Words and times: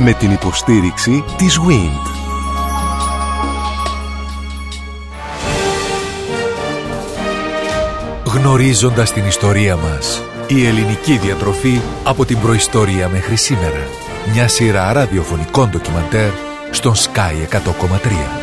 Με 0.00 0.12
την 0.12 0.30
υποστήριξη 0.30 1.24
της 1.36 1.58
WIND. 1.58 2.18
Γνωρίζοντας 8.24 9.12
την 9.12 9.26
ιστορία 9.26 9.76
μας. 9.76 10.22
Η 10.48 10.66
ελληνική 10.66 11.18
διατροφή 11.18 11.80
από 12.04 12.24
την 12.24 12.40
προϊστορία 12.40 13.08
μέχρι 13.08 13.36
σήμερα. 13.36 13.86
Μια 14.32 14.48
σειρά 14.48 14.92
ραδιοφωνικών 14.92 15.70
ντοκιμαντέρ 15.70 16.30
στον 16.70 16.94
Sky 16.94 17.42
100,3. 17.42 18.38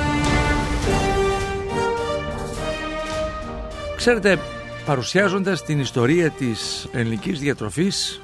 Ξέρετε, 3.96 4.40
παρουσιάζοντας 4.86 5.64
την 5.64 5.80
ιστορία 5.80 6.30
της 6.30 6.88
ελληνικής 6.92 7.40
διατροφής, 7.40 8.22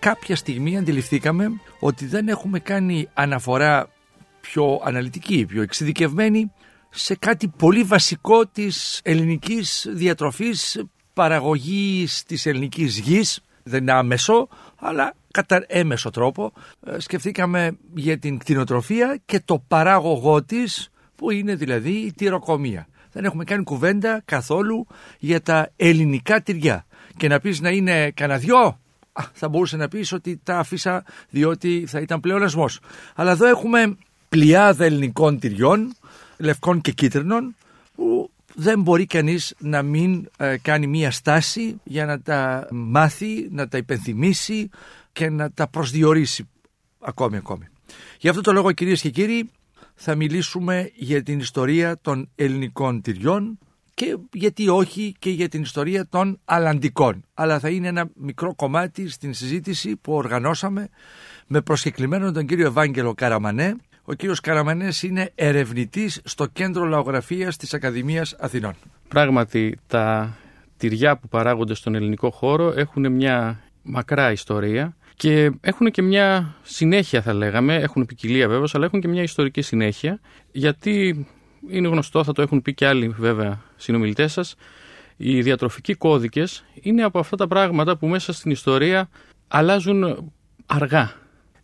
κάποια 0.00 0.36
στιγμή 0.36 0.76
αντιληφθήκαμε 0.76 1.50
ότι 1.80 2.06
δεν 2.06 2.28
έχουμε 2.28 2.58
κάνει 2.58 3.08
αναφορά 3.14 3.88
πιο 4.40 4.80
αναλυτική, 4.84 5.46
πιο 5.46 5.62
εξειδικευμένη 5.62 6.52
σε 6.90 7.14
κάτι 7.14 7.48
πολύ 7.48 7.82
βασικό 7.82 8.46
της 8.46 9.00
ελληνικής 9.04 9.86
διατροφής 9.90 10.84
παραγωγής 11.12 12.22
της 12.22 12.46
ελληνικής 12.46 12.98
γης, 12.98 13.40
δεν 13.62 13.80
είναι 13.80 13.92
άμεσο, 13.92 14.48
αλλά 14.76 15.14
κατά 15.30 15.64
έμεσο 15.66 16.10
τρόπο. 16.10 16.52
Ε, 16.86 17.00
σκεφτήκαμε 17.00 17.78
για 17.94 18.18
την 18.18 18.38
κτηνοτροφία 18.38 19.20
και 19.24 19.40
το 19.44 19.64
παράγωγό 19.68 20.44
της, 20.44 20.88
που 21.16 21.30
είναι 21.30 21.54
δηλαδή 21.54 21.90
η 21.90 22.12
τυροκομεία. 22.12 22.88
Δεν 23.12 23.24
έχουμε 23.24 23.44
κάνει 23.44 23.62
κουβέντα 23.62 24.22
καθόλου 24.24 24.86
για 25.18 25.42
τα 25.42 25.70
ελληνικά 25.76 26.40
τυριά. 26.40 26.86
Και 27.16 27.28
να 27.28 27.40
πεις 27.40 27.60
να 27.60 27.70
είναι 27.70 28.10
κανένα 28.10 28.38
δυο, 28.38 28.80
θα 29.32 29.48
μπορούσε 29.48 29.76
να 29.76 29.88
πεις 29.88 30.12
ότι 30.12 30.40
τα 30.42 30.58
άφησα 30.58 31.04
διότι 31.30 31.84
θα 31.88 32.00
ήταν 32.00 32.20
πλεονασμός. 32.20 32.80
Αλλά 33.14 33.30
εδώ 33.30 33.46
έχουμε 33.46 33.96
πλειάδα 34.28 34.84
ελληνικών 34.84 35.38
τυριών, 35.38 35.94
λευκών 36.36 36.80
και 36.80 36.92
κίτρινων, 36.92 37.54
που 37.94 38.30
δεν 38.54 38.80
μπορεί 38.80 39.06
κανείς 39.06 39.54
να 39.58 39.82
μην 39.82 40.28
ε, 40.36 40.56
κάνει 40.62 40.86
μία 40.86 41.10
στάση 41.10 41.80
για 41.84 42.06
να 42.06 42.20
τα 42.20 42.68
μάθει, 42.70 43.48
να 43.50 43.68
τα 43.68 43.78
υπενθυμίσει 43.78 44.70
και 45.12 45.30
να 45.30 45.50
τα 45.50 45.68
προσδιορίσει 45.68 46.48
ακόμη 47.00 47.36
ακόμη. 47.36 47.66
Γι' 48.18 48.28
αυτό 48.28 48.40
το 48.40 48.52
λόγο 48.52 48.72
κυρίες 48.72 49.00
και 49.00 49.10
κύριοι 49.10 49.50
θα 49.94 50.14
μιλήσουμε 50.14 50.90
για 50.94 51.22
την 51.22 51.38
ιστορία 51.38 51.98
των 52.02 52.28
ελληνικών 52.34 53.02
τυριών 53.02 53.58
και 54.00 54.16
γιατί 54.32 54.68
όχι 54.68 55.14
και 55.18 55.30
για 55.30 55.48
την 55.48 55.62
ιστορία 55.62 56.08
των 56.08 56.40
αλλαντικών. 56.44 57.24
Αλλά 57.34 57.58
θα 57.58 57.68
είναι 57.68 57.88
ένα 57.88 58.10
μικρό 58.14 58.54
κομμάτι 58.54 59.08
στην 59.08 59.34
συζήτηση 59.34 59.96
που 59.96 60.12
οργανώσαμε 60.12 60.88
με 61.46 61.60
προσκεκλημένο 61.60 62.32
τον 62.32 62.46
κύριο 62.46 62.66
Ευάγγελο 62.66 63.14
Καραμανέ, 63.14 63.76
ο 64.04 64.12
κύριος 64.12 64.40
Καραμανές 64.40 65.02
είναι 65.02 65.32
ερευνητής 65.34 66.20
στο 66.24 66.46
Κέντρο 66.46 66.84
Λαογραφίας 66.84 67.56
της 67.56 67.74
Ακαδημίας 67.74 68.36
Αθηνών. 68.38 68.74
Πράγματι, 69.08 69.78
τα 69.86 70.36
τυριά 70.76 71.16
που 71.16 71.28
παράγονται 71.28 71.74
στον 71.74 71.94
ελληνικό 71.94 72.30
χώρο 72.30 72.72
έχουν 72.76 73.12
μια 73.12 73.60
μακρά 73.82 74.32
ιστορία 74.32 74.96
και 75.14 75.50
έχουν 75.60 75.90
και 75.90 76.02
μια 76.02 76.54
συνέχεια 76.62 77.22
θα 77.22 77.34
λέγαμε, 77.34 77.74
έχουν 77.74 78.06
ποικιλία 78.06 78.48
βέβαια, 78.48 78.66
αλλά 78.72 78.84
έχουν 78.84 79.00
και 79.00 79.08
μια 79.08 79.22
ιστορική 79.22 79.62
συνέχεια 79.62 80.20
γιατί 80.52 81.26
είναι 81.68 81.88
γνωστό, 81.88 82.24
θα 82.24 82.32
το 82.32 82.42
έχουν 82.42 82.62
πει 82.62 82.74
και 82.74 82.86
άλλοι 82.86 83.08
βέβαια 83.08 83.62
συνομιλητές 83.76 84.32
σας. 84.32 84.54
οι 85.16 85.42
διατροφικοί 85.42 85.94
κώδικες 85.94 86.64
είναι 86.80 87.02
από 87.02 87.18
αυτά 87.18 87.36
τα 87.36 87.46
πράγματα 87.46 87.96
που 87.96 88.06
μέσα 88.06 88.32
στην 88.32 88.50
ιστορία 88.50 89.08
αλλάζουν 89.48 90.32
αργά. 90.66 91.12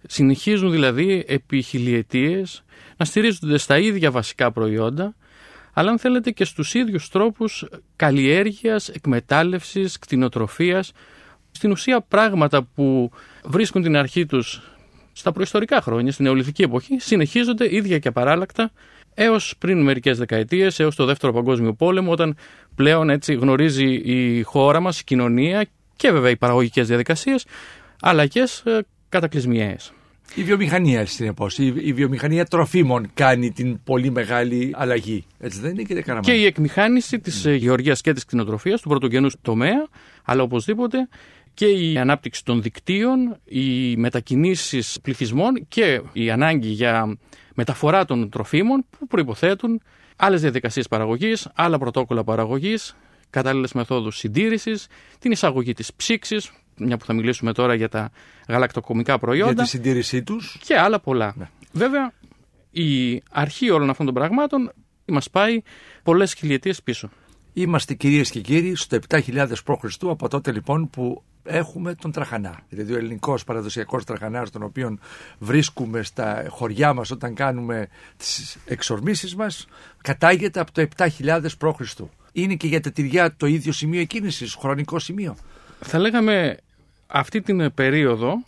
Συνεχίζουν 0.06 0.70
δηλαδή 0.70 1.24
επί 1.26 1.62
χιλιετίες 1.62 2.64
να 2.96 3.04
στηρίζονται 3.04 3.58
στα 3.58 3.78
ίδια 3.78 4.10
βασικά 4.10 4.52
προϊόντα, 4.52 5.14
αλλά 5.72 5.90
αν 5.90 5.98
θέλετε 5.98 6.30
και 6.30 6.44
στους 6.44 6.74
ίδιους 6.74 7.08
τρόπους 7.08 7.64
καλλιέργειας, 7.96 8.88
εκμετάλλευσης, 8.88 9.98
κτηνοτροφίας, 9.98 10.92
στην 11.50 11.70
ουσία 11.70 12.00
πράγματα 12.00 12.62
που 12.62 13.10
βρίσκουν 13.44 13.82
την 13.82 13.96
αρχή 13.96 14.26
τους 14.26 14.62
στα 15.12 15.32
προϊστορικά 15.32 15.80
χρόνια, 15.82 16.12
στην 16.12 16.24
νεολιθική 16.24 16.62
εποχή, 16.62 16.98
συνεχίζονται 16.98 17.74
ίδια 17.74 17.98
και 17.98 18.08
απαράλλακτα 18.08 18.70
έως 19.18 19.54
πριν 19.58 19.82
μερικές 19.82 20.18
δεκαετίες, 20.18 20.80
έως 20.80 20.96
το 20.96 21.04
Δεύτερο 21.04 21.32
Παγκόσμιο 21.32 21.72
Πόλεμο, 21.72 22.10
όταν 22.10 22.36
πλέον 22.74 23.10
έτσι 23.10 23.34
γνωρίζει 23.34 23.94
η 23.94 24.42
χώρα 24.42 24.80
μας, 24.80 25.00
η 25.00 25.04
κοινωνία 25.04 25.66
και 25.96 26.10
βέβαια 26.10 26.30
οι 26.30 26.36
παραγωγικές 26.36 26.86
διαδικασίες, 26.86 27.46
αλλαγές 28.00 28.60
ε, 28.60 28.80
κατακλυσμιαίες. 29.08 29.92
Η 30.34 30.42
βιομηχανία, 30.42 31.06
συνεπώ. 31.06 31.46
Η, 31.56 31.66
η 31.76 31.92
βιομηχανία 31.92 32.44
τροφίμων 32.44 33.10
κάνει 33.14 33.52
την 33.52 33.82
πολύ 33.84 34.10
μεγάλη 34.10 34.70
αλλαγή. 34.74 35.24
Έτσι 35.38 35.60
δεν 35.60 35.70
είναι, 35.70 35.82
κύριε 35.82 36.02
Καραμάνη. 36.02 36.26
Και 36.26 36.42
η 36.42 36.44
εκμηχάνηση 36.44 37.18
της 37.18 37.44
mm. 37.46 37.56
γεωργίας 37.58 38.00
και 38.00 38.12
της 38.12 38.24
κτηνοτροφίας, 38.24 38.80
του 38.80 38.88
πρωτογενούς 38.88 39.36
τομέα, 39.42 39.88
αλλά 40.24 40.42
οπωσδήποτε 40.42 41.08
και 41.56 41.66
η 41.66 41.98
ανάπτυξη 41.98 42.44
των 42.44 42.62
δικτύων, 42.62 43.36
οι 43.44 43.96
μετακινήσεις 43.96 44.98
πληθυσμών 45.02 45.66
και 45.68 46.02
η 46.12 46.30
ανάγκη 46.30 46.68
για 46.68 47.18
μεταφορά 47.54 48.04
των 48.04 48.30
τροφίμων 48.30 48.84
που 48.90 49.06
προϋποθέτουν 49.06 49.80
άλλες 50.16 50.40
διαδικασίες 50.40 50.88
παραγωγής, 50.88 51.48
άλλα 51.54 51.78
πρωτόκολλα 51.78 52.24
παραγωγής, 52.24 52.96
κατάλληλες 53.30 53.72
μεθόδους 53.72 54.16
συντήρησης, 54.16 54.86
την 55.18 55.30
εισαγωγή 55.30 55.72
της 55.72 55.94
ψήξης, 55.94 56.52
μια 56.76 56.96
που 56.96 57.04
θα 57.04 57.12
μιλήσουμε 57.12 57.52
τώρα 57.52 57.74
για 57.74 57.88
τα 57.88 58.10
γαλακτοκομικά 58.48 59.18
προϊόντα. 59.18 59.52
Για 59.52 59.62
τη 59.62 59.68
συντήρησή 59.68 60.22
τους. 60.22 60.58
Και 60.64 60.78
άλλα 60.78 61.00
πολλά. 61.00 61.34
Ναι. 61.36 61.48
Βέβαια, 61.72 62.12
η 62.70 63.22
αρχή 63.30 63.70
όλων 63.70 63.90
αυτών 63.90 64.06
των 64.06 64.14
πραγμάτων 64.14 64.72
μας 65.04 65.30
πάει 65.30 65.62
πολλές 66.02 66.34
χιλιετίες 66.34 66.82
πίσω. 66.82 67.08
Είμαστε 67.52 67.94
κυρίες 67.94 68.30
και 68.30 68.40
κύριοι 68.40 68.74
στο 68.74 68.98
7000 69.08 69.52
π.Χ. 69.64 69.96
από 70.00 70.28
τότε 70.28 70.52
λοιπόν 70.52 70.90
που 70.90 71.22
έχουμε 71.46 71.94
τον 71.94 72.12
τραχανά. 72.12 72.60
Δηλαδή 72.68 72.92
ο 72.92 72.96
ελληνικός 72.96 73.44
παραδοσιακός 73.44 74.04
τραχανάς, 74.04 74.50
τον 74.50 74.62
οποίο 74.62 74.98
βρίσκουμε 75.38 76.02
στα 76.02 76.46
χωριά 76.48 76.92
μας 76.92 77.10
όταν 77.10 77.34
κάνουμε 77.34 77.88
τις 78.16 78.56
εξορμήσεις 78.64 79.36
μας, 79.36 79.66
κατάγεται 80.02 80.60
από 80.60 80.72
το 80.72 80.86
7000 80.96 81.46
π.Χ. 81.58 82.00
Είναι 82.32 82.54
και 82.54 82.66
για 82.66 82.80
τα 82.80 82.90
τυριά 82.90 83.36
το 83.36 83.46
ίδιο 83.46 83.72
σημείο 83.72 84.00
εκκίνησης, 84.00 84.54
χρονικό 84.54 84.98
σημείο. 84.98 85.36
Θα 85.80 85.98
λέγαμε 85.98 86.56
αυτή 87.06 87.40
την 87.40 87.74
περίοδο, 87.74 88.44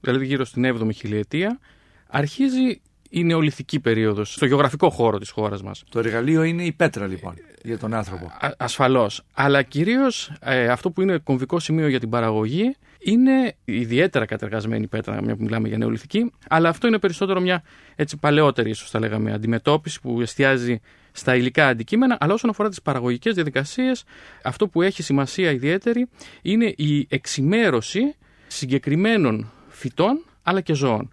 δηλαδή 0.00 0.26
γύρω 0.26 0.44
στην 0.44 0.64
7η 0.64 0.94
χιλιετία, 0.94 1.58
αρχίζει 2.06 2.80
η 3.14 3.24
νεολιθική 3.24 3.80
περίοδος 3.80 4.32
στο 4.34 4.46
γεωγραφικό 4.46 4.90
χώρο 4.90 5.18
της 5.18 5.30
χώρας 5.30 5.62
μας. 5.62 5.84
Το 5.88 5.98
εργαλείο 5.98 6.42
είναι 6.42 6.64
η 6.64 6.72
πέτρα 6.72 7.06
λοιπόν 7.06 7.34
για 7.62 7.78
τον 7.78 7.94
άνθρωπο. 7.94 8.26
Α, 8.26 8.54
ασφαλώς. 8.56 9.22
Αλλά 9.34 9.62
κυρίως 9.62 10.32
ε, 10.40 10.68
αυτό 10.68 10.90
που 10.90 11.02
είναι 11.02 11.18
κομβικό 11.18 11.58
σημείο 11.58 11.88
για 11.88 12.00
την 12.00 12.10
παραγωγή 12.10 12.76
είναι 12.98 13.54
ιδιαίτερα 13.64 14.26
κατεργασμένη 14.26 14.86
πέτρα, 14.86 15.22
μια 15.22 15.36
που 15.36 15.42
μιλάμε 15.42 15.68
για 15.68 15.78
νεολιθική, 15.78 16.32
αλλά 16.48 16.68
αυτό 16.68 16.86
είναι 16.86 16.98
περισσότερο 16.98 17.40
μια 17.40 17.62
έτσι 17.96 18.16
παλαιότερη, 18.16 18.70
ίσως 18.70 18.90
θα 18.90 18.98
λέγαμε, 18.98 19.32
αντιμετώπιση 19.32 20.00
που 20.00 20.20
εστιάζει 20.20 20.80
στα 21.12 21.36
υλικά 21.36 21.66
αντικείμενα, 21.68 22.16
αλλά 22.20 22.34
όσον 22.34 22.50
αφορά 22.50 22.68
τις 22.68 22.82
παραγωγικές 22.82 23.34
διαδικασίες, 23.34 24.04
αυτό 24.42 24.68
που 24.68 24.82
έχει 24.82 25.02
σημασία 25.02 25.50
ιδιαίτερη 25.50 26.08
είναι 26.42 26.74
η 26.76 27.06
εξημέρωση 27.10 28.14
συγκεκριμένων 28.46 29.50
φυτών 29.68 30.24
αλλά 30.42 30.60
και 30.60 30.74
ζώων 30.74 31.10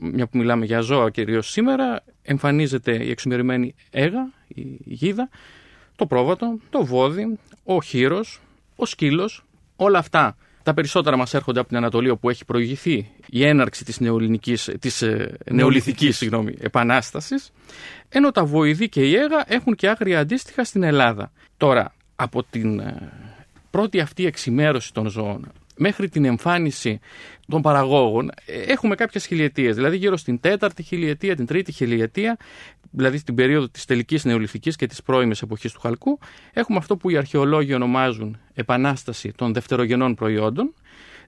μια 0.00 0.26
που 0.26 0.38
μιλάμε 0.38 0.64
για 0.64 0.80
ζώα 0.80 1.10
κυρίως 1.10 1.50
σήμερα, 1.50 2.02
εμφανίζεται 2.22 3.04
η 3.04 3.10
εξημερημένη 3.10 3.74
έγα, 3.90 4.32
η 4.48 4.78
γίδα, 4.84 5.28
το 5.96 6.06
πρόβατο, 6.06 6.58
το 6.70 6.84
βόδι, 6.84 7.38
ο 7.64 7.82
χείρος, 7.82 8.40
ο 8.76 8.86
σκύλος, 8.86 9.44
όλα 9.76 9.98
αυτά. 9.98 10.36
Τα 10.62 10.74
περισσότερα 10.74 11.16
μας 11.16 11.34
έρχονται 11.34 11.58
από 11.58 11.68
την 11.68 11.76
Ανατολή 11.76 12.10
όπου 12.10 12.30
έχει 12.30 12.44
προηγηθεί 12.44 13.10
η 13.28 13.46
έναρξη 13.46 13.84
της, 13.84 14.00
νεολινικής, 14.00 14.70
της 14.80 15.02
ε, 15.02 15.36
νεολιθικής 15.50 16.16
συγγνώμη, 16.16 16.54
επανάστασης, 16.60 17.52
ενώ 18.08 18.30
τα 18.30 18.44
βοηδή 18.44 18.88
και 18.88 19.00
η 19.00 19.14
έγα 19.14 19.44
έχουν 19.46 19.74
και 19.74 19.88
άγρια 19.88 20.18
αντίστοιχα 20.18 20.64
στην 20.64 20.82
Ελλάδα. 20.82 21.32
Τώρα, 21.56 21.94
από 22.16 22.42
την 22.50 22.80
ε, 22.80 23.12
πρώτη 23.70 24.00
αυτή 24.00 24.26
εξημέρωση 24.26 24.92
των 24.92 25.08
ζώων 25.08 25.52
μέχρι 25.76 26.08
την 26.08 26.24
εμφάνιση 26.24 27.00
των 27.48 27.62
παραγόγων 27.62 28.30
ε, 28.46 28.60
έχουμε 28.60 28.94
κάποιες 28.94 29.26
χιλιετίες. 29.26 29.74
Δηλαδή, 29.74 29.96
γύρω 29.96 30.16
στην 30.16 30.40
τέταρτη 30.40 30.82
χιλιετία, 30.82 31.36
την 31.36 31.46
τρίτη 31.46 31.72
χιλιετία, 31.72 32.36
δηλαδή 32.90 33.18
στην 33.18 33.34
περίοδο 33.34 33.68
της 33.68 33.84
τελικής 33.84 34.24
νεολιθική 34.24 34.70
και 34.70 34.86
της 34.86 35.02
πρώιμης 35.02 35.42
εποχής 35.42 35.72
του 35.72 35.80
χαλκού, 35.80 36.18
έχουμε 36.52 36.78
αυτό 36.78 36.96
που 36.96 37.10
οι 37.10 37.16
αρχαιολόγοι 37.16 37.74
ονομάζουν 37.74 38.38
επανάσταση 38.54 39.32
των 39.36 39.52
δευτερογενών 39.52 40.14
προϊόντων, 40.14 40.74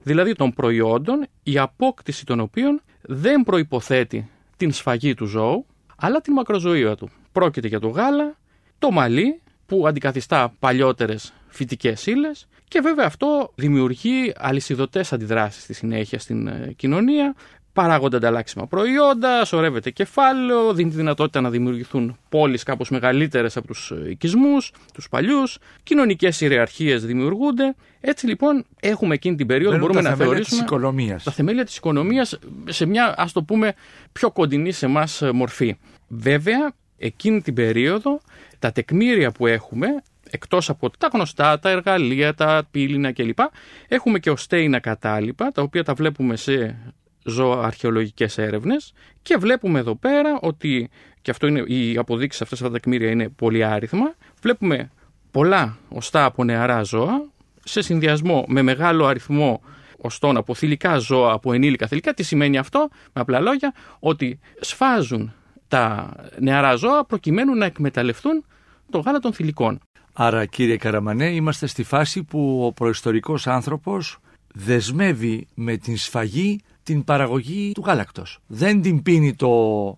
δηλαδή 0.03 0.33
των 0.33 0.53
προϊόντων 0.53 1.25
η 1.43 1.57
απόκτηση 1.57 2.25
των 2.25 2.39
οποίων 2.39 2.81
δεν 3.01 3.41
προϋποθέτει 3.41 4.29
την 4.57 4.71
σφαγή 4.71 5.13
του 5.13 5.25
ζώου, 5.25 5.65
αλλά 5.95 6.21
την 6.21 6.33
μακροζωία 6.33 6.95
του. 6.95 7.09
Πρόκειται 7.31 7.67
για 7.67 7.79
το 7.79 7.87
γάλα, 7.87 8.37
το 8.79 8.91
μαλλί, 8.91 9.41
που 9.69 9.87
αντικαθιστά 9.87 10.53
παλιότερες 10.59 11.33
φυτικές 11.49 12.05
ύλες 12.05 12.47
και 12.67 12.79
βέβαια 12.79 13.05
αυτό 13.05 13.51
δημιουργεί 13.55 14.33
αλυσιδωτές 14.37 15.13
αντιδράσεις 15.13 15.63
στη 15.63 15.73
συνέχεια 15.73 16.19
στην 16.19 16.47
ε, 16.47 16.73
κοινωνία, 16.75 17.35
παράγονται 17.73 18.17
ανταλλάξιμα 18.17 18.67
προϊόντα, 18.67 19.45
σωρεύεται 19.45 19.89
κεφάλαιο, 19.89 20.73
δίνει 20.73 20.89
τη 20.89 20.95
δυνατότητα 20.95 21.41
να 21.41 21.49
δημιουργηθούν 21.49 22.17
πόλεις 22.29 22.63
κάπως 22.63 22.89
μεγαλύτερες 22.89 23.57
από 23.57 23.67
τους 23.67 23.93
οικισμούς, 24.09 24.71
τους 24.93 25.09
παλιούς, 25.09 25.57
κοινωνικές 25.83 26.41
ιεραρχίες 26.41 27.05
δημιουργούνται. 27.05 27.75
Έτσι 27.99 28.27
λοιπόν 28.27 28.65
έχουμε 28.79 29.13
εκείνη 29.13 29.35
την 29.35 29.47
περίοδο, 29.47 29.71
Μπαίνουν 29.71 29.87
μπορούμε 29.87 30.01
τα 30.03 30.09
να 30.09 30.15
θεμέλια 30.15 30.35
θεωρήσουμε 30.35 30.61
της 30.61 30.71
οικονομίας. 30.71 31.23
τα 31.23 31.31
θεμέλια 31.31 31.65
της 31.65 31.77
οικονομίας 31.77 32.39
σε 32.65 32.85
μια 32.85 33.13
ας 33.17 33.31
το 33.31 33.43
πούμε 33.43 33.73
πιο 34.11 34.31
κοντινή 34.31 34.71
σε 34.71 34.85
εμάς 34.85 35.21
μορφή. 35.33 35.77
Βέβαια 36.07 36.73
εκείνη 36.97 37.41
την 37.41 37.53
περίοδο 37.53 38.21
τα 38.59 38.71
τεκμήρια 38.71 39.31
που 39.31 39.47
έχουμε 39.47 39.87
εκτός 40.31 40.69
από 40.69 40.97
τα 40.97 41.09
γνωστά, 41.13 41.59
τα 41.59 41.69
εργαλεία, 41.69 42.33
τα 42.33 42.67
πύληνα 42.71 43.11
κλπ. 43.11 43.39
Έχουμε 43.87 44.19
και 44.19 44.29
οστέινα 44.29 44.79
κατάλοιπα, 44.79 45.51
τα 45.51 45.61
οποία 45.61 45.83
τα 45.83 45.93
βλέπουμε 45.93 46.35
σε 46.35 46.77
ζώα 47.23 47.65
αρχαιολογικές 47.65 48.37
έρευνες 48.37 48.93
και 49.21 49.37
βλέπουμε 49.37 49.79
εδώ 49.79 49.95
πέρα 49.95 50.39
ότι, 50.41 50.89
και 51.21 51.31
αυτό 51.31 51.47
είναι, 51.47 51.59
οι 51.59 51.97
αποδείξεις 51.97 52.41
αυτές 52.41 52.61
αυτά 52.61 52.71
τα 52.71 52.79
τεκμήρια 52.79 53.09
είναι 53.09 53.29
πολύ 53.29 53.63
άριθμα, 53.63 54.15
βλέπουμε 54.41 54.91
πολλά 55.31 55.77
οστά 55.89 56.25
από 56.25 56.43
νεαρά 56.43 56.81
ζώα 56.81 57.29
σε 57.63 57.81
συνδυασμό 57.81 58.45
με 58.47 58.61
μεγάλο 58.61 59.05
αριθμό 59.05 59.61
οστών 59.97 60.37
από 60.37 60.53
θηλυκά 60.53 60.97
ζώα, 60.97 61.33
από 61.33 61.53
ενήλικα 61.53 61.87
θηλυκά. 61.87 62.13
Τι 62.13 62.23
σημαίνει 62.23 62.57
αυτό, 62.57 62.87
με 63.13 63.21
απλά 63.21 63.39
λόγια, 63.39 63.73
ότι 63.99 64.39
σφάζουν 64.59 65.33
τα 65.67 66.13
νεαρά 66.39 66.75
ζώα 66.75 67.05
προκειμένου 67.05 67.55
να 67.55 67.65
εκμεταλλευτούν 67.65 68.45
το 68.89 68.99
γάλα 68.99 69.19
των 69.19 69.33
θηλυκών. 69.33 69.79
Άρα 70.13 70.45
κύριε 70.45 70.77
Καραμανέ 70.77 71.29
είμαστε 71.29 71.67
στη 71.67 71.83
φάση 71.83 72.23
που 72.23 72.65
ο 72.65 72.71
προϊστορικός 72.71 73.47
άνθρωπος 73.47 74.17
δεσμεύει 74.53 75.47
με 75.53 75.77
την 75.77 75.97
σφαγή 75.97 76.61
την 76.83 77.03
παραγωγή 77.03 77.71
του 77.71 77.83
γάλακτος. 77.85 78.39
Δεν 78.47 78.81
την 78.81 79.03
πίνει 79.03 79.35
το 79.35 79.49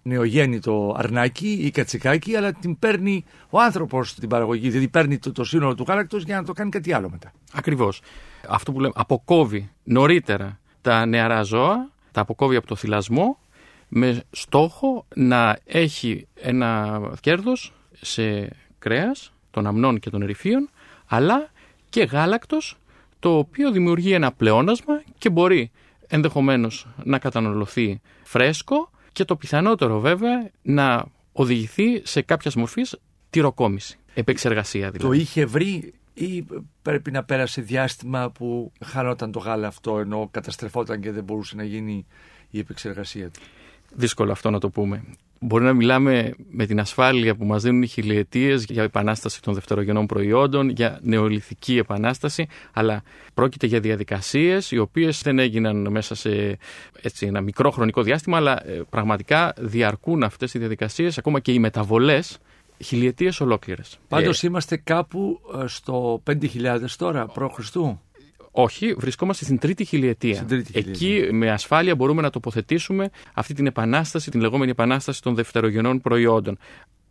νεογέννητο 0.04 0.96
αρνάκι 0.98 1.52
ή 1.52 1.72
κατσικάκι, 1.72 2.36
αλλά 2.36 2.54
την 2.54 2.80
παίρνει 2.80 3.24
ο 3.50 3.62
άνθρωπος 3.62 4.14
την 4.14 4.30
παραγωγή, 4.30 4.68
δηλαδή 4.68 4.88
παίρνει 4.88 5.18
το, 5.18 5.32
το 5.32 5.44
σύνολο 5.44 5.76
του 5.76 5.86
γάλακτος 5.88 6.24
για 6.24 6.36
να 6.36 6.44
το 6.44 6.54
κάνει 6.54 6.70
κάτι 6.70 6.94
άλλο 6.94 7.10
μετά. 7.10 7.32
Ακριβώς. 7.54 8.02
Αυτό 8.48 8.72
που 8.72 8.80
λέμε 8.80 8.94
αποκόβει 8.96 9.70
νωρίτερα 9.84 10.60
τα 10.82 11.06
νεαρά 11.06 11.42
ζώα, 11.42 11.90
τα 12.12 12.22
αποκόβει 12.22 12.56
από 12.56 12.68
το 12.68 12.76
θυλασμό 12.76 13.38
με 13.88 14.24
στόχο 14.32 15.06
να 15.16 15.58
έχει 15.66 16.28
ένα 16.34 17.02
κέρδος 17.20 17.74
σε 18.02 18.50
κρέας 18.80 19.34
των 19.52 19.68
αμνών 19.68 20.00
και 20.00 20.10
των 20.10 20.22
ερυφίων, 20.22 20.70
αλλά 21.08 21.50
και 21.90 22.04
γάλακτος, 22.04 22.78
το 23.20 23.38
οποίο 23.38 23.72
δημιουργεί 23.72 24.14
ένα 24.14 24.32
πλεόνασμα 24.32 25.04
και 25.18 25.30
μπορεί 25.30 25.72
ενδεχομένως 26.08 26.88
να 27.04 27.20
καταναλωθεί 27.20 28.02
φρέσκο 28.24 28.90
και 29.12 29.26
το 29.26 29.36
πιθανότερο 29.36 30.00
βέβαια 30.00 30.50
να 30.62 31.06
οδηγηθεί 31.32 32.02
σε 32.04 32.22
κάποιας 32.22 32.56
μορφής 32.56 33.00
τυροκόμηση, 33.30 33.98
επεξεργασία 34.14 34.92
δηλαδή. 34.92 35.16
Το 35.16 35.22
είχε 35.22 35.46
βρει 35.46 35.94
ή 36.14 36.46
πρέπει 36.82 37.12
να 37.12 37.24
πέρασε 37.24 37.62
διάστημα 37.62 38.30
που 38.30 38.72
χάνονταν 38.86 39.32
το 39.32 39.40
γάλα 39.40 39.68
αυτό 39.68 40.00
ενώ 40.00 40.28
καταστρεφόταν 40.32 41.02
και 41.02 41.12
δεν 41.12 41.24
μπορούσε 41.24 41.56
να 41.56 41.64
γίνει 41.64 42.06
η 42.50 42.60
επεξεργασία 42.60 43.30
του; 43.30 43.40
Δύσκολο 43.96 44.32
αυτό 44.32 44.50
να 44.50 44.60
το 44.60 44.70
πούμε. 44.70 45.04
Μπορεί 45.44 45.64
να 45.64 45.74
μιλάμε 45.74 46.34
με 46.52 46.66
την 46.66 46.80
ασφάλεια 46.80 47.36
που 47.36 47.46
μας 47.46 47.64
δίνουν 47.64 47.82
οι 47.82 47.88
χιλιετίες 47.88 48.64
για 48.64 48.84
επανάσταση 48.84 49.42
των 49.42 49.54
δευτερογενών 49.54 50.06
προϊόντων, 50.06 50.70
για 50.70 51.00
νεολιθική 51.02 51.78
επανάσταση, 51.78 52.48
αλλά 52.74 53.04
πρόκειται 53.34 53.68
για 53.68 53.80
διαδικασίες 53.80 54.72
οι 54.72 54.78
οποίες 54.78 55.22
δεν 55.22 55.40
έγιναν 55.40 55.88
μέσα 55.92 56.16
σε 56.16 56.58
έτσι, 57.02 57.26
ένα 57.26 57.42
μικρό 57.42 57.72
χρονικό 57.72 58.02
διάστημα, 58.04 58.38
αλλά 58.38 58.68
ε, 58.68 58.82
πραγματικά 58.90 59.54
διαρκούν 59.58 60.24
αυτές 60.24 60.54
οι 60.54 60.60
διαδικασίες, 60.60 61.18
ακόμα 61.18 61.40
και 61.40 61.52
οι 61.52 61.60
μεταβολές, 61.60 62.38
χιλιετίες 62.84 63.42
ολόκληρες. 63.42 64.00
Πάντως 64.08 64.44
είμαστε 64.44 64.78
κάπου 64.78 65.40
ε, 65.62 65.68
στο 65.68 66.24
5.000 66.30 66.80
τώρα, 66.98 67.26
π.Χ. 67.26 67.76
Όχι, 68.52 68.94
βρισκόμαστε 68.94 69.44
στην 69.44 69.60
τρίτη 69.60 69.86
χιλιετία. 69.86 70.36
Στην 70.36 70.48
τρίτη 70.48 70.72
χιλιετία. 70.72 71.18
Εκεί 71.18 71.34
με 71.34 71.52
ασφάλεια 71.52 71.96
μπορούμε 71.96 72.22
να 72.22 72.30
τοποθετήσουμε 72.30 73.10
αυτή 73.34 73.54
την 73.54 73.66
επανάσταση, 73.66 74.32
την 74.32 74.40
λεγόμενη 74.40 74.72
επανάσταση 74.72 75.22
των 75.22 75.36
δευτερογενών 75.36 76.02
προϊόντων. 76.02 76.58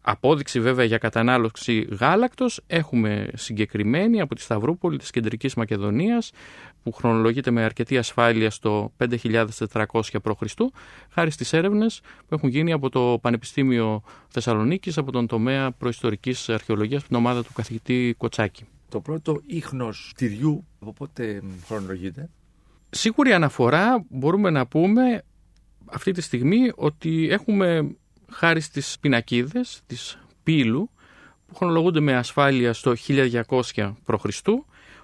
Απόδειξη 0.02 0.60
βέβαια 0.60 0.84
για 0.84 0.98
κατανάλωση 0.98 1.88
γάλακτος 2.00 2.60
έχουμε 2.66 3.30
συγκεκριμένη 3.34 4.20
από 4.20 4.34
τη 4.34 4.40
Σταυρούπολη 4.40 4.98
της 4.98 5.10
Κεντρικής 5.10 5.54
Μακεδονίας 5.54 6.30
που 6.82 6.92
χρονολογείται 6.92 7.50
με 7.50 7.62
αρκετή 7.62 7.98
ασφάλεια 7.98 8.50
στο 8.50 8.92
5400 8.98 9.66
π.Χ. 10.22 10.54
χάρη 11.10 11.30
στις 11.30 11.52
έρευνες 11.52 12.00
που 12.28 12.34
έχουν 12.34 12.48
γίνει 12.48 12.72
από 12.72 12.88
το 12.90 13.18
Πανεπιστήμιο 13.22 14.02
Θεσσαλονίκης 14.28 14.98
από 14.98 15.12
τον 15.12 15.26
τομέα 15.26 15.72
προϊστορικής 15.72 16.48
αρχαιολογίας 16.48 17.04
την 17.04 17.16
ομάδα 17.16 17.44
του 17.44 17.52
καθηγητή 17.52 18.14
Κοτσάκη. 18.18 18.64
Το 18.90 19.00
πρώτο 19.00 19.40
ίχνος 19.46 20.12
τυριού 20.16 20.66
από 20.80 20.92
πότε 20.92 21.42
χρονολογείται; 21.66 22.28
Σίγουρη 22.90 23.32
αναφορά 23.32 24.04
μπορούμε 24.08 24.50
να 24.50 24.66
πούμε 24.66 25.22
αυτή 25.84 26.12
τη 26.12 26.20
στιγμή 26.20 26.72
ότι 26.74 27.28
έχουμε 27.30 27.94
χάρη 28.30 28.60
στις 28.60 28.96
πινακίδες 29.00 29.82
της 29.86 30.18
Πύλου 30.42 30.90
που 31.46 31.54
χρονολογούνται 31.54 32.00
με 32.00 32.16
ασφάλεια 32.16 32.72
στο 32.72 32.94
1200 33.06 33.94
π.Χ. 34.04 34.24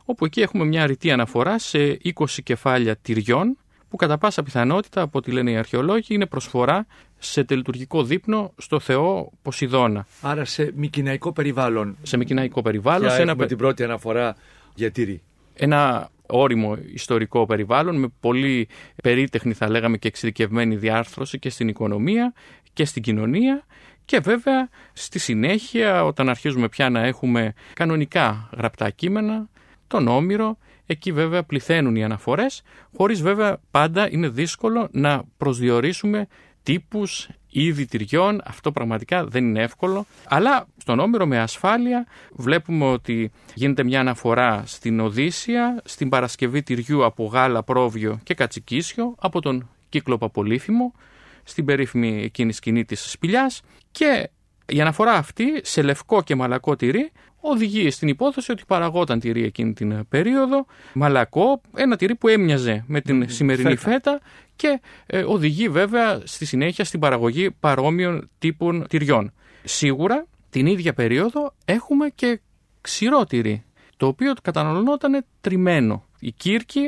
όπου 0.04 0.24
εκεί 0.24 0.40
έχουμε 0.40 0.64
μια 0.64 0.86
ρητή 0.86 1.10
αναφορά 1.10 1.58
σε 1.58 1.98
20 2.14 2.26
κεφάλια 2.42 2.96
τυριών 2.96 3.58
που 3.88 3.96
κατά 3.96 4.18
πάσα 4.18 4.42
πιθανότητα 4.42 5.00
από 5.00 5.18
ό,τι 5.18 5.30
λένε 5.30 5.50
οι 5.50 5.56
αρχαιολόγοι 5.56 6.14
είναι 6.14 6.26
προσφορά 6.26 6.86
σε 7.18 7.44
τελειτουργικό 7.44 8.02
δείπνο 8.02 8.52
στο 8.56 8.80
θεό 8.80 9.32
Ποσειδώνα. 9.42 10.06
Άρα 10.20 10.44
σε 10.44 10.72
μικυναϊκό 10.74 11.32
περιβάλλον. 11.32 11.96
Σε 12.02 12.16
μικυναϊκό 12.16 12.62
περιβάλλον. 12.62 13.08
Και 13.08 13.14
σε 13.14 13.22
ένα, 13.22 13.30
έχουμε 13.30 13.46
την 13.46 13.56
πρώτη 13.56 13.82
αναφορά 13.82 14.36
για 14.74 14.90
τύρι. 14.90 15.22
ένα 15.54 16.10
όριμο 16.26 16.76
ιστορικό 16.92 17.46
περιβάλλον 17.46 17.98
με 17.98 18.08
πολύ 18.20 18.68
περίτεχνη 19.02 19.52
θα 19.52 19.70
λέγαμε 19.70 19.96
και 19.96 20.08
εξειδικευμένη 20.08 20.76
διάρθρωση 20.76 21.38
και 21.38 21.50
στην 21.50 21.68
οικονομία 21.68 22.34
και 22.72 22.84
στην 22.84 23.02
κοινωνία 23.02 23.64
και 24.04 24.18
βέβαια 24.18 24.68
στη 24.92 25.18
συνέχεια 25.18 26.04
όταν 26.04 26.28
αρχίζουμε 26.28 26.68
πια 26.68 26.90
να 26.90 27.00
έχουμε 27.00 27.52
κανονικά 27.74 28.48
γραπτά 28.56 28.90
κείμενα, 28.90 29.48
τον 29.86 30.08
Όμηρο, 30.08 30.58
εκεί 30.86 31.12
βέβαια 31.12 31.42
πληθαίνουν 31.42 31.96
οι 31.96 32.04
αναφορές, 32.04 32.62
χωρίς 32.96 33.22
βέβαια 33.22 33.60
πάντα 33.70 34.10
είναι 34.10 34.28
δύσκολο 34.28 34.88
να 34.92 35.22
προσδιορίσουμε 35.36 36.26
τύπους 36.62 37.28
είδη 37.50 37.86
τυριών, 37.86 38.40
αυτό 38.44 38.72
πραγματικά 38.72 39.24
δεν 39.24 39.44
είναι 39.44 39.62
εύκολο. 39.62 40.06
Αλλά 40.28 40.66
στον 40.76 40.98
Όμηρο 40.98 41.26
με 41.26 41.38
ασφάλεια 41.38 42.06
βλέπουμε 42.32 42.84
ότι 42.84 43.30
γίνεται 43.54 43.84
μια 43.84 44.00
αναφορά 44.00 44.62
στην 44.66 45.00
Οδύσσια, 45.00 45.82
στην 45.84 46.08
Παρασκευή 46.08 46.62
τυριού 46.62 47.04
από 47.04 47.24
γάλα, 47.24 47.62
πρόβιο 47.62 48.20
και 48.22 48.34
κατσικίσιο, 48.34 49.14
από 49.18 49.40
τον 49.40 49.68
κύκλο 49.88 50.18
Παπολίφημο, 50.18 50.94
στην 51.42 51.64
περίφημη 51.64 52.22
εκείνη 52.22 52.52
σκηνή 52.52 52.84
της 52.84 53.10
σπηλιάς 53.10 53.62
και 53.90 54.30
η 54.66 54.80
αναφορά 54.80 55.12
αυτή 55.12 55.60
σε 55.62 55.82
λευκό 55.82 56.22
και 56.22 56.34
μαλακό 56.34 56.76
τυρί 56.76 57.12
οδηγεί 57.50 57.90
στην 57.90 58.08
υπόθεση 58.08 58.52
ότι 58.52 58.62
παραγόταν 58.66 59.20
τυρί 59.20 59.44
εκείνη 59.44 59.72
την 59.72 60.08
περίοδο, 60.08 60.66
μαλακό, 60.92 61.60
ένα 61.76 61.96
τυρί 61.96 62.14
που 62.14 62.28
έμοιαζε 62.28 62.84
με 62.86 63.00
την 63.00 63.28
σημερινή 63.28 63.76
φέτα. 63.76 63.90
φέτα 63.90 64.20
και 64.56 64.80
ε, 65.06 65.22
οδηγεί 65.22 65.68
βέβαια 65.68 66.20
στη 66.24 66.44
συνέχεια 66.44 66.84
στην 66.84 67.00
παραγωγή 67.00 67.50
παρόμοιων 67.50 68.30
τύπων 68.38 68.86
τυριών. 68.88 69.32
Σίγουρα 69.64 70.26
την 70.50 70.66
ίδια 70.66 70.92
περίοδο 70.92 71.54
έχουμε 71.64 72.08
και 72.08 72.40
ξηρό 72.80 73.24
τυρί, 73.24 73.64
το 73.96 74.06
οποίο 74.06 74.32
καταναλωνόταν 74.42 75.24
τριμμένο. 75.40 76.04
Η 76.20 76.32
Κύρκη, 76.32 76.80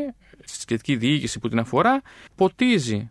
στη 0.45 0.61
σχετική 0.61 0.97
διοίκηση 0.97 1.39
που 1.39 1.49
την 1.49 1.59
αφορά, 1.59 2.03
ποτίζει 2.35 3.11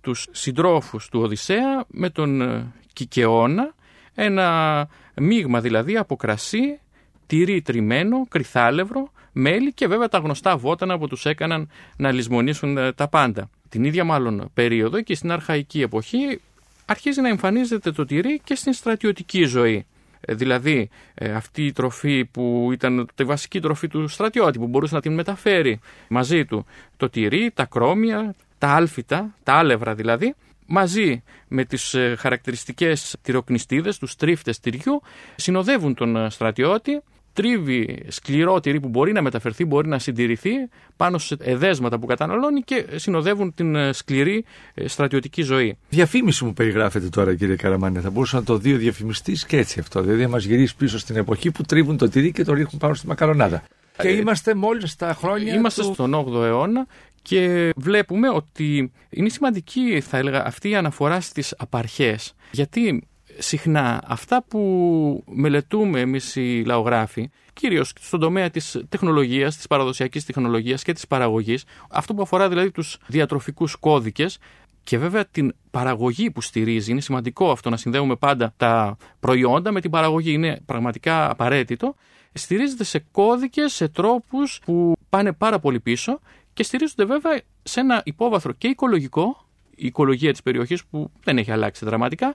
τους 0.00 0.26
συντρόφους 0.30 1.08
του 1.08 1.20
Οδυσσέα 1.20 1.84
με 1.88 2.10
τον 2.10 2.40
ε, 2.40 2.72
Κικαιώνα, 2.92 3.74
ένα 4.14 4.88
μείγμα 5.14 5.60
δηλαδή 5.60 5.96
από 5.96 6.16
κρασί, 6.16 6.80
τυρί 7.26 7.62
τριμμένο, 7.62 8.26
κρυθάλευρο, 8.28 9.10
μέλι 9.32 9.72
και 9.72 9.86
βέβαια 9.86 10.08
τα 10.08 10.18
γνωστά 10.18 10.56
βότανα 10.56 10.98
που 10.98 11.08
τους 11.08 11.26
έκαναν 11.26 11.70
να 11.96 12.12
λησμονήσουν 12.12 12.76
ε, 12.76 12.92
τα 12.92 13.08
πάντα. 13.08 13.50
Την 13.68 13.84
ίδια 13.84 14.04
μάλλον 14.04 14.50
περίοδο 14.54 15.02
και 15.02 15.14
στην 15.14 15.30
αρχαϊκή 15.32 15.82
εποχή 15.82 16.40
αρχίζει 16.84 17.20
να 17.20 17.28
εμφανίζεται 17.28 17.90
το 17.90 18.04
τυρί 18.04 18.40
και 18.44 18.54
στην 18.54 18.72
στρατιωτική 18.72 19.44
ζωή. 19.44 19.86
Ε, 20.20 20.34
Δηλαδή 20.34 20.88
ε, 21.14 21.32
αυτή 21.32 21.66
η 21.66 21.72
τροφή 21.72 22.24
που 22.24 22.68
ήταν 22.72 23.08
τη 23.14 23.24
βασική 23.24 23.60
τροφή 23.60 23.88
του 23.88 24.08
στρατιώτη 24.08 24.58
που 24.58 24.66
μπορούσε 24.66 24.94
να 24.94 25.00
την 25.00 25.14
μεταφέρει 25.14 25.80
μαζί 26.08 26.44
του 26.44 26.66
το 26.96 27.10
τυρί, 27.10 27.50
τα 27.54 27.64
κρόμια, 27.64 28.34
τα 28.58 28.68
άλφητα, 28.68 29.34
τα 29.42 29.52
άλευρα 29.52 29.94
δηλαδή 29.94 30.34
μαζί 30.66 31.22
με 31.48 31.64
τις 31.64 31.94
ε, 31.94 32.14
χαρακτηριστικές 32.18 33.16
τυροκνηστίδες, 33.22 33.98
τους 33.98 34.16
τρίφτες 34.16 34.60
τυριού 34.60 35.02
συνοδεύουν 35.36 35.94
τον 35.94 36.16
ε, 36.16 36.30
στρατιώτη 36.30 37.02
τρίβει 37.34 38.04
σκληρό 38.08 38.60
τυρί 38.60 38.80
που 38.80 38.88
μπορεί 38.88 39.12
να 39.12 39.22
μεταφερθεί, 39.22 39.64
μπορεί 39.64 39.88
να 39.88 39.98
συντηρηθεί 39.98 40.50
πάνω 40.96 41.18
σε 41.18 41.36
εδέσματα 41.40 41.98
που 41.98 42.06
καταναλώνει 42.06 42.60
και 42.60 42.86
συνοδεύουν 42.94 43.54
την 43.54 43.74
ε, 43.74 43.92
σκληρή 43.92 44.44
ε, 44.74 44.88
στρατιωτική 44.88 45.42
ζωή. 45.42 45.76
Διαφήμιση 45.88 46.44
μου 46.44 46.52
περιγράφεται 46.52 47.08
τώρα, 47.08 47.34
κύριε 47.34 47.56
Καραμάνια. 47.56 48.00
Θα 48.00 48.10
μπορούσε 48.10 48.36
να 48.36 48.42
το 48.42 48.56
δει 48.58 48.72
ο 48.72 48.76
διαφημιστής 48.76 49.46
και 49.46 49.56
έτσι 49.56 49.80
αυτό. 49.80 50.00
Δηλαδή, 50.00 50.22
να 50.22 50.28
μας 50.28 50.44
γυρίσει 50.44 50.76
πίσω 50.76 50.98
στην 50.98 51.16
εποχή 51.16 51.50
που 51.50 51.62
τρίβουν 51.62 51.96
το 51.96 52.08
τυρί 52.08 52.32
και 52.32 52.44
το 52.44 52.52
ρίχνουν 52.52 52.78
πάνω 52.78 52.94
στη 52.94 53.06
μακαρονάδα. 53.06 53.62
Και 53.98 54.08
είμαστε 54.08 54.54
μόλις 54.54 54.90
στα 54.90 55.14
χρόνια. 55.14 55.54
Είμαστε 55.54 55.82
του... 55.82 55.92
στον 55.92 56.14
8ο 56.14 56.42
αιώνα 56.42 56.86
και 57.22 57.72
βλέπουμε 57.76 58.28
ότι 58.28 58.92
είναι 59.10 59.28
σημαντική, 59.28 60.00
θα 60.00 60.16
έλεγα, 60.16 60.46
αυτή 60.46 60.68
η 60.68 60.74
αναφορά 60.74 61.20
στις 61.20 61.54
απαρχές. 61.58 62.34
Γιατί 62.50 63.06
συχνά 63.38 64.02
αυτά 64.06 64.44
που 64.48 65.24
μελετούμε 65.26 66.00
εμείς 66.00 66.36
οι 66.36 66.62
λαογράφοι, 66.66 67.30
κυρίως 67.52 67.92
στον 68.00 68.20
τομέα 68.20 68.50
της 68.50 68.84
τεχνολογίας, 68.88 69.56
της 69.56 69.66
παραδοσιακής 69.66 70.24
τεχνολογίας 70.24 70.82
και 70.82 70.92
της 70.92 71.06
παραγωγής, 71.06 71.64
αυτό 71.90 72.14
που 72.14 72.22
αφορά 72.22 72.48
δηλαδή 72.48 72.70
τους 72.70 72.98
διατροφικούς 73.06 73.76
κώδικες, 73.76 74.38
και 74.84 74.98
βέβαια 74.98 75.26
την 75.26 75.54
παραγωγή 75.70 76.30
που 76.30 76.40
στηρίζει. 76.40 76.90
Είναι 76.90 77.00
σημαντικό 77.00 77.50
αυτό 77.50 77.70
να 77.70 77.76
συνδέουμε 77.76 78.16
πάντα 78.16 78.54
τα 78.56 78.96
προϊόντα 79.20 79.72
με 79.72 79.80
την 79.80 79.90
παραγωγή. 79.90 80.32
Είναι 80.32 80.60
πραγματικά 80.66 81.30
απαραίτητο. 81.30 81.94
Στηρίζεται 82.32 82.84
σε 82.84 83.04
κώδικες, 83.10 83.72
σε 83.72 83.88
τρόπους 83.88 84.60
που 84.64 84.92
πάνε 85.08 85.32
πάρα 85.32 85.58
πολύ 85.58 85.80
πίσω 85.80 86.20
και 86.52 86.62
στηρίζονται 86.62 87.04
βέβαια 87.04 87.40
σε 87.62 87.80
ένα 87.80 88.02
υπόβαθρο 88.04 88.52
και 88.52 88.68
οικολογικό, 88.68 89.46
η 89.70 89.86
οικολογία 89.86 90.30
της 90.30 90.42
περιοχής 90.42 90.84
που 90.84 91.10
δεν 91.24 91.38
έχει 91.38 91.50
αλλάξει 91.50 91.84
δραματικά, 91.84 92.34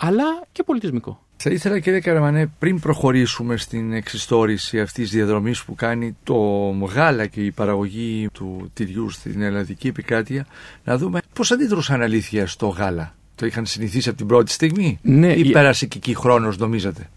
αλλά 0.00 0.24
και 0.52 0.62
πολιτισμικό. 0.62 1.22
Θα 1.36 1.50
ήθελα 1.50 1.78
κύριε 1.78 2.00
Καραμανέ 2.00 2.50
πριν 2.58 2.80
προχωρήσουμε 2.80 3.56
στην 3.56 3.92
εξιστόρηση 3.92 4.80
αυτής 4.80 5.04
της 5.04 5.16
διαδρομής 5.16 5.64
που 5.64 5.74
κάνει 5.74 6.16
το 6.24 6.34
γάλα 6.94 7.26
και 7.26 7.44
η 7.44 7.50
παραγωγή 7.50 8.28
του 8.32 8.70
τυριού 8.74 9.10
στην 9.10 9.42
ελλαδική 9.42 9.88
επικράτεια 9.88 10.46
να 10.84 10.96
δούμε 10.96 11.20
πώς 11.32 11.50
αντιδρούσαν 11.50 12.02
αλήθεια 12.02 12.46
στο 12.46 12.68
γάλα. 12.68 13.14
Το 13.34 13.46
είχαν 13.46 13.66
συνηθίσει 13.66 14.08
από 14.08 14.18
την 14.18 14.26
πρώτη 14.26 14.52
στιγμή 14.52 14.98
ναι, 15.02 15.32
ή 15.32 15.40
η... 15.40 15.50
πέρασε 15.50 15.86
και 15.86 15.98
εκεί 15.98 16.14
χρόνος 16.14 16.58
νομίζατε; 16.58 17.10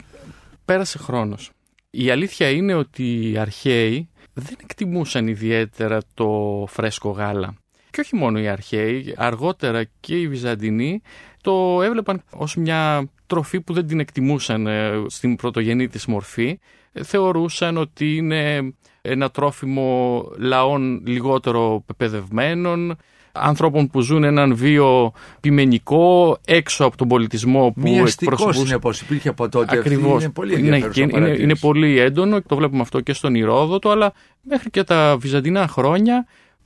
Πέρασε 0.65 0.97
χρόνος. 0.97 1.51
Η 1.89 2.09
αλήθεια 2.09 2.49
είναι 2.49 2.73
ότι 2.73 3.31
οι 3.31 3.37
αρχαίοι 3.37 4.09
δεν 4.33 4.57
εκτιμούσαν 4.63 5.27
ιδιαίτερα 5.27 5.99
το 6.13 6.29
φρέσκο 6.69 7.09
γάλα. 7.09 7.53
Και 7.89 8.01
όχι 8.01 8.15
μόνο 8.15 8.39
οι 8.39 8.47
αρχαίοι, 8.47 9.13
αργότερα 9.17 9.83
και 9.99 10.19
οι 10.19 10.27
Βυζαντινοί 10.27 11.01
το 11.41 11.81
έβλεπαν 11.81 12.21
ως 12.31 12.55
μια 12.55 13.09
τροφή 13.27 13.61
που 13.61 13.73
δεν 13.73 13.87
την 13.87 13.99
εκτιμούσαν 13.99 14.67
ε, 14.67 14.91
στην 15.07 15.35
πρωτογενή 15.35 15.87
της 15.87 16.05
μορφή. 16.05 16.59
Ε, 16.93 17.03
θεωρούσαν 17.03 17.77
ότι 17.77 18.15
είναι 18.15 18.73
ένα 19.01 19.31
τρόφιμο 19.31 20.25
λαών 20.37 21.01
λιγότερο 21.05 21.83
πεπαιδευμένων, 21.85 22.97
ανθρώπων 23.31 23.87
που 23.87 24.01
ζουν 24.01 24.23
έναν 24.23 24.55
βίο 24.55 25.11
πειμενικό 25.39 26.37
έξω 26.45 26.85
από 26.85 26.97
τον 26.97 27.07
πολιτισμό 27.07 27.71
που 27.71 27.81
Μια 27.81 28.01
εκπροσωπούσε. 28.01 28.65
συνεπώς 28.65 29.01
υπήρχε 29.01 29.29
από 29.29 29.49
τότε 29.49 29.77
Ακριβώς. 29.77 30.23
είναι 30.23 30.31
πολύ 30.31 30.61
ναι, 30.61 30.77
είναι, 30.95 31.35
είναι, 31.39 31.55
πολύ 31.55 31.99
έντονο, 31.99 32.41
το 32.41 32.55
βλέπουμε 32.55 32.81
αυτό 32.81 32.99
και 32.99 33.13
στον 33.13 33.35
Ηρόδοτο, 33.35 33.89
αλλά 33.89 34.13
μέχρι 34.41 34.69
και 34.69 34.83
τα 34.83 35.17
βυζαντινά 35.19 35.67
χρόνια 35.67 36.25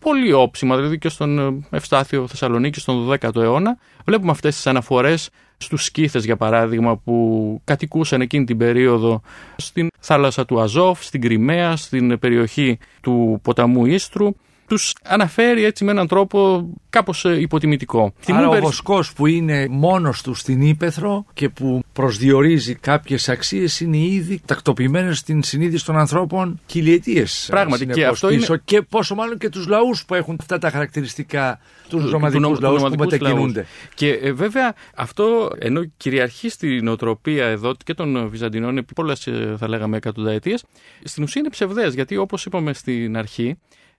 πολύ 0.09 0.33
όψιμα, 0.33 0.75
δηλαδή 0.75 0.97
και 0.97 1.09
στον 1.09 1.39
ε, 1.39 1.77
Ευστάθιο 1.77 2.27
Θεσσαλονίκη 2.27 2.79
στον 2.79 3.09
12ο 3.09 3.35
αιώνα. 3.35 3.77
Βλέπουμε 4.05 4.31
αυτές 4.31 4.55
τις 4.55 4.67
αναφορές 4.67 5.29
στους 5.57 5.83
σκήθες 5.83 6.25
για 6.25 6.37
παράδειγμα 6.37 6.97
που 6.97 7.61
κατοικούσαν 7.63 8.21
εκείνη 8.21 8.45
την 8.45 8.57
περίοδο 8.57 9.21
στην 9.55 9.87
θάλασσα 9.99 10.45
του 10.45 10.59
Αζόφ, 10.59 11.03
στην 11.03 11.21
Κρυμαία, 11.21 11.75
στην 11.75 12.19
περιοχή 12.19 12.77
του 13.01 13.39
ποταμού 13.41 13.85
Ίστρου 13.85 14.35
τους 14.67 14.93
αναφέρει 15.03 15.63
έτσι 15.63 15.83
με 15.83 15.91
έναν 15.91 16.07
τρόπο 16.07 16.69
κάπως 16.89 17.25
ε, 17.25 17.39
υποτιμητικό. 17.39 18.13
Άρα 18.27 18.49
ο 18.49 18.59
βοσκός 18.59 19.13
που 19.13 19.27
είναι 19.27 19.67
μόνος 19.69 20.21
του 20.21 20.33
στην 20.33 20.61
ύπεθρο 20.61 21.25
και 21.33 21.49
που 21.49 21.83
προσδιορίζει 21.93 22.75
κάποιες 22.75 23.29
αξίες 23.29 23.79
είναι 23.79 23.97
ήδη 23.97 24.41
τακτοποιημένες 24.45 25.17
στην 25.17 25.43
συνείδηση 25.43 25.85
των 25.85 25.97
ανθρώπων 25.97 26.59
χιλιετίε. 26.69 27.25
Πράγματι 27.47 27.85
και 27.85 28.05
αυτό 28.05 28.27
πίσω. 28.27 28.53
είναι. 28.53 28.61
Και 28.65 28.81
πόσο 28.81 29.15
μάλλον 29.15 29.37
και 29.37 29.49
τους 29.49 29.67
λαούς 29.67 30.05
που 30.05 30.13
έχουν 30.13 30.37
αυτά 30.39 30.57
τα 30.57 30.69
χαρακτηριστικά, 30.69 31.59
τους 31.89 32.11
νομαδικούς 32.11 32.59
λαούς 32.59 32.81
που 32.81 32.95
μετακινούνται. 32.97 33.65
Και 33.93 34.09
ε, 34.09 34.31
βέβαια 34.31 34.75
αυτό 34.95 35.49
ενώ 35.59 35.81
κυριαρχεί 35.97 36.49
στην 36.49 36.83
νοοτροπία 36.83 37.45
εδώ 37.45 37.75
και 37.83 37.93
των 37.93 38.29
Βυζαντινών 38.29 38.77
επί 38.77 38.93
πολλές 38.93 39.27
ε, 39.27 39.55
θα 39.57 39.67
λέγαμε 39.67 39.97
εκατονταετίες, 39.97 40.63
στην 41.03 41.23
ουσία 41.23 41.41
είναι 41.41 41.49
ψευδές 41.49 41.93
γιατί 41.93 42.17
όπως 42.17 42.45
είπαμε 42.45 42.73
στην 42.73 43.17
αρχή 43.17 43.57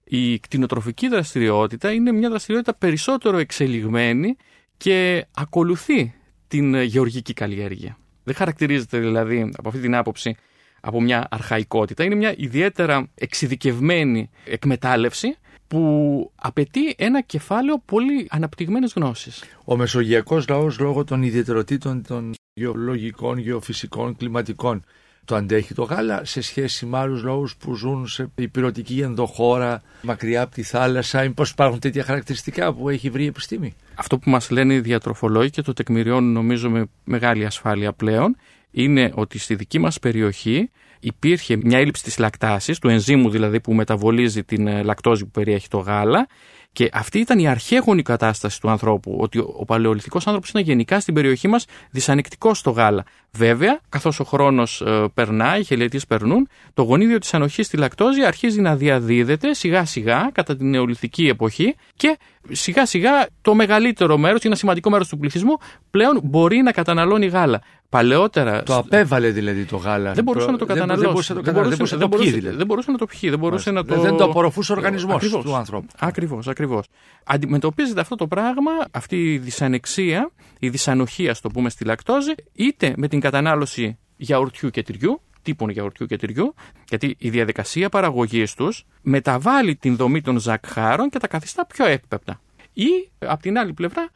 η 0.09 0.39
κτηνοτροφική 0.39 1.09
δραστηριότητα 1.09 1.93
είναι 1.93 2.13
μια 2.13 2.29
δραστηριότητα 2.29 2.75
περισσότερο 2.75 3.39
εξελιγμένη 3.39 4.37
και 4.77 5.27
ακολουθεί 5.35 6.15
την 6.49 6.83
γεωργική 6.83 7.33
καλλιέργεια. 7.33 7.99
Δεν 8.25 8.35
χαρακτηρίζεται 8.35 8.99
δηλαδή 8.99 9.51
από 9.57 9.69
αυτή 9.69 9.81
την 9.81 9.95
άποψη 9.95 10.37
από 10.81 11.01
μια 11.01 11.27
αρχαϊκότητα. 11.31 12.05
Είναι 12.05 12.15
μια 12.15 12.35
ιδιαίτερα 12.37 13.09
εξειδικευμένη 13.15 14.31
εκμετάλλευση 14.45 15.37
που 15.69 16.33
απαιτεί 16.35 16.95
ένα 16.99 17.21
κεφάλαιο 17.21 17.83
πολύ 17.85 18.27
αναπτυγμένες 18.31 18.93
γνώσεις. 18.97 19.45
Ο 19.65 19.77
μεσογειακός 19.77 20.49
λαός 20.49 20.79
λόγω 20.79 21.05
των 21.05 21.23
ιδιαιτεροτήτων 21.23 22.03
των 22.03 22.35
γεωλογικών, 22.53 23.39
γεωφυσικών, 23.39 24.17
κλιματικών 24.17 24.85
το 25.26 25.35
αντέχει 25.35 25.75
το 25.75 25.83
γάλα 25.83 26.25
σε 26.25 26.40
σχέση 26.40 26.87
με 26.87 26.99
άλλους 26.99 27.23
λαούς 27.23 27.56
που 27.56 27.75
ζουν 27.75 28.06
σε 28.06 28.30
υπηρετική 28.35 29.00
ενδοχώρα, 29.00 29.83
μακριά 30.02 30.42
από 30.42 30.54
τη 30.54 30.62
θάλασσα. 30.62 31.23
Μήπω 31.23 31.42
υπάρχουν 31.50 31.78
τέτοια 31.78 32.04
χαρακτηριστικά 32.04 32.73
που 32.73 32.88
έχει 32.88 33.11
βρει 33.11 33.23
η 33.23 33.26
επιστήμη; 33.26 33.75
Αυτό 33.95 34.18
που 34.18 34.30
μας 34.30 34.50
λένε 34.50 34.75
οι 34.75 34.80
διατροφολόγοι 34.80 35.50
και 35.50 35.62
το 35.62 35.73
τεκμηριώνουν 35.73 36.33
νομίζω 36.33 36.71
με 36.71 36.87
μεγάλη 37.04 37.45
ασφάλεια 37.45 37.92
πλέον 37.92 38.37
είναι 38.71 39.12
ότι 39.14 39.38
στη 39.38 39.54
δική 39.54 39.78
μας 39.78 39.99
περιοχή 39.99 40.71
υπήρχε 41.00 41.56
μια 41.56 41.78
έλλειψη 41.78 42.02
της 42.02 42.18
λακτάσης, 42.18 42.78
του 42.78 42.88
ενζήμου 42.88 43.30
δηλαδή 43.30 43.61
που 43.61 43.75
μεταβολίζει 43.75 44.45
την 44.45 44.66
ε, 44.66 44.83
λακτόζη 44.83 45.25
που 45.25 45.30
περιέχει 45.30 45.68
το 45.68 45.78
γάλα 45.78 46.26
και 46.73 46.88
αυτή 46.92 47.18
ήταν 47.18 47.38
η 47.38 47.49
αρχαίγονη 47.49 48.02
κατάσταση 48.02 48.61
του 48.61 48.70
ανθρώπου, 48.70 49.16
ότι 49.20 49.38
ο 49.38 49.64
παλαιολιθικός 49.66 50.26
άνθρωπος 50.26 50.50
ήταν 50.50 50.62
γενικά 50.62 51.00
στην 51.00 51.14
περιοχή 51.14 51.49
μας 51.49 51.64
δυσανεκτικός 51.90 52.58
στο 52.58 52.70
γάλα. 52.70 53.04
Βέβαια, 53.30 53.80
καθώς 53.88 54.20
ο 54.20 54.25
χρόνος 54.25 54.80
ε, 54.80 55.04
περνάει, 55.14 55.61
οι 55.61 55.64
χελιετίες 55.64 56.06
περνούν, 56.06 56.49
το 56.75 56.82
γονίδιο 56.82 57.18
της 57.18 57.35
ανοχής 57.35 57.66
στη 57.66 57.76
λακτόζη 57.76 58.25
αρχίζει 58.25 58.61
να 58.61 58.76
διαδίδεται 58.76 59.54
σιγά 59.54 59.85
σιγά 59.85 60.30
κατά 60.32 60.56
την 60.56 60.70
νεολιθική 60.70 61.26
εποχή 61.26 61.75
και 61.96 62.18
σιγά 62.50 62.87
σιγά 62.87 63.26
το 63.42 63.54
μεγαλύτερο 63.54 64.16
μέρος, 64.18 64.40
ένα 64.40 64.54
σημαντικό 64.54 64.90
μέρος 64.90 65.08
του 65.08 65.18
πληθυσμού 65.18 65.56
πλέον 65.90 66.20
μπορεί 66.23 66.62
να 66.62 66.73
καταναλώνει 66.73 67.26
γάλα. 67.26 67.62
Παλαιότερα. 67.88 68.62
Το 68.62 68.76
απέβαλε 68.76 69.30
δηλαδή 69.30 69.64
το 69.64 69.76
γάλα. 69.76 70.12
Δεν 70.12 70.25
μπορούσε 70.25 70.50
να 70.50 70.58
το 70.58 70.66
καταναλώσει. 70.66 71.02
Δεν 71.02 71.12
μπορούσε 71.12 71.35
να 71.35 71.42
το, 71.42 71.52
μπορούσε, 71.52 71.96
δεν 71.96 72.08
μπορούσε, 72.08 72.30
δηλαδή. 72.30 72.56
δεν 72.56 72.66
μπορούσε 72.66 72.90
να 72.90 72.99
το 72.99 73.06
πιει. 73.06 73.30
Δεν, 73.30 73.38
μπορούσε 73.38 73.70
να 73.70 73.85
το... 73.85 74.00
δεν 74.00 74.16
το 74.16 74.25
απορροφούσε 74.25 74.73
ο 74.73 74.75
οργανισμός 74.75 75.28
του 75.28 75.54
άνθρωπου. 75.54 75.87
Ακριβώς, 75.99 76.49
ακριβώς. 76.57 76.87
Αντιμετωπίζεται 77.25 78.01
αυτό 78.01 78.17
το 78.17 78.27
πράγμα, 78.27 78.73
αυτή 78.91 79.33
η 79.33 79.39
δυσανεξία, 79.39 80.31
η 80.59 80.69
δυσανοχία, 80.69 81.35
στο 81.35 81.49
πούμε, 81.49 81.71
στη 81.71 81.85
λακτόζη, 81.85 82.33
είτε 82.53 82.95
με 82.97 83.09
την 83.09 83.21
κατανάλωση 83.21 83.99
γιαουρτιού 84.17 84.71
και 84.71 84.83
τυριού, 84.83 85.21
τύπων 85.43 85.69
γιαουρτιού 85.71 86.07
και 86.07 86.17
τυριού, 86.17 86.55
γιατί 86.89 87.15
η 87.19 87.31
διαδικασία 87.31 87.89
παραγωγής 87.89 88.55
τους 88.55 88.85
μεταβάλλει 89.03 89.77
την 89.77 89.97
δομή 89.97 90.21
των 90.21 90.39
ζακχάρων 90.39 91.09
και 91.09 91.19
τα 91.19 91.27
καθιστά 91.27 91.67
πιο 91.67 91.87
εύπεπτα. 91.87 92.41
Ή, 92.73 93.11
από 93.19 93.43
την 93.43 93.59
άλλη 93.59 93.73
πλευρά, 93.73 94.09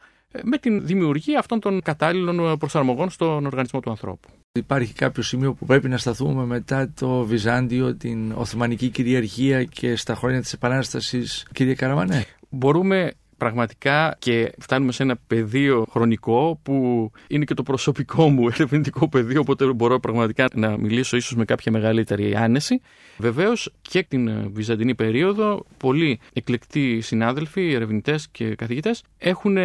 με 0.43 0.57
την 0.57 0.85
δημιουργία 0.85 1.39
αυτών 1.39 1.59
των 1.59 1.81
κατάλληλων 1.81 2.57
προσαρμογών 2.57 3.09
στον 3.09 3.45
οργανισμό 3.45 3.79
του 3.79 3.89
ανθρώπου. 3.89 4.29
Υπάρχει 4.51 4.93
κάποιο 4.93 5.23
σημείο 5.23 5.53
που 5.53 5.65
πρέπει 5.65 5.89
να 5.89 5.97
σταθούμε 5.97 6.45
μετά 6.45 6.91
το 6.99 7.23
Βυζάντιο, 7.25 7.95
την 7.95 8.31
Οθωμανική 8.31 8.89
κυριαρχία 8.89 9.63
και 9.63 9.95
στα 9.95 10.15
χρόνια 10.15 10.41
της 10.41 10.53
Επανάστασης, 10.53 11.47
κύριε 11.53 11.75
Καραβανέ. 11.75 12.25
Μπορούμε 12.49 13.11
πραγματικά 13.41 14.15
και 14.19 14.51
φτάνουμε 14.59 14.91
σε 14.91 15.03
ένα 15.03 15.19
πεδίο 15.27 15.85
χρονικό 15.89 16.59
που 16.63 17.11
είναι 17.27 17.45
και 17.45 17.53
το 17.53 17.63
προσωπικό 17.63 18.29
μου 18.29 18.47
ερευνητικό 18.47 19.09
πεδίο, 19.09 19.39
οπότε 19.39 19.73
μπορώ 19.73 19.99
πραγματικά 19.99 20.47
να 20.53 20.77
μιλήσω 20.77 21.17
ίσως 21.17 21.35
με 21.35 21.45
κάποια 21.45 21.71
μεγαλύτερη 21.71 22.35
άνεση. 22.35 22.81
Βεβαίως 23.17 23.73
και 23.81 24.03
την 24.03 24.51
Βυζαντινή 24.53 24.95
περίοδο, 24.95 25.65
πολλοί 25.77 26.19
εκλεκτοί 26.33 27.01
συνάδελφοι, 27.01 27.73
ερευνητές 27.73 28.27
και 28.31 28.55
καθηγητές 28.55 29.03
έχουν 29.17 29.57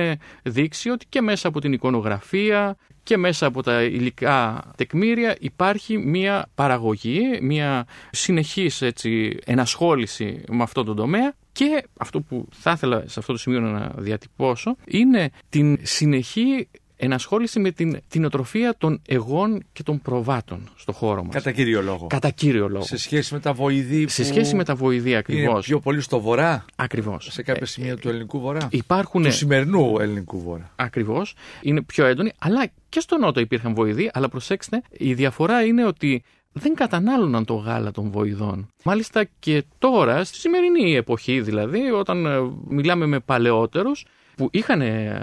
δείξει 0.42 0.90
ότι 0.90 1.06
και 1.08 1.20
μέσα 1.20 1.48
από 1.48 1.60
την 1.60 1.72
εικονογραφία 1.72 2.76
και 3.02 3.16
μέσα 3.16 3.46
από 3.46 3.62
τα 3.62 3.82
υλικά 3.82 4.64
τεκμήρια 4.76 5.36
υπάρχει 5.40 5.98
μια 5.98 6.48
παραγωγή, 6.54 7.38
μια 7.42 7.86
συνεχής 8.10 8.82
έτσι, 8.82 9.38
ενασχόληση 9.44 10.44
με 10.48 10.62
αυτό 10.62 10.84
το 10.84 10.94
τομέα 10.94 11.34
και 11.56 11.84
αυτό 11.98 12.20
που 12.20 12.48
θα 12.50 12.70
ήθελα 12.70 13.02
σε 13.06 13.18
αυτό 13.18 13.32
το 13.32 13.38
σημείο 13.38 13.60
να 13.60 13.92
διατυπώσω 13.96 14.76
είναι 14.86 15.30
την 15.48 15.78
συνεχή 15.82 16.68
ενασχόληση 16.96 17.60
με 17.60 17.70
την 17.70 18.00
κτηνοτροφία 18.08 18.74
των 18.78 19.02
εγών 19.08 19.64
και 19.72 19.82
των 19.82 20.00
προβάτων 20.00 20.68
στο 20.76 20.92
χώρο 20.92 21.24
μας. 21.24 21.34
Κατά 21.34 21.52
κύριο 21.52 21.82
λόγο. 21.82 22.06
Κατά 22.06 22.30
κύριο 22.30 22.68
λόγο. 22.68 22.84
Σε 22.84 22.96
σχέση 22.96 23.34
με 23.34 23.40
τα 23.40 23.52
βοηδή. 23.52 24.08
Σε 24.08 24.24
σχέση 24.24 24.54
με 24.54 24.64
τα 24.64 24.74
βοηδή 24.74 25.14
ακριβώς. 25.14 25.52
Είναι 25.52 25.60
πιο 25.60 25.80
πολύ 25.80 26.00
στο 26.00 26.20
βορρά; 26.20 26.64
Ακριβώς. 26.76 27.28
Σε 27.30 27.42
κάποια 27.42 27.66
σημεία 27.66 27.96
του 27.96 28.08
ελληνικού 28.08 28.40
βορρά; 28.40 28.68
Υπάρχουν... 28.70 29.22
Του 29.22 29.32
σημερινού 29.32 29.98
ελληνικού 30.00 30.40
βορρά. 30.42 30.70
Ακριβώς. 30.76 31.34
Είναι 31.62 31.82
πιο 31.82 32.06
έντονη. 32.06 32.32
Αλλά 32.38 32.66
και 32.88 33.00
στο 33.00 33.18
νότο 33.18 33.40
υπήρχαν 33.40 33.74
βοηδοί. 33.74 34.10
Αλλά 34.12 34.28
προσέξτε, 34.28 34.82
η 34.90 35.14
διαφορά 35.14 35.64
είναι 35.64 35.84
ότι 35.86 36.22
δεν 36.58 36.74
κατανάλωναν 36.74 37.44
το 37.44 37.54
γάλα 37.54 37.90
των 37.90 38.10
βοηδών. 38.10 38.68
Μάλιστα 38.84 39.24
και 39.38 39.64
τώρα, 39.78 40.24
στη 40.24 40.38
σημερινή 40.38 40.94
εποχή 40.94 41.40
δηλαδή, 41.40 41.90
όταν 41.90 42.26
ε, 42.26 42.38
μιλάμε 42.68 43.06
με 43.06 43.20
παλαιότερους, 43.20 44.04
που 44.36 44.48
είχαν 44.52 44.80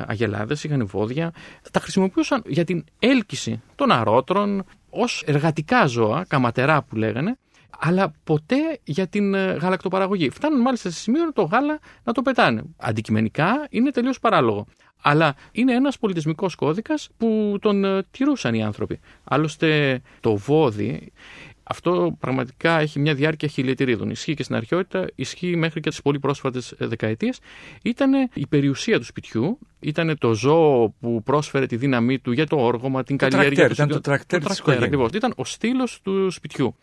αγελάδες, 0.07 0.63
είχαν 0.63 0.87
βόδια, 0.87 1.33
τα 1.71 1.79
χρησιμοποιούσαν 1.79 2.43
για 2.45 2.63
την 2.63 2.83
έλκυση 2.99 3.61
των 3.75 3.91
αρώτρων 3.91 4.63
ως 4.89 5.23
εργατικά 5.25 5.85
ζώα, 5.85 6.25
καματερά 6.27 6.83
που 6.83 6.95
λέγανε, 6.95 7.37
αλλά 7.79 8.13
ποτέ 8.23 8.79
για 8.83 9.07
την 9.07 9.33
ε, 9.33 9.51
γαλακτοπαραγωγή. 9.51 10.29
Φτάνουν 10.29 10.61
μάλιστα 10.61 10.89
σε 10.89 10.99
σημείο 10.99 11.33
το 11.33 11.43
γάλα 11.43 11.79
να 12.03 12.13
το 12.13 12.21
πετάνε. 12.21 12.63
Αντικειμενικά 12.77 13.67
είναι 13.69 13.91
τελείως 13.91 14.19
παράλογο. 14.19 14.65
Αλλά 15.05 15.35
είναι 15.51 15.73
ένας 15.73 15.97
πολιτισμικός 15.97 16.55
κώδικας 16.55 17.09
που 17.17 17.57
τον 17.61 17.85
ε, 17.85 18.03
τηρούσαν 18.11 18.53
οι 18.53 18.63
άνθρωποι. 18.63 18.99
Άλλωστε 19.23 20.01
το 20.19 20.35
βόδι 20.35 21.11
αυτό 21.63 22.15
πραγματικά 22.19 22.79
έχει 22.79 22.99
μια 22.99 23.13
διάρκεια 23.13 23.47
χιλιετηρίδων. 23.47 24.09
Ισχύει 24.09 24.33
και 24.33 24.43
στην 24.43 24.55
αρχαιότητα, 24.55 25.07
ισχύει 25.15 25.55
μέχρι 25.55 25.79
και 25.79 25.89
τις 25.89 26.01
πολύ 26.01 26.19
πρόσφατες 26.19 26.73
δεκαετίες. 26.77 27.39
Ήταν 27.83 28.29
η 28.33 28.47
περιουσία 28.47 28.99
του 28.99 29.05
σπιτιού, 29.05 29.59
ήταν 29.79 30.17
το 30.19 30.33
ζώο 30.33 30.93
που 30.99 31.23
πρόσφερε 31.23 31.65
τη 31.65 31.75
δύναμή 31.75 32.19
του 32.19 32.31
για 32.31 32.47
το 32.47 32.55
όργωμα, 32.55 33.03
την 33.03 33.17
το 33.17 33.27
καλλιέργεια 33.27 33.67
του. 33.67 33.73
Ήταν 33.73 33.87
το 33.87 34.01
τρακτέρ, 34.01 34.39
το 34.41 34.45
τρακτέρ 34.45 34.83
ακριβώς. 34.83 35.09
Ήταν 35.13 35.33
ο 35.35 35.45
στήλος 35.45 35.99
του 36.03 36.31
σπιτιού. 36.31 36.75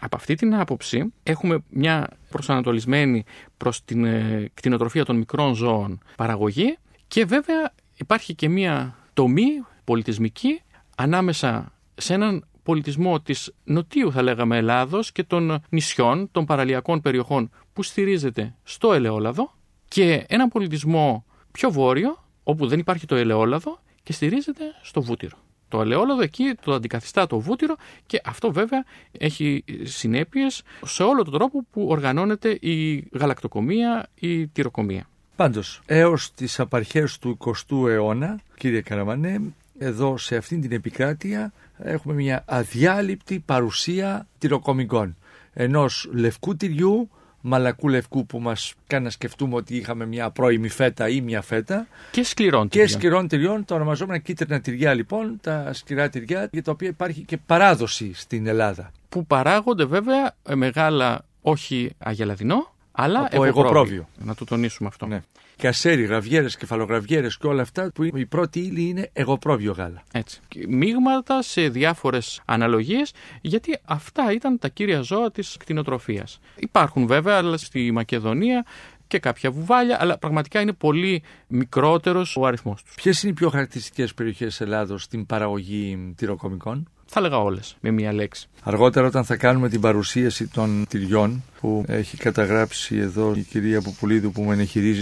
Από 0.00 0.16
αυτή 0.16 0.34
την 0.34 0.54
άποψη 0.54 1.12
έχουμε 1.22 1.58
μια 1.68 2.08
προσανατολισμένη 2.30 3.24
προς 3.56 3.84
την 3.84 4.04
ε, 4.04 4.50
κτηνοτροφία 4.54 5.04
των 5.04 5.16
μικρών 5.16 5.54
ζώων 5.54 6.00
παραγωγή 6.16 6.76
και 7.08 7.24
βέβαια 7.24 7.72
υπάρχει 7.94 8.34
και 8.34 8.48
μια 8.48 8.96
τομή 9.12 9.64
πολιτισμική 9.84 10.62
ανάμεσα 10.96 11.72
σε 11.94 12.14
έναν 12.14 12.46
πολιτισμό 12.62 13.20
της 13.20 13.52
νοτίου 13.64 14.12
θα 14.12 14.22
λέγαμε 14.22 14.56
Ελλάδος 14.56 15.12
και 15.12 15.22
των 15.22 15.62
νησιών, 15.68 16.28
των 16.32 16.44
παραλιακών 16.44 17.00
περιοχών 17.00 17.50
που 17.72 17.82
στηρίζεται 17.82 18.54
στο 18.62 18.92
ελαιόλαδο 18.92 19.54
και 19.88 20.24
έναν 20.28 20.48
πολιτισμό 20.48 21.24
πιο 21.50 21.70
βόρειο 21.70 22.24
όπου 22.42 22.66
δεν 22.66 22.78
υπάρχει 22.78 23.06
το 23.06 23.14
ελαιόλαδο 23.14 23.80
και 24.02 24.12
στηρίζεται 24.12 24.64
στο 24.82 25.02
βούτυρο. 25.02 25.36
Το 25.68 25.80
ελαιόλαδο 25.80 26.22
εκεί 26.22 26.54
το 26.64 26.74
αντικαθιστά 26.74 27.26
το 27.26 27.38
βούτυρο 27.38 27.76
και 28.06 28.20
αυτό 28.24 28.52
βέβαια 28.52 28.84
έχει 29.12 29.64
συνέπειες 29.82 30.62
σε 30.84 31.02
όλο 31.02 31.24
τον 31.24 31.32
τρόπο 31.32 31.64
που 31.70 31.86
οργανώνεται 31.88 32.50
η 32.50 33.08
γαλακτοκομία, 33.12 34.08
η 34.14 34.46
τυροκομία. 34.46 35.08
Πάντως, 35.36 35.80
έως 35.86 36.34
τις 36.34 36.60
απαρχές 36.60 37.18
του 37.18 37.38
20ου 37.40 37.88
αιώνα, 37.88 38.40
κύριε 38.56 38.80
Καραμανέ, 38.80 39.40
εδώ 39.78 40.16
σε 40.16 40.36
αυτήν 40.36 40.60
την 40.60 40.72
επικράτεια 40.72 41.52
έχουμε 41.78 42.14
μια 42.14 42.44
αδιάλειπτη 42.46 43.42
παρουσία 43.46 44.26
τυροκομικών. 44.38 45.16
Ενός 45.52 46.08
λευκού 46.12 46.56
τυριού, 46.56 47.10
μαλακού 47.48 47.88
λευκού 47.88 48.26
που 48.26 48.38
μας 48.38 48.74
κάνει 48.86 49.04
να 49.04 49.10
σκεφτούμε 49.10 49.54
ότι 49.54 49.76
είχαμε 49.76 50.06
μια 50.06 50.30
πρώιμη 50.30 50.68
φέτα 50.68 51.08
ή 51.08 51.20
μια 51.20 51.42
φέτα. 51.42 51.86
Και 52.10 52.22
σκληρών 52.22 52.68
τυριών. 52.68 52.86
Και 52.86 52.92
σκληρών 52.92 53.28
τυριών, 53.28 53.64
τα 53.64 53.74
ονομαζόμενα 53.74 54.18
κίτρινα 54.18 54.60
τυριά 54.60 54.94
λοιπόν, 54.94 55.38
τα 55.40 55.72
σκληρά 55.72 56.08
τυριά, 56.08 56.48
για 56.52 56.62
τα 56.62 56.70
οποία 56.70 56.88
υπάρχει 56.88 57.22
και 57.22 57.36
παράδοση 57.36 58.10
στην 58.14 58.46
Ελλάδα. 58.46 58.92
Που 59.08 59.26
παράγονται 59.26 59.84
βέβαια 59.84 60.34
μεγάλα, 60.54 61.24
όχι 61.42 61.90
αγελαδινό, 61.98 62.72
αλλά 62.92 63.28
από 63.32 63.44
εγωπρόβιο. 63.44 64.08
Να 64.18 64.34
το 64.34 64.44
τονίσουμε 64.44 64.88
αυτό. 64.88 65.06
Ναι 65.06 65.20
κασέρι, 65.58 66.02
γραβιέρες, 66.02 66.56
κεφαλογραβιέρες 66.56 67.36
και 67.36 67.46
όλα 67.46 67.62
αυτά 67.62 67.90
που 67.94 68.04
η 68.04 68.26
πρώτη 68.26 68.60
ύλη 68.60 68.88
είναι 68.88 69.10
εγωπρόβιο 69.12 69.72
γάλα. 69.72 70.02
Έτσι. 70.12 70.40
Μείγματα 70.68 71.42
σε 71.42 71.68
διάφορες 71.68 72.42
αναλογίες, 72.44 73.12
γιατί 73.40 73.78
αυτά 73.84 74.32
ήταν 74.32 74.58
τα 74.58 74.68
κύρια 74.68 75.00
ζώα 75.00 75.30
της 75.30 75.56
κτηνοτροφίας. 75.58 76.40
Υπάρχουν 76.56 77.06
βέβαια, 77.06 77.36
αλλά 77.36 77.56
στη 77.56 77.92
Μακεδονία 77.92 78.64
και 79.06 79.18
κάποια 79.18 79.50
βουβάλια, 79.50 79.96
αλλά 80.00 80.18
πραγματικά 80.18 80.60
είναι 80.60 80.72
πολύ 80.72 81.22
μικρότερος 81.46 82.36
ο 82.36 82.46
αριθμός 82.46 82.82
τους. 82.82 82.94
Ποιες 82.94 83.22
είναι 83.22 83.32
οι 83.32 83.34
πιο 83.34 83.48
χαρακτηριστικές 83.48 84.14
περιοχές 84.14 84.60
Ελλάδος 84.60 85.02
στην 85.02 85.26
παραγωγή 85.26 86.12
τυροκομικών, 86.16 86.88
θα 87.10 87.20
έλεγα 87.20 87.38
όλες, 87.38 87.76
με 87.80 87.90
μία 87.90 88.12
λέξη. 88.12 88.48
Αργότερα, 88.62 89.06
όταν 89.06 89.24
θα 89.24 89.36
κάνουμε 89.36 89.68
την 89.68 89.80
παρουσίαση 89.80 90.46
των 90.48 90.86
τυριών, 90.88 91.42
που 91.60 91.84
έχει 91.86 92.16
καταγράψει 92.16 92.96
εδώ 92.96 93.32
η 93.36 93.40
κυρία 93.40 93.82
Πουπουλίδου 93.82 94.32
που 94.32 94.42
με 94.42 94.56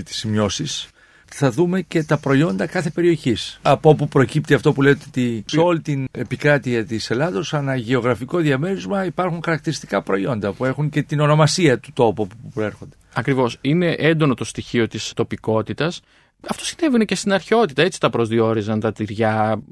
τις 0.04 0.16
σημειώσεις, 0.16 0.88
θα 1.32 1.50
δούμε 1.50 1.80
και 1.80 2.02
τα 2.02 2.18
προϊόντα 2.18 2.66
κάθε 2.66 2.90
περιοχής. 2.90 3.58
Από 3.62 3.90
όπου 3.90 4.08
προκύπτει 4.08 4.54
αυτό 4.54 4.72
που 4.72 4.82
λέτε 4.82 5.04
ότι 5.08 5.44
σε 5.46 5.58
όλη 5.58 5.80
την 5.80 6.08
επικράτεια 6.10 6.84
της 6.84 7.10
Ελλάδος, 7.10 7.54
ανά 7.54 7.76
γεωγραφικό 7.76 8.38
διαμέρισμα, 8.38 9.04
υπάρχουν 9.04 9.40
χαρακτηριστικά 9.44 10.02
προϊόντα 10.02 10.52
που 10.52 10.64
έχουν 10.64 10.88
και 10.88 11.02
την 11.02 11.20
ονομασία 11.20 11.78
του 11.78 11.92
τόπου 11.92 12.26
που 12.26 12.50
προέρχονται. 12.54 12.96
Ακριβώς. 13.14 13.58
Είναι 13.60 13.94
έντονο 13.98 14.34
το 14.34 14.44
στοιχείο 14.44 14.88
της 14.88 15.12
τοπικότητας. 15.14 16.00
Αυτό 16.48 16.64
συνέβαινε 16.64 17.04
και 17.04 17.14
στην 17.14 17.32
αρχαιότητα, 17.32 17.82
έτσι 17.82 18.00
τα 18.00 18.10
προσδιορίζαν 18.10 18.80
τα 18.80 18.92
τυριά. 18.92 19.62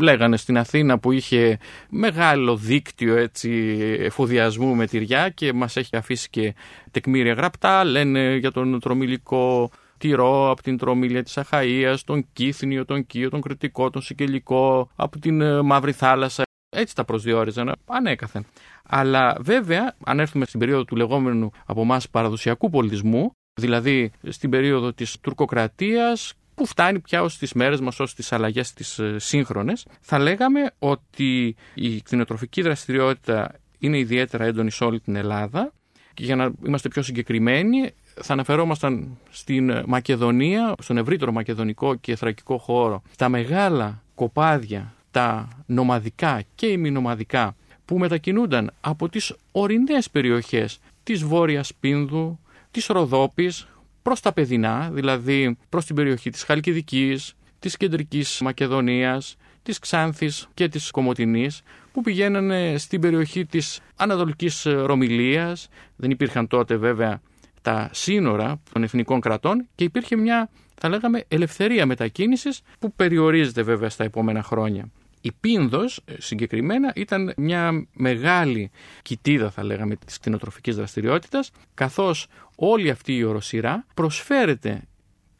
Λέγανε 0.00 0.36
στην 0.36 0.58
Αθήνα 0.58 0.98
που 0.98 1.12
είχε 1.12 1.58
μεγάλο 1.90 2.56
δίκτυο 2.56 3.16
έτσι, 3.16 3.50
εφοδιασμού 3.98 4.74
με 4.74 4.86
τυριά 4.86 5.28
και 5.28 5.52
μας 5.52 5.76
έχει 5.76 5.96
αφήσει 5.96 6.30
και 6.30 6.54
τεκμήρια 6.90 7.32
γραπτά. 7.32 7.84
Λένε 7.84 8.36
για 8.36 8.50
τον 8.52 8.80
τρομιλικό 8.80 9.70
τυρό 9.98 10.50
από 10.50 10.62
την 10.62 10.76
τρομίλια 10.76 11.22
της 11.22 11.38
Αχαΐας, 11.38 11.96
τον 12.04 12.26
Κύθνιο, 12.32 12.84
τον 12.84 13.06
Κίο, 13.06 13.30
τον 13.30 13.40
Κρητικό, 13.40 13.90
τον 13.90 14.02
Σικελικό, 14.02 14.90
από 14.96 15.18
την 15.18 15.40
ε, 15.40 15.62
Μαύρη 15.62 15.92
Θάλασσα. 15.92 16.42
Έτσι 16.76 16.94
τα 16.94 17.04
προσδιορίζαν 17.04 17.72
ανέκαθεν. 17.86 18.46
Αλλά 18.88 19.36
βέβαια, 19.40 19.94
αν 20.04 20.20
έρθουμε 20.20 20.44
στην 20.44 20.60
περίοδο 20.60 20.84
του 20.84 20.96
λεγόμενου 20.96 21.50
από 21.66 21.80
εμάς 21.80 22.08
παραδοσιακού 22.10 22.70
πολιτισμού, 22.70 23.30
δηλαδή 23.60 24.10
στην 24.28 24.50
περίοδο 24.50 24.92
της 24.92 25.20
τουρκοκρατίας 25.20 26.34
που 26.62 26.68
φτάνει 26.68 26.98
πια 26.98 27.22
ως 27.22 27.38
τις 27.38 27.52
μέρες 27.52 27.80
μας, 27.80 28.00
ως 28.00 28.14
τις 28.14 28.32
αλλαγές 28.32 28.72
τις 28.72 28.98
ε, 28.98 29.18
σύγχρονες, 29.18 29.86
θα 30.00 30.18
λέγαμε 30.18 30.70
ότι 30.78 31.56
η 31.74 32.00
κτηνοτροφική 32.00 32.62
δραστηριότητα 32.62 33.54
είναι 33.78 33.98
ιδιαίτερα 33.98 34.44
έντονη 34.44 34.70
σε 34.70 34.84
όλη 34.84 35.00
την 35.00 35.16
Ελλάδα. 35.16 35.72
Και 36.14 36.24
για 36.24 36.36
να 36.36 36.52
είμαστε 36.66 36.88
πιο 36.88 37.02
συγκεκριμένοι 37.02 37.90
θα 38.20 38.32
αναφερόμασταν 38.32 39.18
στην 39.30 39.82
Μακεδονία, 39.86 40.74
στον 40.78 40.96
ευρύτερο 40.96 41.32
μακεδονικό 41.32 41.94
και 41.94 42.16
θρακικό 42.16 42.58
χώρο, 42.58 43.02
τα 43.16 43.28
μεγάλα 43.28 44.02
κοπάδια, 44.14 44.94
τα 45.10 45.48
νομαδικά 45.66 46.42
και 46.54 46.66
ημινομαδικά 46.66 47.56
που 47.84 47.98
μετακινούνταν 47.98 48.72
από 48.80 49.08
τις 49.08 49.34
ορεινές 49.52 50.10
περιοχές 50.10 50.78
της 51.02 51.24
Βόρειας 51.24 51.74
Πίνδου, 51.80 52.38
της 52.70 52.86
Ροδόπης 52.86 53.66
προς 54.02 54.20
τα 54.20 54.32
παιδινά, 54.32 54.90
δηλαδή 54.92 55.56
προς 55.68 55.84
την 55.84 55.94
περιοχή 55.96 56.30
της 56.30 56.42
Χαλκιδικής, 56.42 57.34
της 57.58 57.76
Κεντρικής 57.76 58.40
Μακεδονίας, 58.40 59.36
της 59.62 59.78
Ξάνθης 59.78 60.48
και 60.54 60.68
της 60.68 60.90
Κομωτινής 60.90 61.62
που 61.92 62.00
πηγαίνανε 62.00 62.74
στην 62.78 63.00
περιοχή 63.00 63.46
της 63.46 63.80
Ανατολικής 63.96 64.62
Ρωμιλίας. 64.62 65.68
Δεν 65.96 66.10
υπήρχαν 66.10 66.46
τότε 66.48 66.76
βέβαια 66.76 67.20
τα 67.62 67.90
σύνορα 67.92 68.62
των 68.72 68.82
εθνικών 68.82 69.20
κρατών 69.20 69.66
και 69.74 69.84
υπήρχε 69.84 70.16
μια 70.16 70.50
θα 70.84 70.88
λέγαμε 70.88 71.24
ελευθερία 71.28 71.86
μετακίνησης 71.86 72.60
που 72.78 72.92
περιορίζεται 72.92 73.62
βέβαια 73.62 73.88
στα 73.88 74.04
επόμενα 74.04 74.42
χρόνια. 74.42 74.90
Η 75.24 75.32
Πίνδος 75.40 76.00
ε, 76.04 76.14
συγκεκριμένα 76.18 76.92
ήταν 76.94 77.32
μια 77.36 77.86
μεγάλη 77.92 78.70
κοιτίδα 79.02 79.50
θα 79.50 79.64
λέγαμε 79.64 79.96
της 79.96 80.18
κτηνοτροφικής 80.18 80.76
δραστηριότητας 80.76 81.50
καθώς 81.74 82.26
όλη 82.56 82.90
αυτή 82.90 83.16
η 83.16 83.24
οροσυρά 83.24 83.86
προσφέρεται 83.94 84.82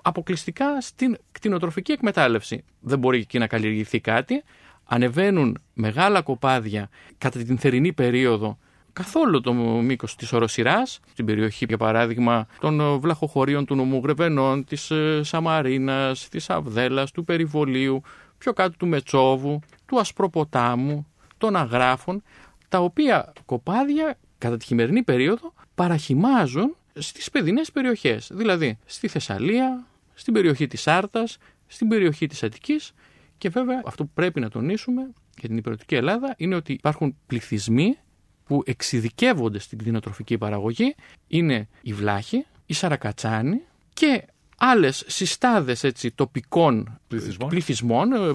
αποκλειστικά 0.02 0.80
στην 0.80 1.16
κτηνοτροφική 1.32 1.92
εκμετάλλευση. 1.92 2.64
Δεν 2.80 2.98
μπορεί 2.98 3.18
εκεί 3.18 3.38
να 3.38 3.46
καλλιεργηθεί 3.46 4.00
κάτι. 4.00 4.42
Ανεβαίνουν 4.84 5.58
μεγάλα 5.74 6.22
κοπάδια 6.22 6.88
κατά 7.18 7.38
την 7.38 7.58
θερινή 7.58 7.92
περίοδο 7.92 8.58
καθόλου 8.92 9.40
το 9.40 9.52
μήκος 9.54 10.16
της 10.16 10.32
οροσυράς, 10.32 11.00
στην 11.10 11.24
περιοχή 11.24 11.64
για 11.64 11.76
παράδειγμα 11.76 12.46
των 12.60 12.98
βλαχοχωρίων 13.00 13.64
του 13.64 13.74
νομού 13.74 14.00
Γρεβενών, 14.02 14.64
της 14.64 14.90
ε, 14.90 15.20
Σαμαρίνας, 15.22 16.28
της 16.28 16.50
Αβδέλας, 16.50 17.10
του 17.10 17.24
Περιβολίου, 17.24 18.02
πιο 18.42 18.52
κάτω 18.52 18.76
του 18.76 18.86
Μετσόβου, 18.86 19.60
του 19.86 19.98
Ασπροποτάμου, 19.98 21.06
των 21.38 21.56
Αγράφων, 21.56 22.22
τα 22.68 22.78
οποία 22.78 23.32
κοπάδια 23.44 24.18
κατά 24.38 24.56
τη 24.56 24.64
χειμερινή 24.64 25.02
περίοδο 25.02 25.52
παραχυμάζουν 25.74 26.76
στις 26.94 27.30
παιδινές 27.30 27.72
περιοχές, 27.72 28.30
δηλαδή 28.32 28.78
στη 28.84 29.08
Θεσσαλία, 29.08 29.86
στην 30.14 30.32
περιοχή 30.32 30.66
της 30.66 30.86
Άρτας, 30.86 31.38
στην 31.66 31.88
περιοχή 31.88 32.26
της 32.26 32.42
Αττικής 32.42 32.92
Και 33.38 33.48
βέβαια 33.48 33.82
αυτό 33.84 34.04
που 34.04 34.10
πρέπει 34.14 34.40
να 34.40 34.48
τονίσουμε 34.48 35.02
για 35.38 35.48
την 35.48 35.56
υπηρετική 35.56 35.94
Ελλάδα 35.94 36.34
είναι 36.36 36.54
ότι 36.54 36.72
υπάρχουν 36.72 37.16
πληθυσμοί 37.26 37.98
που 38.44 38.62
εξειδικεύονται 38.66 39.58
στην 39.58 39.78
κτηνοτροφική 39.78 40.38
παραγωγή. 40.38 40.94
Είναι 41.26 41.68
η 41.82 41.92
βλάχη, 41.92 42.46
η 42.66 42.74
σαρακατσάνη 42.74 43.60
και 43.92 44.24
άλλες 44.64 45.04
συστάδες 45.06 45.84
έτσι, 45.84 46.10
τοπικών 46.10 46.98
Πληθυσμών. 47.08 47.48
πληθυσμών, 47.48 48.12
ε, 48.12 48.34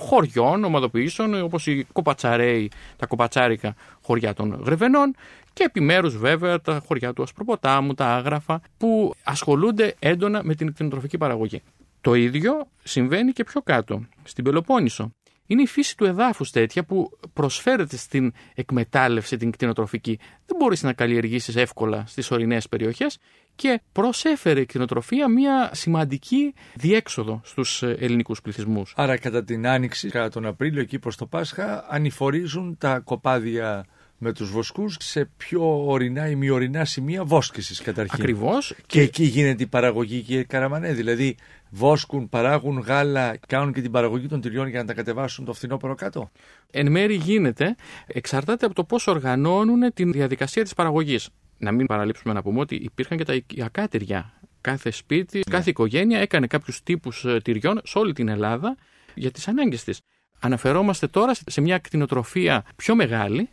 χωριών, 0.00 0.64
ομαδοποιήσεων, 0.64 1.42
όπως 1.42 1.66
οι 1.66 1.86
κοπατσαρέοι, 1.92 2.70
τα 2.96 3.06
κοπατσάρικα 3.06 3.74
χωριά 4.02 4.34
των 4.34 4.62
Γρεβενών 4.64 5.14
και 5.52 5.64
επιμέρους 5.64 6.16
βέβαια 6.16 6.60
τα 6.60 6.82
χωριά 6.86 7.12
του 7.12 7.22
Ασπροποτάμου, 7.22 7.94
τα 7.94 8.06
Άγραφα, 8.06 8.60
που 8.76 9.14
ασχολούνται 9.22 9.94
έντονα 9.98 10.44
με 10.44 10.54
την 10.54 10.72
κτηνοτροφική 10.72 11.18
παραγωγή. 11.18 11.62
Το 12.00 12.14
ίδιο 12.14 12.66
συμβαίνει 12.82 13.32
και 13.32 13.44
πιο 13.44 13.62
κάτω, 13.62 14.06
στην 14.24 14.44
Πελοπόννησο. 14.44 15.12
Είναι 15.46 15.62
η 15.62 15.66
φύση 15.66 15.96
του 15.96 16.04
εδάφους 16.04 16.50
τέτοια 16.50 16.84
που 16.84 17.18
προσφέρεται 17.32 17.96
στην 17.96 18.32
εκμετάλλευση 18.54 19.36
την 19.36 19.50
κτηνοτροφική. 19.50 20.18
Δεν 20.46 20.56
μπορείς 20.58 20.82
να 20.82 20.92
καλλιεργήσεις 20.92 21.56
εύκολα 21.56 22.04
στις 22.06 22.30
ορεινές 22.30 22.68
περιοχές 22.68 23.18
και 23.56 23.80
προσέφερε 23.92 24.60
η 24.60 24.66
κτηνοτροφία 24.66 25.28
μια 25.28 25.70
σημαντική 25.72 26.54
διέξοδο 26.74 27.40
στους 27.44 27.82
ε, 27.82 27.96
ελληνικούς 28.00 28.40
πληθυσμούς. 28.40 28.92
Άρα 28.96 29.16
κατά 29.16 29.44
την 29.44 29.66
Άνοιξη, 29.66 30.08
κατά 30.08 30.28
τον 30.28 30.46
Απρίλιο 30.46 30.80
εκεί 30.80 30.98
προς 30.98 31.16
το 31.16 31.26
Πάσχα, 31.26 31.86
ανηφορίζουν 31.88 32.76
τα 32.78 32.98
κοπάδια 32.98 33.86
με 34.18 34.32
τους 34.32 34.50
βοσκούς 34.50 34.96
σε 35.00 35.30
πιο 35.36 35.86
ορεινά 35.86 36.28
ή 36.28 36.34
μη 36.34 36.50
ορεινά 36.50 36.84
σημεία 36.84 37.24
βόσκησης 37.24 37.80
καταρχήν. 37.80 38.22
Ακριβώς. 38.22 38.74
Και 38.86 39.00
εκεί 39.00 39.24
γίνεται 39.24 39.62
η 39.62 39.66
παραγωγή, 39.66 40.20
κύριε 40.20 40.42
Καραμανέ. 40.42 40.92
Δηλαδή, 40.92 41.36
βόσκουν, 41.70 42.28
παράγουν 42.28 42.78
γάλα, 42.78 43.36
κάνουν 43.48 43.72
και 43.72 43.80
την 43.80 43.90
παραγωγή 43.90 44.26
των 44.26 44.40
τυριών 44.40 44.68
για 44.68 44.78
να 44.78 44.86
τα 44.86 44.94
κατεβάσουν 44.94 45.44
το 45.44 45.52
φθινόπωρο 45.52 45.94
κάτω. 45.94 46.30
εν 46.70 46.90
μέρη 46.90 47.14
γίνεται, 47.14 47.74
εξαρτάται 48.06 48.66
από 48.66 48.74
το 48.74 48.84
πώς 48.84 49.06
οργανώνουν 49.06 49.92
την 49.94 50.12
διαδικασία 50.12 50.62
της 50.62 50.74
παραγωγής. 50.74 51.28
Να 51.58 51.72
μην 51.72 51.86
παραλείψουμε 51.86 52.34
να 52.34 52.42
πούμε 52.42 52.60
ότι 52.60 52.74
υπήρχαν 52.74 53.18
και 53.18 53.24
τα 53.24 53.34
οικιακά 53.34 53.88
τυριά. 53.88 54.32
Κάθε 54.60 54.90
σπίτι, 54.90 55.40
κάθε 55.50 55.70
οικογένεια 55.70 56.18
έκανε 56.18 56.46
κάποιους 56.46 56.82
τύπους 56.82 57.24
ε, 57.24 57.40
τυριών 57.40 57.80
σε 57.84 57.98
όλη 57.98 58.12
την 58.12 58.28
Ελλάδα 58.28 58.76
για 59.14 59.30
τις 59.30 59.48
ανάγκες 59.48 59.84
της. 59.84 60.00
Αναφερόμαστε 60.40 61.06
τώρα 61.06 61.32
σε 61.46 61.60
μια 61.60 61.78
κτηνοτροφία 61.78 62.64
πιο 62.76 62.94
μεγάλη, 62.94 63.48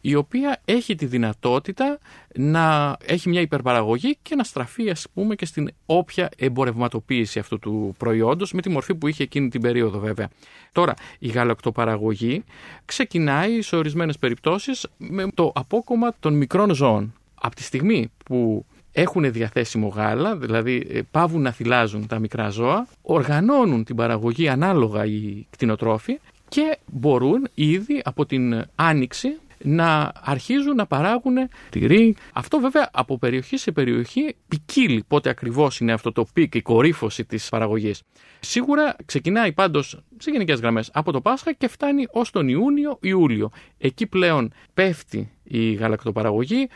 η 0.00 0.14
οποία 0.14 0.60
έχει 0.64 0.94
τη 0.94 1.06
δυνατότητα 1.06 1.98
να 2.34 2.96
έχει 3.04 3.28
μια 3.28 3.40
υπερπαραγωγή 3.40 4.16
και 4.22 4.34
να 4.34 4.44
στραφεί 4.44 4.90
ας 4.90 5.06
πούμε 5.14 5.34
και 5.34 5.46
στην 5.46 5.70
όποια 5.86 6.28
εμπορευματοποίηση 6.36 7.38
αυτού 7.38 7.58
του 7.58 7.94
προϊόντος 7.98 8.52
με 8.52 8.62
τη 8.62 8.68
μορφή 8.68 8.94
που 8.94 9.06
είχε 9.06 9.22
εκείνη 9.22 9.48
την 9.48 9.60
περίοδο 9.60 9.98
βέβαια. 9.98 10.28
Τώρα 10.72 10.94
η 11.18 11.28
γαλακτοπαραγωγή 11.28 12.44
ξεκινάει 12.84 13.62
σε 13.62 13.76
ορισμένες 13.76 14.18
περιπτώσεις 14.18 14.86
με 14.96 15.28
το 15.34 15.52
απόκομμα 15.54 16.14
των 16.20 16.34
μικρών 16.34 16.74
ζώων. 16.74 17.14
Από 17.40 17.54
τη 17.54 17.62
στιγμή 17.62 18.10
που 18.24 18.66
έχουν 18.92 19.32
διαθέσιμο 19.32 19.88
γάλα, 19.88 20.36
δηλαδή 20.36 20.86
ε, 20.90 21.00
πάβουν 21.10 21.42
να 21.42 21.50
θυλάζουν 21.50 22.06
τα 22.06 22.18
μικρά 22.18 22.48
ζώα, 22.48 22.86
οργανώνουν 23.02 23.84
την 23.84 23.96
παραγωγή 23.96 24.48
ανάλογα 24.48 25.04
οι 25.04 25.46
κτηνοτρόφοι 25.50 26.18
και 26.48 26.78
μπορούν 26.86 27.48
ήδη 27.54 28.00
από 28.04 28.26
την 28.26 28.64
άνοιξη 28.74 29.28
να 29.62 30.12
αρχίζουν 30.20 30.74
να 30.74 30.86
παράγουν 30.86 31.36
τυρί. 31.70 32.16
Αυτό 32.32 32.58
βέβαια 32.58 32.88
από 32.92 33.18
περιοχή 33.18 33.56
σε 33.56 33.72
περιοχή 33.72 34.36
ποικίλει 34.48 35.04
πότε 35.08 35.28
ακριβώς 35.28 35.80
είναι 35.80 35.92
αυτό 35.92 36.12
το 36.12 36.26
peak, 36.32 36.54
η 36.54 36.62
κορύφωση 36.62 37.24
της 37.24 37.48
παραγωγής. 37.48 38.02
Σίγουρα 38.40 38.96
ξεκινάει 39.04 39.52
πάντως 39.52 40.00
σε 40.18 40.30
γενικές 40.30 40.60
γραμμές 40.60 40.90
από 40.92 41.12
το 41.12 41.20
Πάσχα 41.20 41.52
και 41.52 41.68
φτάνει 41.68 42.06
ως 42.10 42.30
τον 42.30 42.48
Ιούνιο-Ιούλιο. 42.48 43.50
Εκεί 43.78 44.06
πλέον 44.06 44.52
πέφτει 44.74 45.30
η 45.42 45.72
γαλακτοπαραγωγή, 45.72 46.68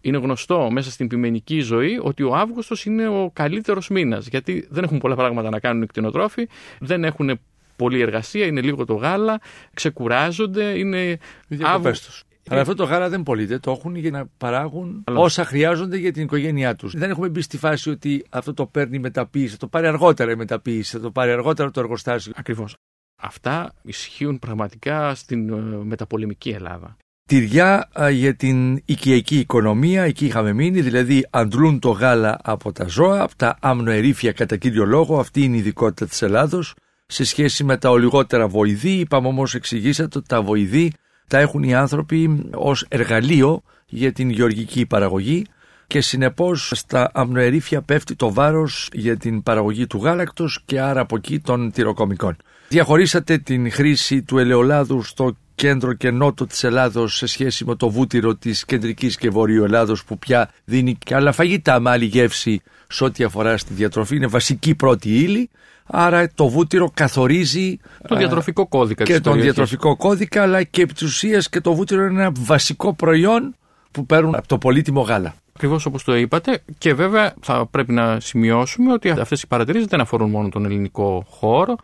είναι 0.00 0.18
γνωστό 0.18 0.70
μέσα 0.70 0.90
στην 0.90 1.08
ποιμενική 1.08 1.60
ζωή 1.60 1.98
ότι 2.02 2.22
ο 2.22 2.34
Αύγουστος 2.34 2.84
είναι 2.84 3.08
ο 3.08 3.30
καλύτερος 3.32 3.88
μήνας. 3.88 4.26
Γιατί 4.26 4.66
δεν 4.70 4.84
έχουν 4.84 4.98
πολλά 4.98 5.14
πράγματα 5.14 5.50
να 5.50 5.58
κάνουν 5.60 5.82
οι 5.82 5.86
κτηνοτρόφοι, 5.86 6.48
δεν 6.80 7.04
έχουν 7.04 7.40
πολλή 7.76 8.00
εργασία, 8.00 8.46
είναι 8.46 8.60
λίγο 8.60 8.84
το 8.84 8.94
γάλα, 8.94 9.40
ξεκουράζονται, 9.74 10.78
είναι. 10.78 11.18
Διακοπές 11.48 12.00
τους. 12.02 12.22
Αλλά 12.50 12.60
αυτό 12.60 12.74
το 12.74 12.84
γάλα 12.84 13.08
δεν 13.08 13.22
πωλείται, 13.22 13.58
το 13.58 13.70
έχουν 13.70 13.94
για 13.94 14.10
να 14.10 14.26
παράγουν 14.38 15.02
Αλλά- 15.06 15.18
όσα 15.18 15.44
χρειάζονται 15.44 15.96
για 15.96 16.12
την 16.12 16.22
οικογένειά 16.22 16.74
τους. 16.74 16.94
Δεν 16.96 17.10
έχουμε 17.10 17.28
μπει 17.28 17.40
στη 17.40 17.58
φάση 17.58 17.90
ότι 17.90 18.24
αυτό 18.30 18.54
το 18.54 18.66
παίρνει 18.66 18.96
η 18.96 18.98
μεταποίηση, 18.98 19.52
θα 19.52 19.56
το 19.56 19.66
πάρει 19.66 19.86
αργότερα 19.86 20.30
η 20.30 20.36
μεταποίηση, 20.36 20.96
θα 20.96 21.02
το 21.02 21.10
πάρει 21.10 21.30
αργότερα 21.30 21.70
το 21.70 21.80
εργοστάσιο. 21.80 22.32
Ακριβώς. 22.36 22.74
Αυτά 23.22 23.72
ισχύουν 23.82 24.38
πραγματικά 24.38 25.14
στην 25.14 25.48
ε, 25.48 25.54
μεταπολεμική 25.84 26.50
Ελλάδα. 26.50 26.96
Τυριά 27.28 27.88
α, 28.00 28.10
για 28.10 28.34
την 28.34 28.82
οικιακή 28.84 29.38
οικονομία, 29.38 30.02
εκεί 30.02 30.26
είχαμε 30.26 30.52
μείνει, 30.52 30.80
δηλαδή 30.80 31.26
αντλούν 31.30 31.78
το 31.78 31.90
γάλα 31.90 32.38
από 32.42 32.72
τα 32.72 32.86
ζώα, 32.86 33.22
από 33.22 33.36
τα 33.36 33.58
αμνοερήφια 33.60 34.32
κατά 34.32 34.56
κύριο 34.56 34.84
λόγο, 34.84 35.18
αυτή 35.18 35.42
είναι 35.42 35.56
η 35.56 35.58
ειδικότητα 35.58 36.06
της 36.06 36.22
Ελλάδος, 36.22 36.74
σε 37.06 37.24
σχέση 37.24 37.64
με 37.64 37.76
τα 37.76 37.90
ολιγότερα 37.90 38.48
βοηδή, 38.48 38.90
είπαμε 38.90 39.28
όμως 39.28 39.54
εξηγήσατε 39.54 40.18
ότι 40.18 40.28
τα 40.28 40.42
βοηδή 40.42 40.92
τα 41.26 41.38
έχουν 41.38 41.62
οι 41.62 41.74
άνθρωποι 41.74 42.48
ως 42.54 42.86
εργαλείο 42.88 43.62
για 43.86 44.12
την 44.12 44.30
γεωργική 44.30 44.86
παραγωγή 44.86 45.46
και 45.86 46.00
συνεπώς 46.00 46.72
στα 46.74 47.10
αμνοερήφια 47.14 47.82
πέφτει 47.82 48.14
το 48.14 48.32
βάρος 48.32 48.88
για 48.92 49.16
την 49.16 49.42
παραγωγή 49.42 49.86
του 49.86 49.98
γάλακτος 50.02 50.62
και 50.64 50.80
άρα 50.80 51.00
από 51.00 51.16
εκεί 51.16 51.40
των 51.40 51.72
τυροκομικών. 51.72 52.36
Διαχωρίσατε 52.68 53.38
την 53.38 53.70
χρήση 53.70 54.22
του 54.22 54.38
ελαιολάδου 54.38 55.02
στο 55.02 55.36
κέντρο 55.58 55.92
και 55.92 56.10
νότο 56.10 56.46
της 56.46 56.64
Ελλάδος 56.64 57.16
σε 57.16 57.26
σχέση 57.26 57.64
με 57.64 57.74
το 57.74 57.88
βούτυρο 57.90 58.34
της 58.34 58.64
κεντρικής 58.64 59.16
και 59.16 59.30
βορείου 59.30 59.64
Ελλάδος 59.64 60.04
που 60.04 60.18
πια 60.18 60.50
δίνει 60.64 60.94
και 60.94 61.14
άλλα 61.14 61.32
φαγητά 61.32 61.80
με 61.80 61.90
άλλη 61.90 62.04
γεύση 62.04 62.62
σε 62.88 63.04
ό,τι 63.04 63.24
αφορά 63.24 63.56
στη 63.56 63.74
διατροφή. 63.74 64.16
Είναι 64.16 64.26
βασική 64.26 64.74
πρώτη 64.74 65.08
ύλη. 65.08 65.50
Άρα 65.86 66.30
το 66.34 66.48
βούτυρο 66.48 66.90
καθορίζει 66.94 67.78
Το 68.08 68.14
α, 68.14 68.18
διατροφικό 68.18 68.66
κώδικα 68.66 69.04
και 69.04 69.12
της 69.12 69.20
τον 69.22 69.32
περιοχής. 69.32 69.54
διατροφικό 69.54 69.96
κώδικα 69.96 70.42
αλλά 70.42 70.62
και 70.62 70.82
επί 70.82 70.92
της 70.92 71.02
ουσίας 71.02 71.48
και 71.48 71.60
το 71.60 71.74
βούτυρο 71.74 72.04
είναι 72.04 72.20
ένα 72.20 72.32
βασικό 72.38 72.94
προϊόν 72.94 73.54
που 73.90 74.06
παίρνουν 74.06 74.34
από 74.34 74.48
το 74.48 74.58
πολύτιμο 74.58 75.00
γάλα. 75.00 75.34
Ακριβώς 75.54 75.86
όπως 75.86 76.04
το 76.04 76.16
είπατε. 76.16 76.62
Και 76.78 76.94
βέβαια 76.94 77.34
θα 77.40 77.66
πρέπει 77.66 77.92
να 77.92 78.20
σημειώσουμε 78.20 78.92
ότι 78.92 79.10
αυτές 79.10 79.42
οι 79.42 79.46
παρατηρήσεις 79.46 79.86
δεν 79.86 80.00
αφορούν 80.00 80.30
μόνο 80.30 80.48
τον 80.48 80.64
ελληνικό 80.64 81.26
χώρο 81.28 81.76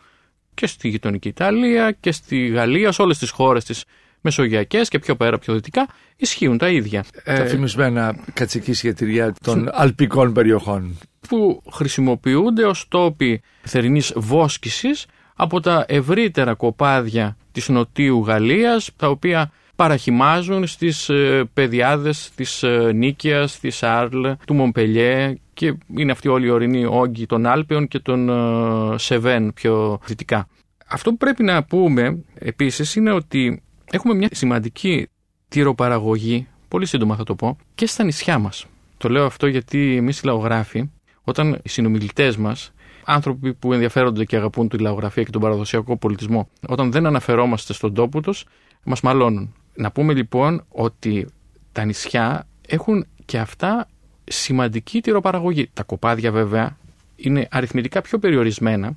και 0.55 0.67
στη 0.67 0.88
γειτονική 0.88 1.29
Ιταλία 1.29 1.97
και 2.01 2.12
στη 2.12 2.47
Γαλλία, 2.47 2.93
σε 2.93 3.03
όλες 3.03 3.19
τις 3.19 3.31
χώρες 3.31 3.64
τι 3.64 3.81
μεσογειακές 4.21 4.88
και 4.88 4.99
πιο 4.99 5.17
πέρα, 5.17 5.38
πιο 5.38 5.55
δυτικά, 5.55 5.88
ισχύουν 6.17 6.59
τα 6.59 6.69
ίδια. 6.69 7.05
τα 7.25 7.33
Ε, 7.33 7.47
φημισμένα 7.47 8.17
κατσική 8.33 8.93
τυριά 8.93 9.35
των 9.45 9.69
αλπικών 9.73 10.33
περιοχών. 10.33 10.99
που 11.29 11.62
χρησιμοποιούνται 11.73 12.64
ως 12.64 12.88
τόποι 12.88 13.43
θερινής 13.62 14.12
βόσκησης 14.17 15.07
από 15.35 15.61
τα 15.61 15.85
ευρύτερα 15.88 16.55
κοπάδια 16.55 17.37
της 17.53 17.69
νοτίου 17.69 18.25
Γαλλίας, 18.27 18.90
τα 18.97 19.09
οποία 19.09 19.53
παραχυμάζουν 19.77 20.67
στις 20.67 21.09
ε, 21.09 21.45
πεδιάδες 21.53 22.31
της 22.35 22.62
ε, 22.62 22.93
Νίκαιας, 22.95 23.61
της 23.61 23.83
Άρλ, 23.83 24.31
του 24.47 24.55
Μομπελιέ 24.55 25.35
και 25.55 25.77
είναι 25.97 26.12
αυτή 26.12 26.29
όλη 26.29 26.47
η 26.47 26.51
ορεινή 26.51 26.85
όγκη 26.85 27.27
των 27.27 27.47
Άλπαιων 27.47 27.88
και 27.88 27.99
των 27.99 28.29
ε, 28.29 28.99
Σεβέν 28.99 29.53
πιο 29.53 30.01
δυτικά. 30.07 30.49
Αυτό 30.87 31.11
που 31.11 31.17
πρέπει 31.17 31.43
να 31.43 31.64
πούμε 31.64 32.25
επίσης 32.35 32.95
είναι 32.95 33.12
ότι 33.12 33.62
έχουμε 33.90 34.14
μια 34.14 34.29
σημαντική 34.33 35.09
τυροπαραγωγή, 35.49 36.47
πολύ 36.69 36.87
σύντομα 36.87 37.17
θα 37.17 37.25
το 37.25 37.35
πω, 37.35 37.57
και 37.75 37.87
στα 37.87 38.05
νησιά 38.05 38.38
μας. 38.38 38.67
Το 38.97 39.09
λέω 39.09 39.25
αυτό 39.25 39.47
γιατί 39.47 39.97
εμείς 39.97 40.21
οι 40.21 40.27
λαογράφοι, 40.27 40.90
όταν 41.23 41.61
οι 41.62 41.69
συνομιλητές 41.69 42.37
μας, 42.37 42.73
άνθρωποι 43.05 43.55
που 43.55 43.73
ενδιαφέρονται 43.73 44.25
και 44.25 44.37
αγαπούν 44.37 44.69
τη 44.69 44.79
λαογραφία 44.79 45.23
και 45.23 45.31
τον 45.31 45.40
παραδοσιακό 45.40 45.97
πολιτισμό, 45.97 46.49
όταν 46.69 46.93
δεν 46.93 47.07
αναφερόμαστε 47.07 47.73
στον 47.73 47.95
τόπο 47.95 48.21
τους, 48.21 48.45
μας 48.85 49.01
μαλώνουν. 49.01 49.55
Να 49.75 49.90
πούμε 49.90 50.14
λοιπόν 50.14 50.64
ότι 50.69 51.27
τα 51.73 51.85
νησιά 51.85 52.47
έχουν 52.69 53.07
και 53.25 53.38
αυτά 53.38 53.88
σημαντική 54.25 55.01
τυροπαραγωγή. 55.01 55.71
Τα 55.73 55.83
κοπάδια 55.83 56.33
βέβαια 56.33 56.77
είναι 57.17 57.49
αριθμητικά 57.51 58.01
πιο 58.01 58.19
περιορισμένα, 58.19 58.97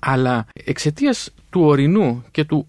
αλλά 0.00 0.46
εξαιτίας 0.52 1.30
του 1.50 1.60
ορεινού 1.60 2.24
και 2.30 2.44
του 2.44 2.68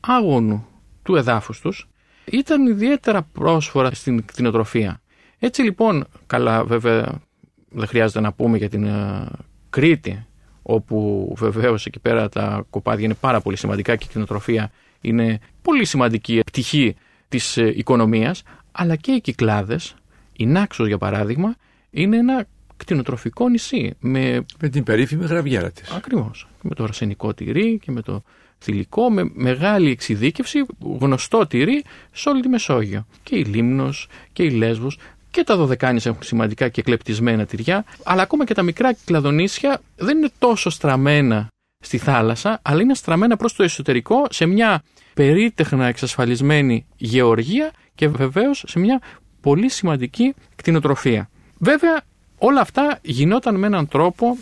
άγωνου 0.00 0.66
του 1.02 1.16
εδάφους 1.16 1.60
τους, 1.60 1.88
ήταν 2.24 2.66
ιδιαίτερα 2.66 3.22
πρόσφορα 3.22 3.94
στην 3.94 4.24
κτηνοτροφία. 4.24 5.00
Έτσι 5.38 5.62
λοιπόν, 5.62 6.06
καλά 6.26 6.64
βέβαια 6.64 7.20
δεν 7.68 7.86
χρειάζεται 7.86 8.20
να 8.20 8.32
πούμε 8.32 8.56
για 8.58 8.68
την 8.68 8.84
ε, 8.84 9.26
Κρήτη, 9.70 10.26
όπου 10.62 11.32
βεβαίως 11.38 11.86
εκεί 11.86 11.98
πέρα 11.98 12.28
τα 12.28 12.66
κοπάδια 12.70 13.04
είναι 13.04 13.14
πάρα 13.14 13.40
πολύ 13.40 13.56
σημαντικά 13.56 13.96
και 13.96 14.04
η 14.04 14.08
κτηνοτροφία 14.08 14.70
είναι 15.00 15.38
πολύ 15.62 15.84
σημαντική 15.84 16.40
πτυχή 16.46 16.96
της 17.28 17.56
ε, 17.56 17.72
οικονομίας, 17.76 18.42
αλλά 18.72 18.96
και 18.96 19.12
οι 19.12 19.20
Κυκλάδες, 19.20 19.94
η 20.36 20.46
Νάξος 20.46 20.86
για 20.86 20.98
παράδειγμα, 20.98 21.56
είναι 21.90 22.16
ένα 22.16 22.46
κτηνοτροφικό 22.76 23.48
νησί. 23.48 23.94
Με, 24.00 24.44
με 24.60 24.68
την 24.68 24.82
περίφημη 24.82 25.24
γραβιέρα 25.24 25.70
της. 25.70 25.90
Ακριβώς. 25.90 26.48
Με 26.62 26.74
το 26.74 26.84
αρσενικό 26.84 27.34
τυρί 27.34 27.78
και 27.82 27.90
με 27.90 28.02
το 28.02 28.22
θηλυκό, 28.58 29.10
με 29.10 29.30
μεγάλη 29.34 29.90
εξειδίκευση, 29.90 30.66
γνωστό 31.00 31.46
τυρί 31.46 31.84
σε 32.12 32.28
όλη 32.28 32.42
τη 32.42 32.48
Μεσόγειο. 32.48 33.06
Και 33.22 33.36
η 33.36 33.44
Λίμνος 33.44 34.08
και 34.32 34.42
η 34.42 34.50
Λέσβος 34.50 34.98
και 35.30 35.44
τα 35.44 35.56
Δωδεκάνησα 35.56 36.08
έχουν 36.08 36.22
σημαντικά 36.22 36.68
και 36.68 36.82
κλεπτισμένα 36.82 37.46
τυριά, 37.46 37.84
αλλά 38.02 38.22
ακόμα 38.22 38.44
και 38.44 38.54
τα 38.54 38.62
μικρά 38.62 38.92
κυκλαδονήσια 38.92 39.80
δεν 39.96 40.16
είναι 40.16 40.30
τόσο 40.38 40.70
στραμμένα 40.70 41.48
στη 41.84 41.98
θάλασσα, 41.98 42.60
αλλά 42.62 42.80
είναι 42.80 42.94
στραμμένα 42.94 43.36
προς 43.36 43.54
το 43.54 43.62
εσωτερικό 43.62 44.26
σε 44.30 44.46
μια 44.46 44.82
περίτεχνα 45.14 45.86
εξασφαλισμένη 45.86 46.86
γεωργία 46.96 47.70
και 47.94 48.08
βεβαίως 48.08 48.64
σε 48.66 48.78
μια 48.78 49.00
πολύ 49.44 49.68
σημαντική 49.68 50.34
κτηνοτροφία. 50.56 51.28
Βέβαια 51.58 52.02
όλα 52.38 52.60
αυτά 52.60 52.98
γινόταν 53.02 53.54
με 53.54 53.66
έναν 53.66 53.88
τρόπο 53.88 54.38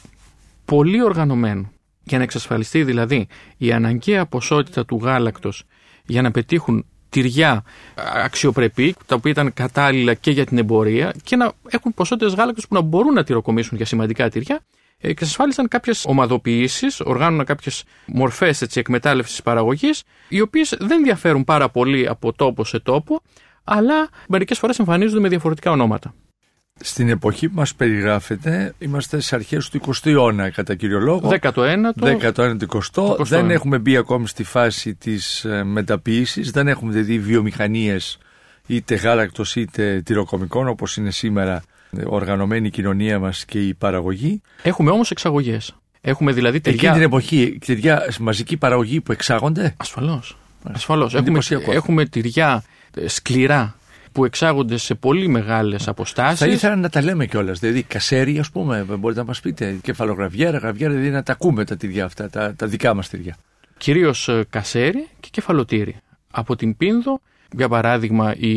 πολύ 0.64 1.02
οργανωμένο. 1.02 1.72
Για 2.04 2.18
να 2.18 2.24
εξασφαλιστεί 2.24 2.84
δηλαδή 2.84 3.26
η 3.56 3.72
αναγκαία 3.72 4.26
ποσότητα 4.26 4.84
του 4.84 5.00
γάλακτος 5.02 5.64
για 6.06 6.22
να 6.22 6.30
πετύχουν 6.30 6.86
τυριά 7.08 7.64
αξιοπρεπή, 8.24 8.94
τα 9.06 9.14
οποία 9.14 9.30
ήταν 9.30 9.52
κατάλληλα 9.52 10.14
και 10.14 10.30
για 10.30 10.46
την 10.46 10.58
εμπορία 10.58 11.14
και 11.22 11.36
να 11.36 11.52
έχουν 11.68 11.94
ποσότητες 11.94 12.34
γάλακτος 12.34 12.68
που 12.68 12.74
να 12.74 12.80
μπορούν 12.80 13.12
να 13.12 13.24
τυροκομίσουν 13.24 13.76
για 13.76 13.86
σημαντικά 13.86 14.28
τυριά, 14.30 14.60
εξασφάλισαν 14.98 15.68
κάποιες 15.68 16.04
ομαδοποιήσεις, 16.06 17.00
οργάνωναν 17.00 17.46
κάποιες 17.46 17.84
μορφές 18.06 18.62
εκμετάλλευσης 18.62 19.42
παραγωγής, 19.42 20.02
οι 20.28 20.40
οποίες 20.40 20.76
δεν 20.78 21.02
διαφέρουν 21.02 21.44
πάρα 21.44 21.68
πολύ 21.68 22.08
από 22.08 22.32
τόπο 22.32 22.64
σε 22.64 22.78
τόπο, 22.80 23.22
αλλά 23.64 24.08
μερικές 24.28 24.58
φορές 24.58 24.78
εμφανίζονται 24.78 25.20
με 25.20 25.28
διαφορετικά 25.28 25.70
ονόματα. 25.70 26.14
Στην 26.80 27.08
εποχή 27.08 27.48
που 27.48 27.54
μας 27.54 27.74
περιγράφεται 27.74 28.74
είμαστε 28.78 29.16
στις 29.16 29.32
αρχές 29.32 29.68
του 29.68 29.80
20ου 29.86 30.06
αιώνα 30.10 30.50
κατά 30.50 30.74
κύριο 30.74 30.98
λόγο. 30.98 31.30
19ο. 31.40 31.92
19ο, 32.00 32.56
20ο. 32.68 33.18
Δεν 33.18 33.50
έχουμε 33.50 33.78
μπει 33.78 33.96
ακόμη 33.96 34.28
στη 34.28 34.44
φάση 34.44 34.94
της 34.94 35.44
ε, 35.44 35.64
μεταποίησης, 35.64 36.50
δεν 36.50 36.68
έχουμε 36.68 37.00
δει 37.00 37.18
βιομηχανίες 37.18 38.18
είτε 38.66 38.94
γάλακτος 38.94 39.56
είτε 39.56 40.02
τυροκομικών 40.04 40.68
όπως 40.68 40.96
είναι 40.96 41.10
σήμερα 41.10 41.62
ε, 41.90 42.02
οργανωμένη 42.06 42.66
η 42.66 42.70
κοινωνία 42.70 43.18
μας 43.18 43.44
και 43.44 43.66
η 43.66 43.74
παραγωγή. 43.74 44.40
Έχουμε 44.62 44.90
όμως 44.90 45.10
εξαγωγές. 45.10 45.74
Έχουμε 46.00 46.32
δηλαδή 46.32 46.60
ταιριά... 46.60 46.78
Εκείνη 46.80 46.94
την 46.94 47.02
εποχή 47.02 47.58
ταιριά 47.66 48.12
μαζική 48.20 48.56
παραγωγή 48.56 49.00
που 49.00 49.12
εξάγονται; 49.12 49.74
Ασφαλώς. 49.76 50.36
Ασφαλώς. 50.62 51.14
Έχουμε, 51.14 51.38
έχουμε 51.66 52.04
τυριά 52.04 52.64
ε, 52.66 52.71
σκληρά 53.06 53.76
που 54.12 54.24
εξάγονται 54.24 54.76
σε 54.76 54.94
πολύ 54.94 55.28
μεγάλες 55.28 55.88
αποστάσεις. 55.88 56.38
Θα 56.38 56.46
ήθελα 56.46 56.76
να 56.76 56.88
τα 56.88 57.02
λέμε 57.02 57.26
κιόλας. 57.26 57.58
Δηλαδή, 57.58 57.82
κασέρι, 57.82 58.38
ας 58.38 58.50
πούμε, 58.50 58.86
μπορείτε 58.98 59.20
να 59.20 59.26
μας 59.26 59.40
πείτε. 59.40 59.78
Κεφαλογραβιέρα, 59.82 60.58
γραβιέρα, 60.58 60.92
δηλαδή 60.92 61.10
να 61.10 61.22
τα 61.22 61.32
ακούμε 61.32 61.64
τα 61.64 61.76
τυριά 61.76 62.04
αυτά, 62.04 62.30
τα, 62.30 62.54
τα 62.54 62.66
δικά 62.66 62.94
μας 62.94 63.08
τυριά. 63.08 63.36
Κυρίως 63.78 64.28
ε, 64.28 64.44
κασέρι 64.50 65.08
και 65.20 65.28
κεφαλοτήρι. 65.30 65.96
Από 66.30 66.56
την 66.56 66.76
Πίνδο, 66.76 67.20
για 67.56 67.68
παράδειγμα, 67.68 68.34
η 68.36 68.56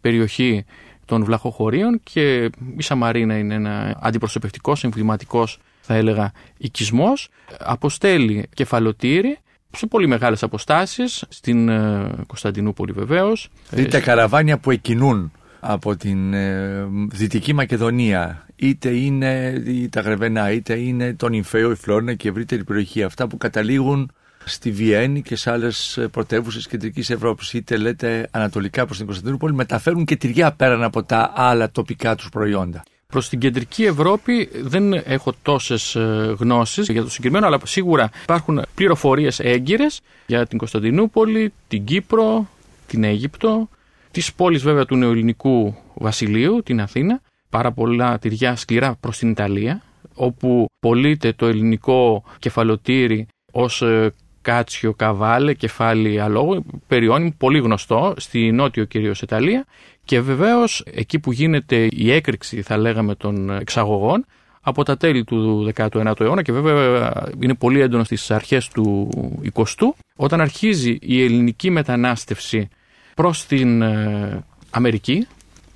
περιοχή 0.00 0.64
των 1.04 1.24
βλαχοχωρίων 1.24 2.00
και 2.02 2.50
η 2.76 2.82
Σαμαρίνα 2.82 3.38
είναι 3.38 3.54
ένα 3.54 3.98
αντιπροσωπευτικός, 4.00 4.84
εμβληματικός, 4.84 5.58
θα 5.80 5.94
έλεγα, 5.94 6.32
οικισμός. 6.58 7.28
Αποστέλει 7.58 8.48
κεφαλοτήρι 8.54 9.38
σε 9.76 9.86
πολύ 9.86 10.06
μεγάλες 10.06 10.42
αποστάσεις, 10.42 11.24
στην 11.28 11.68
ε, 11.68 12.10
Κωνσταντινούπολη 12.26 12.92
βεβαίως. 12.92 13.48
Δηλαδή 13.70 13.90
τα 13.90 14.00
καραβάνια 14.00 14.58
που 14.58 14.70
εκκινούν 14.70 15.32
από 15.60 15.96
την 15.96 16.34
ε, 16.34 16.86
Δυτική 17.12 17.52
Μακεδονία, 17.52 18.46
είτε 18.56 18.88
είναι 18.90 19.62
τα 19.90 20.00
Γρεβενά, 20.00 20.52
είτε 20.52 20.78
είναι 20.78 21.14
τον 21.14 21.32
Ιμφαίο, 21.32 21.70
η 21.70 21.74
Φλόρινα 21.74 22.14
και 22.14 22.26
η 22.28 22.30
ευρύτερη 22.30 22.64
περιοχή, 22.64 23.02
αυτά 23.02 23.26
που 23.26 23.36
καταλήγουν 23.36 24.10
στη 24.44 24.70
Βιέννη 24.70 25.22
και 25.22 25.36
σε 25.36 25.50
άλλες 25.50 26.06
πρωτεύουσες 26.10 26.66
κεντρικής 26.66 27.10
Ευρώπης, 27.10 27.52
είτε 27.52 27.76
λέτε 27.76 28.28
ανατολικά 28.30 28.84
προς 28.84 28.96
την 28.96 29.06
Κωνσταντινούπολη, 29.06 29.54
μεταφέρουν 29.54 30.04
και 30.04 30.16
τυριά 30.16 30.52
πέραν 30.52 30.82
από 30.82 31.02
τα 31.02 31.32
άλλα 31.34 31.70
τοπικά 31.70 32.14
τους 32.14 32.28
προϊόντα. 32.28 32.82
Προς 33.10 33.28
την 33.28 33.38
κεντρική 33.38 33.84
Ευρώπη 33.84 34.48
δεν 34.62 34.92
έχω 34.92 35.32
τόσες 35.42 35.94
ε, 35.94 36.34
γνώσεις 36.38 36.88
για 36.88 37.02
το 37.02 37.10
συγκεκριμένο, 37.10 37.46
αλλά 37.46 37.58
σίγουρα 37.64 38.10
υπάρχουν 38.22 38.62
πληροφορίες 38.74 39.40
έγκυρες 39.40 40.00
για 40.26 40.46
την 40.46 40.58
Κωνσταντινούπολη, 40.58 41.52
την 41.68 41.84
Κύπρο, 41.84 42.48
την 42.86 43.04
Αίγυπτο, 43.04 43.68
τις 44.10 44.32
πόλεις 44.32 44.62
βέβαια 44.62 44.84
του 44.84 44.96
νεοελληνικού 44.96 45.76
βασιλείου, 45.94 46.62
την 46.64 46.80
Αθήνα, 46.80 47.20
πάρα 47.50 47.72
πολλά 47.72 48.18
τυριά 48.18 48.56
σκληρά 48.56 48.96
προς 49.00 49.18
την 49.18 49.30
Ιταλία, 49.30 49.82
όπου 50.14 50.66
πωλείται 50.80 51.32
το 51.32 51.46
ελληνικό 51.46 52.24
κεφαλοτήρι 52.38 53.26
ως 53.52 53.82
ε, 53.82 54.14
κάτσιο 54.42 54.94
καβάλε, 54.94 55.54
κεφάλι 55.54 56.20
αλόγου, 56.20 56.64
περιόνιμο 56.86 57.34
πολύ 57.38 57.58
γνωστό 57.58 58.14
στη 58.16 58.52
νότιο 58.52 58.84
κυρίως 58.84 59.22
Ιταλία 59.22 59.66
και 60.10 60.20
βεβαίως 60.20 60.84
εκεί 60.94 61.18
που 61.18 61.32
γίνεται 61.32 61.88
η 61.90 62.12
έκρηξη 62.12 62.62
θα 62.62 62.76
λέγαμε 62.76 63.14
των 63.14 63.50
εξαγωγών 63.50 64.24
από 64.60 64.82
τα 64.82 64.96
τέλη 64.96 65.24
του 65.24 65.72
19ου 65.74 66.20
αιώνα 66.20 66.42
και 66.42 66.52
βέβαια 66.52 67.12
είναι 67.40 67.54
πολύ 67.54 67.80
έντονο 67.80 68.04
στις 68.04 68.30
αρχές 68.30 68.68
του 68.68 69.08
20ου 69.54 69.88
όταν 70.16 70.40
αρχίζει 70.40 70.98
η 71.00 71.24
ελληνική 71.24 71.70
μετανάστευση 71.70 72.68
προς 73.14 73.46
την 73.46 73.82
ε, 73.82 74.44
Αμερική, 74.70 75.26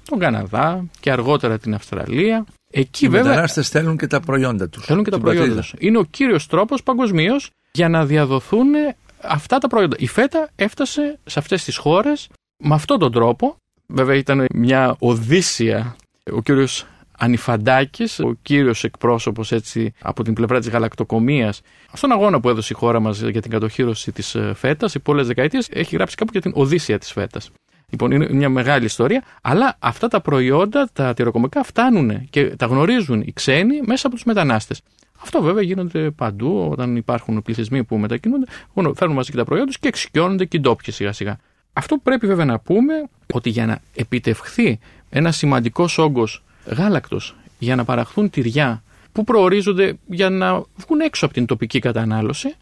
τον 0.09 0.19
Καναδά 0.19 0.85
και 1.01 1.11
αργότερα 1.11 1.59
την 1.59 1.75
Αυστραλία. 1.75 2.47
Εκεί 2.71 3.05
Οι 3.05 3.09
βέβαια. 3.09 3.25
Οι 3.25 3.29
μετανάστες 3.29 3.67
στέλνουν 3.67 3.97
και 3.97 4.07
τα 4.07 4.21
προϊόντα 4.21 4.69
τους. 4.69 4.83
Στέλνουν 4.83 5.05
και 5.05 5.11
τα 5.11 5.19
προϊόντα 5.19 5.55
τους. 5.55 5.75
Είναι 5.79 5.99
ο 5.99 6.05
κύριος 6.05 6.47
τρόπος 6.47 6.83
παγκοσμίως 6.83 7.51
για 7.73 7.89
να 7.89 8.07
διαδοθούν 8.07 8.69
αυτά 9.23 9.59
τα 9.59 9.69
προϊόντα. 9.69 9.97
Η 9.99 10.07
φέτα 10.07 10.49
έφτασε 10.57 11.19
σε 11.25 11.39
αυτές 11.39 11.65
τις 11.65 11.77
χώρες 11.77 12.29
με 12.57 12.75
αυτόν 12.75 12.99
τον 12.99 13.13
τρόπο 13.13 13.57
Βέβαια 13.87 14.17
ήταν 14.17 14.45
μια 14.55 14.97
οδύσσια. 14.99 15.97
Ο 16.33 16.43
κύριος 16.43 16.87
Ανιφαντάκης, 17.19 18.19
ο 18.19 18.37
κύριος 18.43 18.85
εκπρόσωπος 18.85 19.53
έτσι 19.53 19.93
από 20.01 20.23
την 20.23 20.35
πλευρά 20.35 20.59
της 20.59 20.69
γαλακτοκομίας, 20.69 21.61
στον 21.93 22.13
αγώνα 22.13 22.41
που 22.41 22.49
έδωσε 22.49 22.73
η 22.73 22.77
χώρα 22.77 23.01
μας 23.01 23.21
για 23.21 23.43
την 23.43 23.51
κατοχήρωση 23.51 24.13
της 24.13 24.35
ε, 24.35 24.53
φέτας, 24.55 24.95
οι 24.95 24.99
πολλές 24.99 25.27
δεκαετίες, 25.27 25.69
έχει 25.73 25.97
γράψει 25.97 26.17
κάπου 26.17 26.31
για 26.33 26.41
την 26.41 26.53
οδύσσια 26.55 26.99
της 26.99 27.13
φέτας. 27.13 27.51
Λοιπόν, 27.91 28.11
είναι 28.11 28.29
μια 28.33 28.49
μεγάλη 28.49 28.85
ιστορία, 28.85 29.25
αλλά 29.43 29.77
αυτά 29.79 30.09
τα 30.09 30.21
προϊόντα, 30.21 30.89
τα 30.93 31.15
τυροκομικά, 31.15 31.63
φτάνουν 31.63 32.29
και 32.31 32.57
τα 32.57 32.67
γνωρίζουν 32.67 33.21
οι 33.21 33.33
ξένοι 33.33 33.81
μέσα 33.87 34.07
από 34.07 34.17
τους 34.17 34.25
μετανάστες. 34.25 34.81
Αυτό 35.23 35.43
βέβαια 35.43 35.63
γίνεται 35.63 36.11
παντού 36.11 36.69
όταν 36.71 36.97
υπάρχουν 36.97 37.43
πληθυσμοί 37.43 37.85
που 37.85 37.97
μετακινούνται, 37.97 38.47
φέρνουν 38.95 39.17
μαζί 39.17 39.31
και 39.31 39.37
τα 39.37 39.45
προϊόντα 39.45 39.73
και 39.81 39.89
εξοικειώνονται 39.89 40.45
και 40.45 40.57
οι 40.57 40.61
ντόπιοι 40.61 40.93
σιγά 40.93 41.13
σιγά. 41.13 41.39
Αυτό 41.77 41.95
που 41.95 42.03
πρέπει 42.03 42.27
βέβαια 42.27 42.45
να 42.45 42.59
πούμε 42.59 42.95
ότι 43.33 43.51
για 43.51 43.67
να 43.67 43.79
επιτευχθεί 43.95 44.79
ένα 45.11 45.33
σημαντικός 45.33 45.99
όγκος 45.99 46.43
γάλακτος 46.67 47.37
για 47.59 47.77
να 47.77 47.85
παραχθούν 47.85 48.31
τυριά 48.31 48.83
που 49.13 49.25
προορίζονται 49.25 49.99
για 50.07 50.31
να 50.31 50.63
βγουν 50.77 51.01
έξω 51.01 51.25
από 51.25 51.35
την 51.35 51.47
τοπική 51.47 51.79
κατανάλωση, 51.79 52.55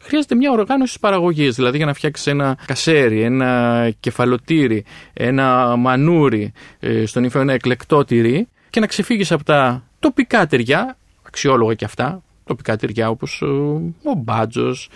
χρειάζεται 0.00 0.34
μια 0.34 0.50
οργάνωση 0.50 0.92
της 0.92 1.00
παραγωγής. 1.00 1.54
Δηλαδή 1.54 1.76
για 1.76 1.86
να 1.86 1.94
φτιάξεις 1.94 2.26
ένα 2.26 2.56
κασέρι, 2.66 3.20
ένα 3.22 3.90
κεφαλοτήρι, 4.00 4.84
ένα 5.12 5.76
μανούρι, 5.76 6.52
ε, 6.80 7.06
στον 7.06 7.24
ύφο 7.24 7.38
ένα 7.40 7.52
εκλεκτό 7.52 8.04
τυρί 8.04 8.48
και 8.70 8.80
να 8.80 8.86
ξεφύγεις 8.86 9.32
από 9.32 9.44
τα 9.44 9.82
τοπικά 9.98 10.46
τυριά, 10.46 10.96
αξιόλογα 11.22 11.74
και 11.74 11.84
αυτά, 11.84 12.22
τοπικά 12.44 12.76
τυριά 12.76 13.08
όπως 13.08 13.42
ε, 13.42 13.46
ο 14.08 14.14
μπάτζος, 14.16 14.88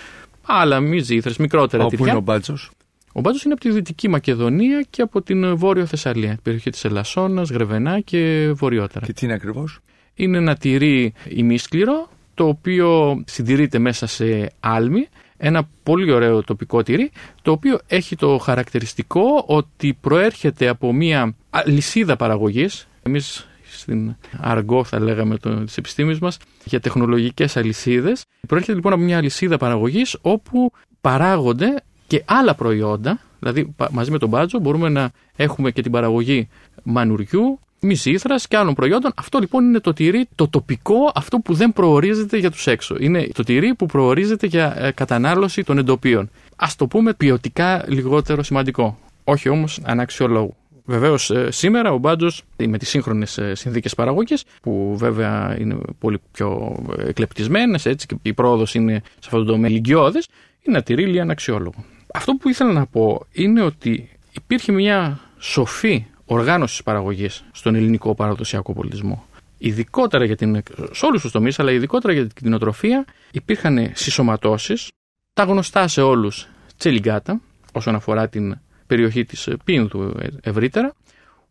άλλα 0.47 0.81
μη 0.81 0.99
ζήθρες, 0.99 1.37
μικρότερα 1.37 1.83
Όπου 1.85 1.91
τυριά. 1.91 2.09
είναι 2.09 2.19
ο 2.19 2.23
μπάτζος. 2.23 2.71
Ο 3.19 3.21
Μπάτζο 3.21 3.41
είναι 3.45 3.55
από 3.55 3.63
τη 3.63 3.71
Δυτική 3.71 4.09
Μακεδονία 4.09 4.87
και 4.91 5.03
από 5.03 5.23
την 5.23 5.57
Βόρειο 5.57 5.87
Θεσσαλία, 5.87 6.29
την 6.29 6.43
περιοχή 6.43 6.71
της 6.71 6.85
Ελασσόνας, 6.85 7.51
Γρεβενά 7.51 8.01
και 8.01 8.53
βορειότερα. 8.55 9.07
Και 9.07 9.13
τι 9.13 9.25
είναι 9.25 9.35
ακριβώς; 9.35 9.81
Είναι 10.15 10.37
ένα 10.37 10.57
τυρί 10.57 11.13
ημίσκληρο, 11.29 12.09
το 12.35 12.47
οποίο 12.47 13.23
συντηρείται 13.27 13.79
μέσα 13.79 14.07
σε 14.07 14.53
άλμη. 14.61 15.09
Ένα 15.37 15.69
πολύ 15.83 16.13
ωραίο 16.13 16.43
τοπικό 16.43 16.83
τυρί, 16.83 17.11
το 17.43 17.51
οποίο 17.51 17.79
έχει 17.87 18.17
το 18.17 18.39
χαρακτηριστικό 18.39 19.45
ότι 19.47 19.97
προέρχεται 20.01 20.69
από 20.69 20.93
μια 20.93 21.35
λυσίδα 21.67 22.17
παραγωγής. 22.17 22.89
Εμείς 23.03 23.49
στην 23.63 24.17
αργό 24.41 24.85
θα 24.85 25.01
λέγαμε 25.01 25.37
το, 25.37 25.65
της 25.65 25.77
επιστήμης 25.77 26.19
μας 26.19 26.39
για 26.65 26.81
τεχνολογικές 26.81 27.57
αλυσίδες. 27.57 28.25
Προέρχεται 28.47 28.75
λοιπόν 28.77 28.93
από 28.93 29.03
μια 29.03 29.17
αλυσίδα 29.17 29.57
παραγωγής 29.57 30.17
όπου 30.21 30.73
παράγονται 31.01 31.75
και 32.09 32.23
άλλα 32.27 32.55
προϊόντα, 32.55 33.21
δηλαδή 33.39 33.75
μαζί 33.91 34.11
με 34.11 34.19
τον 34.19 34.29
μπάτζο 34.29 34.59
μπορούμε 34.59 34.89
να 34.89 35.11
έχουμε 35.37 35.71
και 35.71 35.83
την 35.83 35.93
παραγωγή 35.93 36.49
μανουριού, 36.83 37.59
μυζήθρας 37.81 38.49
και 38.49 38.57
άλλων 38.57 38.75
προϊόντων. 38.75 39.13
Αυτό 39.17 39.39
λοιπόν 39.39 39.65
είναι 39.65 39.81
το 39.81 39.93
τυρί, 39.93 40.29
το 40.35 40.49
τοπικό, 40.49 41.13
αυτό 41.15 41.39
που 41.39 41.55
δεν 41.55 41.73
προορίζεται 41.73 42.37
για 42.37 42.51
τους 42.51 42.67
έξω. 42.67 42.97
Είναι 42.99 43.29
το 43.35 43.43
τυρί 43.43 43.75
που 43.75 43.87
προορίζεται 43.87 44.47
για 44.47 44.75
ε, 44.79 44.91
κατανάλωση 44.91 45.63
των 45.63 45.79
εντοπίων. 45.79 46.31
Ας 46.57 46.77
το 46.77 46.87
πούμε 46.87 47.15
ποιοτικά 47.15 47.85
λιγότερο 47.89 48.43
σημαντικό. 48.43 48.99
Όχι 49.25 49.49
όμως 49.49 49.81
αναξιολόγου. 49.85 50.55
Βεβαίως, 50.85 51.33
σήμερα 51.49 51.93
ο 51.93 51.99
Μπάντζο 51.99 52.31
με 52.57 52.79
τις 52.79 52.89
σύγχρονες 52.89 53.39
συνθήκες 53.53 53.95
παραγωγής, 53.95 54.45
που 54.63 54.95
βέβαια 54.97 55.57
είναι 55.61 55.77
πολύ 55.99 56.19
πιο 56.33 56.77
εκλεπτισμένες, 56.99 57.87
έτσι 57.87 58.07
και 58.07 58.17
η 58.23 58.33
πρόοδος 58.33 58.75
είναι 58.75 59.03
σε 59.05 59.19
αυτό 59.25 59.39
το 59.39 59.45
τομέα 59.45 59.71
ηλικιώδε, 59.71 60.19
είναι 60.63 60.77
να 60.77 60.83
τηρεί 60.83 61.07
λίγα 61.07 61.27
αξιόλογο. 61.29 61.85
Αυτό 62.19 62.33
που 62.35 62.49
ήθελα 62.49 62.73
να 62.73 62.87
πω 62.87 63.27
είναι 63.33 63.63
ότι 63.63 64.11
υπήρχε 64.33 64.73
μια 64.73 65.21
σοφή 65.39 66.07
οργάνωση 66.25 66.75
της 66.75 66.83
παραγωγής 66.83 67.45
στον 67.53 67.75
ελληνικό 67.75 68.15
παραδοσιακό 68.15 68.73
πολιτισμό. 68.73 69.27
Ειδικότερα 69.59 70.25
για 70.25 70.37
την, 70.37 70.63
σε 70.91 71.07
όλους 71.07 71.23
τους 71.23 71.31
τομείς, 71.31 71.59
αλλά 71.59 71.71
ειδικότερα 71.73 72.13
για 72.13 72.23
την 72.23 72.35
κτηνοτροφία, 72.35 73.05
υπήρχαν 73.31 73.91
συσσωματώσεις, 73.95 74.89
τα 75.33 75.43
γνωστά 75.43 75.89
σε 75.89 76.01
όλους 76.03 76.49
τσελιγκάτα, 76.77 77.41
όσον 77.73 77.95
αφορά 77.95 78.29
την 78.29 78.59
περιοχή 78.87 79.25
της 79.25 79.49
Πίνδου 79.65 80.15
ευρύτερα, 80.41 80.95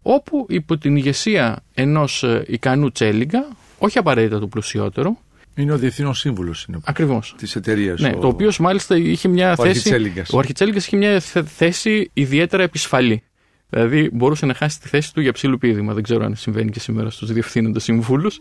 όπου 0.02 0.46
υπό 0.50 0.78
την 0.78 0.96
ηγεσία 0.96 1.64
ενός 1.74 2.26
ικανού 2.48 2.92
τσέλιγκα, 2.92 3.48
όχι 3.78 3.98
απαραίτητα 3.98 4.40
του 4.40 4.50
πλουσιότερου, 4.50 5.18
είναι 5.58 5.74
ο 5.74 5.78
διευθύνων 5.78 6.14
σύμβουλος 6.14 6.68
Ακριβώς. 6.84 7.36
της 7.38 7.56
εταιρείας. 7.56 8.00
Ναι, 8.00 8.12
ο... 8.16 8.20
το 8.20 8.28
οποίος 8.28 8.60
μάλιστα 8.60 8.98
είχε 8.98 9.28
μια 9.28 9.56
ο 9.58 9.64
θέση. 9.64 9.94
Ο 10.32 10.38
Αρχιτσέλιγκας 10.38 10.86
είχε 10.86 10.98
μια 10.98 11.20
θέση 11.46 12.10
ιδιαίτερα 12.14 12.64
επισφαλή. 12.64 13.24
Δηλαδή 13.70 14.10
μπορούσε 14.14 14.46
να 14.46 14.54
χάσει 14.54 14.80
τη 14.80 14.88
θέση 14.88 15.14
του 15.14 15.22
για 15.22 15.32
ψήλου 15.32 15.58
πίδημα. 15.58 15.94
Δεν 15.94 16.04
ξέρω 16.04 16.26
αν 16.26 16.36
συμβαίνει 16.36 16.72
και 16.72 16.80
σήμερα 16.80 17.10
στους 17.10 17.32
διευθύνοντες 17.32 17.84
συμβούλους. 17.84 18.40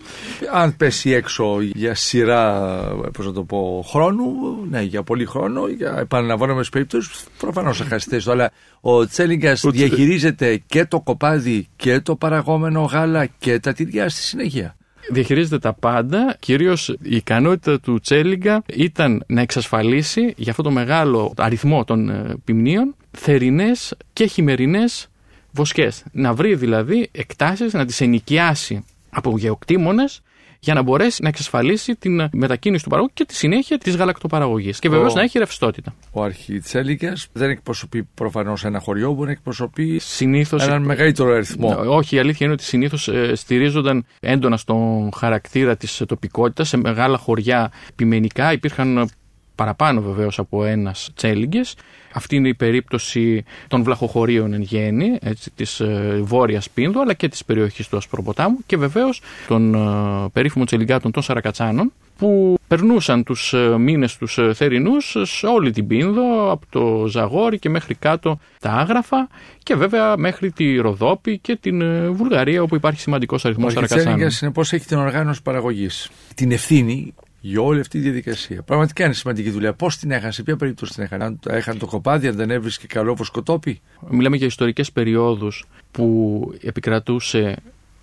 Αν 0.52 0.76
πέσει 0.76 1.10
έξω 1.10 1.60
για 1.60 1.94
σειρά 1.94 2.70
πώς 3.12 3.26
να 3.26 3.32
το 3.32 3.42
πω, 3.44 3.84
χρόνου, 3.88 4.32
ναι, 4.70 4.82
για 4.82 5.02
πολύ 5.02 5.24
χρόνο, 5.24 5.66
για 5.66 5.96
επαναλαμβάνομαι 5.98 6.64
περίπτωση, 6.72 7.10
προφανώς 7.38 7.78
θα 7.78 7.84
χάσει 7.84 8.08
θέση 8.08 8.24
του. 8.24 8.30
Αλλά 8.32 8.50
ο 8.80 9.06
Τσέλιγκας 9.06 9.64
διαχειρίζεται 9.66 10.62
και 10.66 10.84
το 10.84 11.00
κοπάδι 11.00 11.66
και 11.76 12.00
το 12.00 12.16
παραγόμενο 12.16 12.82
γάλα 12.82 13.26
και 13.26 13.58
τα 13.58 13.72
τυριά 13.72 14.08
στη 14.08 14.20
συνέχεια 14.20 14.76
διαχειρίζεται 15.12 15.58
τα 15.58 15.72
πάντα. 15.72 16.36
Κυρίως 16.40 16.88
η 16.88 17.16
ικανότητα 17.16 17.80
του 17.80 18.00
Τσέλιγκα 18.00 18.62
ήταν 18.66 19.24
να 19.26 19.40
εξασφαλίσει 19.40 20.34
για 20.36 20.50
αυτό 20.50 20.62
το 20.62 20.70
μεγάλο 20.70 21.32
αριθμό 21.36 21.84
των 21.84 22.08
ε, 22.08 22.34
ποιμνίων 22.44 22.94
θερινές 23.10 23.94
και 24.12 24.26
χειμερινές 24.26 25.08
βοσκές. 25.52 26.04
Να 26.12 26.34
βρει 26.34 26.54
δηλαδή 26.54 27.08
εκτάσεις, 27.12 27.72
να 27.72 27.84
τις 27.84 28.00
ενοικιάσει 28.00 28.84
από 29.10 29.38
γεωκτήμονες 29.38 30.20
για 30.66 30.74
να 30.74 30.82
μπορέσει 30.82 31.22
να 31.22 31.28
εξασφαλίσει 31.28 31.94
την 31.96 32.28
μετακίνηση 32.32 32.82
του 32.82 32.88
παραγωγού 32.88 33.12
και 33.14 33.24
τη 33.24 33.34
συνέχεια 33.34 33.78
της 33.78 33.96
γαλακτοπαραγωγής. 33.96 34.78
Και 34.78 34.88
βεβαίως 34.88 35.14
να 35.14 35.22
έχει 35.22 35.38
ρευστότητα. 35.38 35.94
Ο 36.12 36.22
Αρχιτσέλικας 36.22 37.28
δεν 37.32 37.50
εκπροσωπεί 37.50 38.08
προφανώς 38.14 38.64
ένα 38.64 38.80
χωριό, 38.80 39.12
μπορεί 39.12 39.26
να 39.26 39.32
εκπροσωπεί 39.32 39.98
συνήθως, 39.98 40.66
έναν 40.66 40.82
μεγαλύτερο 40.82 41.32
αριθμό. 41.32 41.76
Όχι, 41.86 42.16
η 42.16 42.18
αλήθεια 42.18 42.46
είναι 42.46 42.54
ότι 42.54 42.64
συνήθως 42.64 43.08
ε, 43.08 43.34
στηρίζονταν 43.34 44.06
έντονα 44.20 44.56
στον 44.56 45.10
χαρακτήρα 45.16 45.76
της 45.76 46.02
τοπικότητας 46.06 46.68
σε 46.68 46.76
μεγάλα 46.76 47.18
χωριά 47.18 47.72
πειμενικά. 47.96 48.52
Υπήρχαν 48.52 49.08
παραπάνω 49.56 50.00
βεβαίως 50.00 50.38
από 50.38 50.64
ένας 50.64 51.10
τσέλιγκες. 51.14 51.76
Αυτή 52.12 52.36
είναι 52.36 52.48
η 52.48 52.54
περίπτωση 52.54 53.44
των 53.68 53.82
βλαχοχωρίων 53.82 54.52
εν 54.52 54.62
γέννη, 54.62 55.18
έτσι, 55.20 55.50
της 55.50 55.80
ε, 55.80 56.20
βόρειας 56.22 56.70
Πίνδου, 56.70 57.00
αλλά 57.00 57.14
και 57.14 57.28
της 57.28 57.44
περιοχής 57.44 57.88
του 57.88 57.96
Ασπροποτάμου 57.96 58.58
και 58.66 58.76
βεβαίως 58.76 59.22
των 59.48 59.74
ε, 59.74 60.28
περίφημων 60.32 60.66
τσελιγκάτων 60.66 61.10
των 61.10 61.22
Σαρακατσάνων, 61.22 61.92
που 62.16 62.58
περνούσαν 62.68 63.24
τους 63.24 63.52
ε, 63.52 63.78
μήνες 63.78 64.16
τους 64.16 64.38
ε, 64.38 64.52
θερινούς 64.54 65.16
σε 65.22 65.46
όλη 65.46 65.70
την 65.70 65.86
Πίνδο, 65.86 66.50
από 66.50 66.66
το 66.70 67.06
Ζαγόρι 67.06 67.58
και 67.58 67.68
μέχρι 67.68 67.94
κάτω 67.94 68.38
τα 68.60 68.70
Άγραφα 68.70 69.28
και 69.62 69.74
βέβαια 69.74 70.16
μέχρι 70.16 70.50
τη 70.50 70.76
Ροδόπη 70.76 71.38
και 71.38 71.56
την 71.56 71.80
ε, 71.80 72.08
Βουλγαρία 72.08 72.62
όπου 72.62 72.74
υπάρχει 72.74 73.00
σημαντικός 73.00 73.44
αριθμός 73.44 73.72
Σαρακατσάνων. 73.72 74.28
Ο 74.46 74.50
πώς 74.50 74.72
έχει 74.72 74.86
την 74.86 74.98
οργάνωση 74.98 75.42
παραγωγής. 75.42 76.10
Την 76.34 76.52
ευθύνη 76.52 77.14
για 77.40 77.60
όλη 77.60 77.80
αυτή 77.80 77.98
τη 77.98 78.04
διαδικασία. 78.04 78.62
Πραγματικά 78.62 79.04
είναι 79.04 79.14
σημαντική 79.14 79.50
δουλειά. 79.50 79.72
Πώς 79.72 79.96
την 79.96 80.10
έχανε, 80.10 80.32
σε 80.32 80.42
ποια 80.42 80.56
περίπτωση 80.56 80.92
την 80.92 81.02
έχανε, 81.02 81.24
αν 81.24 81.40
έχανε 81.48 81.78
το 81.78 81.86
κοπάδι, 81.86 82.28
αν 82.28 82.36
δεν 82.36 82.50
έβρισκε 82.50 82.86
καλό 82.86 83.16
σκοτόπι. 83.22 83.80
Μιλάμε 84.08 84.36
για 84.36 84.46
ιστορικές 84.46 84.92
περιόδους 84.92 85.64
που 85.90 86.54
επικρατούσε 86.62 87.56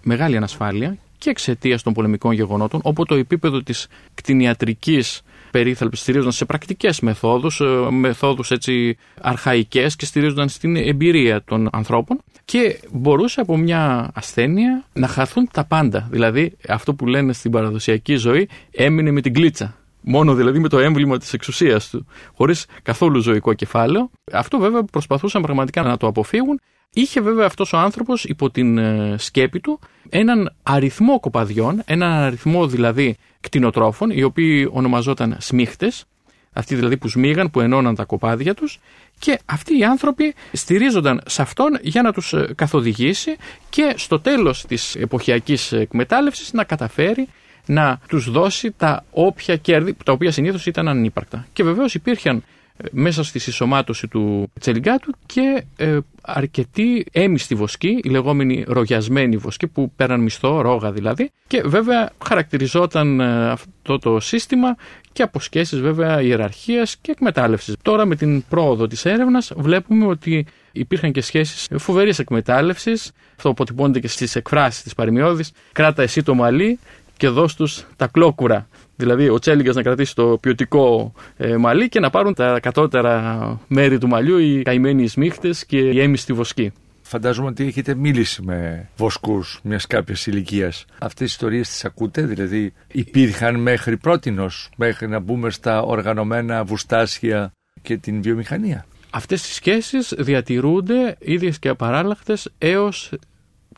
μεγάλη 0.03 0.37
ανασφάλεια 0.37 0.97
και 1.17 1.29
εξαιτίας 1.29 1.83
των 1.83 1.93
πολεμικών 1.93 2.33
γεγονότων, 2.33 2.79
όπου 2.83 3.05
το 3.05 3.15
επίπεδο 3.15 3.63
της 3.63 3.87
κτηνιατρικής 4.13 5.21
περίθαλψη 5.53 6.01
στηρίζονταν 6.01 6.33
σε 6.33 6.45
πρακτικές 6.45 6.99
μεθόδους, 6.99 7.59
ε, 7.59 7.65
μεθόδους 7.91 8.51
έτσι 8.51 8.97
αρχαϊκές 9.21 9.95
και 9.95 10.05
στηρίζονταν 10.05 10.49
στην 10.49 10.75
εμπειρία 10.75 11.43
των 11.43 11.69
ανθρώπων 11.71 12.21
και 12.45 12.79
μπορούσε 12.91 13.41
από 13.41 13.57
μια 13.57 14.11
ασθένεια 14.13 14.85
να 14.93 15.07
χαθούν 15.07 15.49
τα 15.53 15.65
πάντα. 15.65 16.07
Δηλαδή, 16.11 16.57
αυτό 16.67 16.93
που 16.93 17.07
λένε 17.07 17.33
στην 17.33 17.51
παραδοσιακή 17.51 18.15
ζωή 18.15 18.49
έμεινε 18.71 19.11
με 19.11 19.21
την 19.21 19.33
κλίτσα. 19.33 19.82
Μόνο 20.03 20.33
δηλαδή 20.33 20.59
με 20.59 20.69
το 20.69 20.79
έμβλημα 20.79 21.17
της 21.17 21.33
εξουσίας 21.33 21.89
του, 21.89 22.07
χωρίς 22.35 22.65
καθόλου 22.83 23.19
ζωικό 23.19 23.53
κεφάλαιο. 23.53 24.09
Αυτό 24.31 24.57
βέβαια 24.57 24.83
προσπαθούσαν 24.83 25.41
πραγματικά 25.41 25.81
να 25.81 25.97
το 25.97 26.07
αποφύγουν. 26.07 26.59
Είχε 26.93 27.21
βέβαια 27.21 27.45
αυτός 27.45 27.73
ο 27.73 27.77
άνθρωπος 27.77 28.23
υπό 28.23 28.49
την 28.49 28.77
ε, 28.77 29.15
σκέπη 29.17 29.59
του 29.59 29.79
έναν 30.09 30.53
αριθμό 30.63 31.19
κοπαδιών, 31.19 31.81
έναν 31.85 32.11
αριθμό 32.11 32.67
δηλαδή 32.67 33.17
κτηνοτρόφων, 33.41 34.09
οι 34.09 34.23
οποίοι 34.23 34.69
ονομαζόταν 34.71 35.37
σμίχτες, 35.39 36.05
αυτοί 36.53 36.75
δηλαδή 36.75 36.97
που 36.97 37.07
σμίγαν, 37.07 37.51
που 37.51 37.59
ενώναν 37.59 37.95
τα 37.95 38.03
κοπάδια 38.05 38.53
τους 38.53 38.79
και 39.19 39.39
αυτοί 39.45 39.77
οι 39.77 39.83
άνθρωποι 39.83 40.35
στηρίζονταν 40.51 41.21
σε 41.25 41.41
αυτόν 41.41 41.77
για 41.81 42.01
να 42.01 42.13
τους 42.13 42.33
ε, 42.33 42.53
καθοδηγήσει 42.55 43.35
και 43.69 43.93
στο 43.97 44.19
τέλος 44.19 44.65
της 44.65 44.95
εποχιακής 44.95 45.71
εκμετάλλευσης 45.71 46.53
να 46.53 46.63
καταφέρει 46.63 47.27
να 47.65 47.99
τους 48.07 48.31
δώσει 48.31 48.71
τα 48.71 49.03
όποια 49.11 49.55
κέρδη, 49.55 49.95
τα 50.05 50.11
οποία 50.11 50.31
συνήθως 50.31 50.65
ήταν 50.65 50.87
ανύπαρκτα. 50.87 51.47
Και 51.53 51.63
βεβαίως 51.63 51.93
υπήρχαν 51.93 52.43
ε, 52.77 52.85
μέσα 52.91 53.23
στη 53.23 53.39
συσσωμάτωση 53.39 54.07
του 54.07 54.51
τσελιγκάτου 54.59 55.13
και 55.25 55.63
ε, 55.75 55.97
αρκετή 56.21 57.05
έμιστη 57.11 57.55
βοσκή, 57.55 57.99
η 58.03 58.09
λεγόμενη 58.09 58.63
ρογιασμένη 58.67 59.37
βοσκή 59.37 59.67
που 59.67 59.91
πέραν 59.95 60.19
μισθό, 60.19 60.61
ρόγα 60.61 60.91
δηλαδή 60.91 61.31
και 61.47 61.61
βέβαια 61.65 62.11
χαρακτηριζόταν 62.25 63.19
ε, 63.19 63.49
αυτό 63.49 63.97
το 63.99 64.19
σύστημα 64.19 64.75
και 65.11 65.23
από 65.23 65.39
σχέσεις 65.39 65.79
βέβαια 65.79 66.21
ιεραρχίας 66.21 66.97
και 67.01 67.11
εκμετάλλευσης. 67.11 67.75
Τώρα 67.81 68.05
με 68.05 68.15
την 68.15 68.43
πρόοδο 68.49 68.87
της 68.87 69.05
έρευνας 69.05 69.51
βλέπουμε 69.55 70.05
ότι 70.05 70.45
υπήρχαν 70.71 71.11
και 71.11 71.21
σχέσεις 71.21 71.67
φοβερής 71.77 72.19
εκμετάλλευσης, 72.19 73.11
αυτό 73.35 73.49
αποτυπώνεται 73.49 73.99
και 73.99 74.07
στις 74.07 74.35
εκφράσεις 74.35 74.83
της 74.83 74.93
παρημιώδης, 74.93 75.51
κράτα 75.71 76.01
εσύ 76.01 76.23
το 76.23 76.33
μαλλί 76.35 76.79
και 77.23 77.29
δώσ' 77.29 77.55
τους 77.55 77.85
τα 77.95 78.07
κλόκουρα. 78.07 78.67
Δηλαδή 78.95 79.29
ο 79.29 79.39
Τσέλιγκας 79.39 79.75
να 79.75 79.81
κρατήσει 79.81 80.15
το 80.15 80.37
ποιοτικό 80.41 81.13
ε, 81.37 81.57
μαλλί 81.57 81.89
και 81.89 81.99
να 81.99 82.09
πάρουν 82.09 82.33
τα 82.33 82.59
κατώτερα 82.59 83.59
μέρη 83.67 83.97
του 83.97 84.07
μαλλιού 84.07 84.37
οι 84.37 84.61
καημένοι 84.61 85.07
σμίχτε 85.07 85.49
και 85.67 85.77
η 85.77 86.01
έμιστη 86.01 86.33
βοσκή. 86.33 86.71
Φαντάζομαι 87.01 87.47
ότι 87.47 87.65
έχετε 87.65 87.95
μίλησει 87.95 88.41
με 88.41 88.89
βοσκούς 88.97 89.59
μιας 89.63 89.87
κάποιας 89.87 90.27
ηλικίας. 90.27 90.85
Αυτές 90.99 91.21
οι 91.21 91.31
ιστορίες 91.31 91.69
τις 91.69 91.85
ακούτε, 91.85 92.21
δηλαδή 92.21 92.73
υπήρχαν 92.91 93.59
μέχρι 93.59 93.97
πρότινος, 93.97 94.69
μέχρι 94.75 95.07
να 95.07 95.19
μπούμε 95.19 95.49
στα 95.49 95.81
οργανωμένα 95.81 96.63
βουστάσια 96.63 97.51
και 97.81 97.97
την 97.97 98.21
βιομηχανία; 98.21 98.85
Αυτές 99.09 99.49
οι 99.49 99.53
σχέσεις 99.53 100.13
διατηρούνται 100.17 101.15
ίδιες 101.19 101.59
και 101.59 101.69
απαράλλαχτες 101.69 102.51
έως 102.57 103.11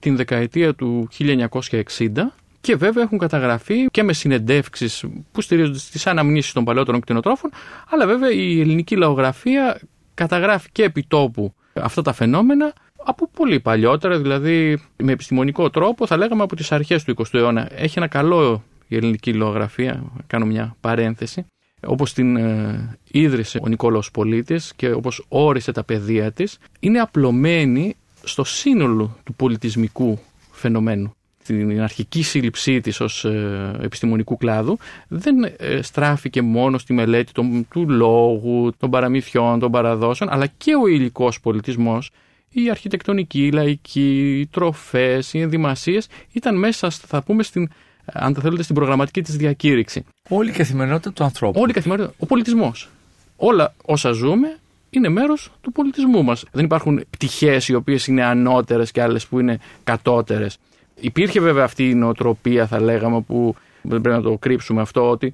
την 0.01 0.15
δεκαετία 0.15 0.73
του 0.73 1.08
1960 1.12 2.34
και 2.65 2.75
βέβαια 2.75 3.04
έχουν 3.04 3.17
καταγραφεί 3.17 3.86
και 3.86 4.04
με 4.04 4.13
συνεντεύξεις 4.13 5.06
που 5.32 5.41
στηρίζονται 5.41 5.78
στις 5.78 6.08
αναμνήσεις 6.08 6.54
των 6.54 6.63
παλαιότερων 6.63 7.01
κτηνοτρόφων, 7.01 7.51
αλλά 7.89 8.06
βέβαια 8.06 8.32
η 8.32 8.60
ελληνική 8.60 8.95
λαογραφία 8.95 9.80
καταγράφει 10.13 10.69
και 10.71 10.84
επιτόπου 10.84 11.54
αυτά 11.73 12.01
τα 12.01 12.13
φαινόμενα 12.13 12.73
από 13.04 13.30
πολύ 13.30 13.60
παλιότερα, 13.60 14.19
δηλαδή 14.19 14.82
με 14.97 15.12
επιστημονικό 15.12 15.69
τρόπο, 15.69 16.08
θα 16.08 16.17
λέγαμε 16.17 16.43
από 16.43 16.56
τις 16.56 16.71
αρχές 16.71 17.04
του 17.04 17.13
20ου 17.17 17.34
αιώνα. 17.34 17.69
Έχει 17.75 17.97
ένα 17.97 18.08
καλό 18.08 18.63
η 18.88 18.95
ελληνική 18.95 19.34
λαογραφία, 19.34 20.04
κάνω 20.28 20.45
μια 20.45 20.75
παρένθεση, 20.82 21.45
όπως 21.88 22.13
την 22.13 22.36
ε, 22.36 22.97
ίδρυσε 23.12 23.60
ο 23.63 23.67
Νικόλαος 23.67 24.12
Πολίτης 24.12 24.73
και 24.75 24.91
όπως 24.91 25.25
όρισε 25.28 25.71
τα 25.71 25.84
παιδεία 25.84 26.32
της, 26.32 26.58
είναι 26.80 26.99
απλωμένη 26.99 27.95
στο 28.23 28.43
σύνολο 28.43 29.17
του 29.23 29.34
πολιτισμικού 29.34 30.19
φαινομένου 30.51 31.14
στην 31.45 31.81
αρχική 31.81 32.23
σύλληψή 32.23 32.81
της 32.81 32.99
ως 32.99 33.25
ε, 33.25 33.79
επιστημονικού 33.81 34.37
κλάδου 34.37 34.77
δεν 35.07 35.35
ε, 35.57 35.81
στράφηκε 35.81 36.41
μόνο 36.41 36.77
στη 36.77 36.93
μελέτη 36.93 37.31
του 37.69 37.89
λόγου, 37.89 38.71
των 38.77 38.89
παραμυθιών, 38.89 39.59
των 39.59 39.71
παραδόσεων 39.71 40.29
αλλά 40.31 40.45
και 40.45 40.75
ο 40.83 40.87
υλικός 40.87 41.39
πολιτισμός 41.39 42.11
η 42.57 42.69
αρχιτεκτονική, 42.69 43.45
η 43.45 43.51
λαϊκή, 43.51 44.39
οι 44.39 44.47
τροφές, 44.47 45.33
οι 45.33 45.39
ενδυμασίες 45.39 46.07
ήταν 46.31 46.57
μέσα, 46.57 46.89
θα 46.89 47.23
πούμε, 47.23 47.43
στην, 47.43 47.69
αν 48.05 48.33
το 48.33 48.41
θέλετε, 48.41 48.63
στην 48.63 48.75
προγραμματική 48.75 49.21
της 49.21 49.35
διακήρυξη. 49.35 50.05
Όλη 50.29 50.49
η 50.49 50.53
καθημερινότητα 50.53 51.11
του 51.11 51.23
ανθρώπου. 51.23 51.59
Όλη 51.59 51.71
η 51.71 51.73
καθημερινότητα, 51.73 52.17
ο 52.23 52.25
πολιτισμός. 52.25 52.89
Όλα 53.35 53.73
όσα 53.85 54.11
ζούμε 54.11 54.57
είναι 54.89 55.09
μέρος 55.09 55.51
του 55.61 55.71
πολιτισμού 55.71 56.23
μας. 56.23 56.43
Δεν 56.51 56.65
υπάρχουν 56.65 57.03
πτυχές 57.09 57.67
οι 57.67 57.73
οποίες 57.73 58.07
είναι 58.07 58.23
ανώτερες 58.23 58.91
και 58.91 59.01
άλλες 59.01 59.27
που 59.27 59.39
είναι 59.39 59.59
κατώτερες. 59.83 60.57
Υπήρχε 60.99 61.39
βέβαια 61.39 61.63
αυτή 61.63 61.89
η 61.89 61.95
νοοτροπία, 61.95 62.67
θα 62.67 62.81
λέγαμε, 62.81 63.21
που 63.21 63.55
δεν 63.81 64.01
πρέπει 64.01 64.17
να 64.17 64.23
το 64.23 64.37
κρύψουμε 64.37 64.81
αυτό, 64.81 65.09
ότι 65.09 65.33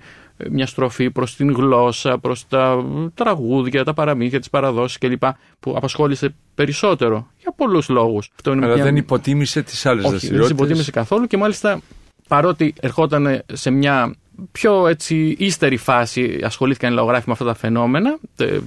μια 0.49 0.65
στροφή 0.65 1.11
προς 1.11 1.35
την 1.35 1.51
γλώσσα, 1.51 2.17
προς 2.17 2.47
τα 2.47 2.85
τραγούδια, 3.13 3.83
τα 3.83 3.93
παραμύθια, 3.93 4.39
τις 4.39 4.49
παραδόσεις 4.49 4.97
κλπ. 4.97 5.23
που 5.59 5.73
απασχόλησε 5.75 6.35
περισσότερο 6.55 7.27
για 7.37 7.53
πολλούς 7.55 7.89
λόγους. 7.89 8.31
Αλλά 8.45 8.55
μια... 8.55 8.83
δεν 8.83 8.95
υποτίμησε 8.95 9.61
τις 9.61 9.85
άλλες 9.85 10.03
δραστηριότητε. 10.03 10.47
Δεν 10.47 10.57
τι 10.57 10.63
υποτίμησε 10.63 10.91
καθόλου 10.91 11.27
και 11.27 11.37
μάλιστα 11.37 11.81
παρότι 12.27 12.73
ερχόταν 12.79 13.43
σε 13.53 13.69
μια 13.69 14.15
πιο 14.51 14.87
έτσι 14.87 15.35
ύστερη 15.37 15.77
φάση 15.77 16.39
ασχολήθηκαν 16.43 16.91
οι 16.91 16.95
λαογράφοι 16.95 17.23
με 17.27 17.33
αυτά 17.33 17.45
τα 17.45 17.53
φαινόμενα, 17.53 18.17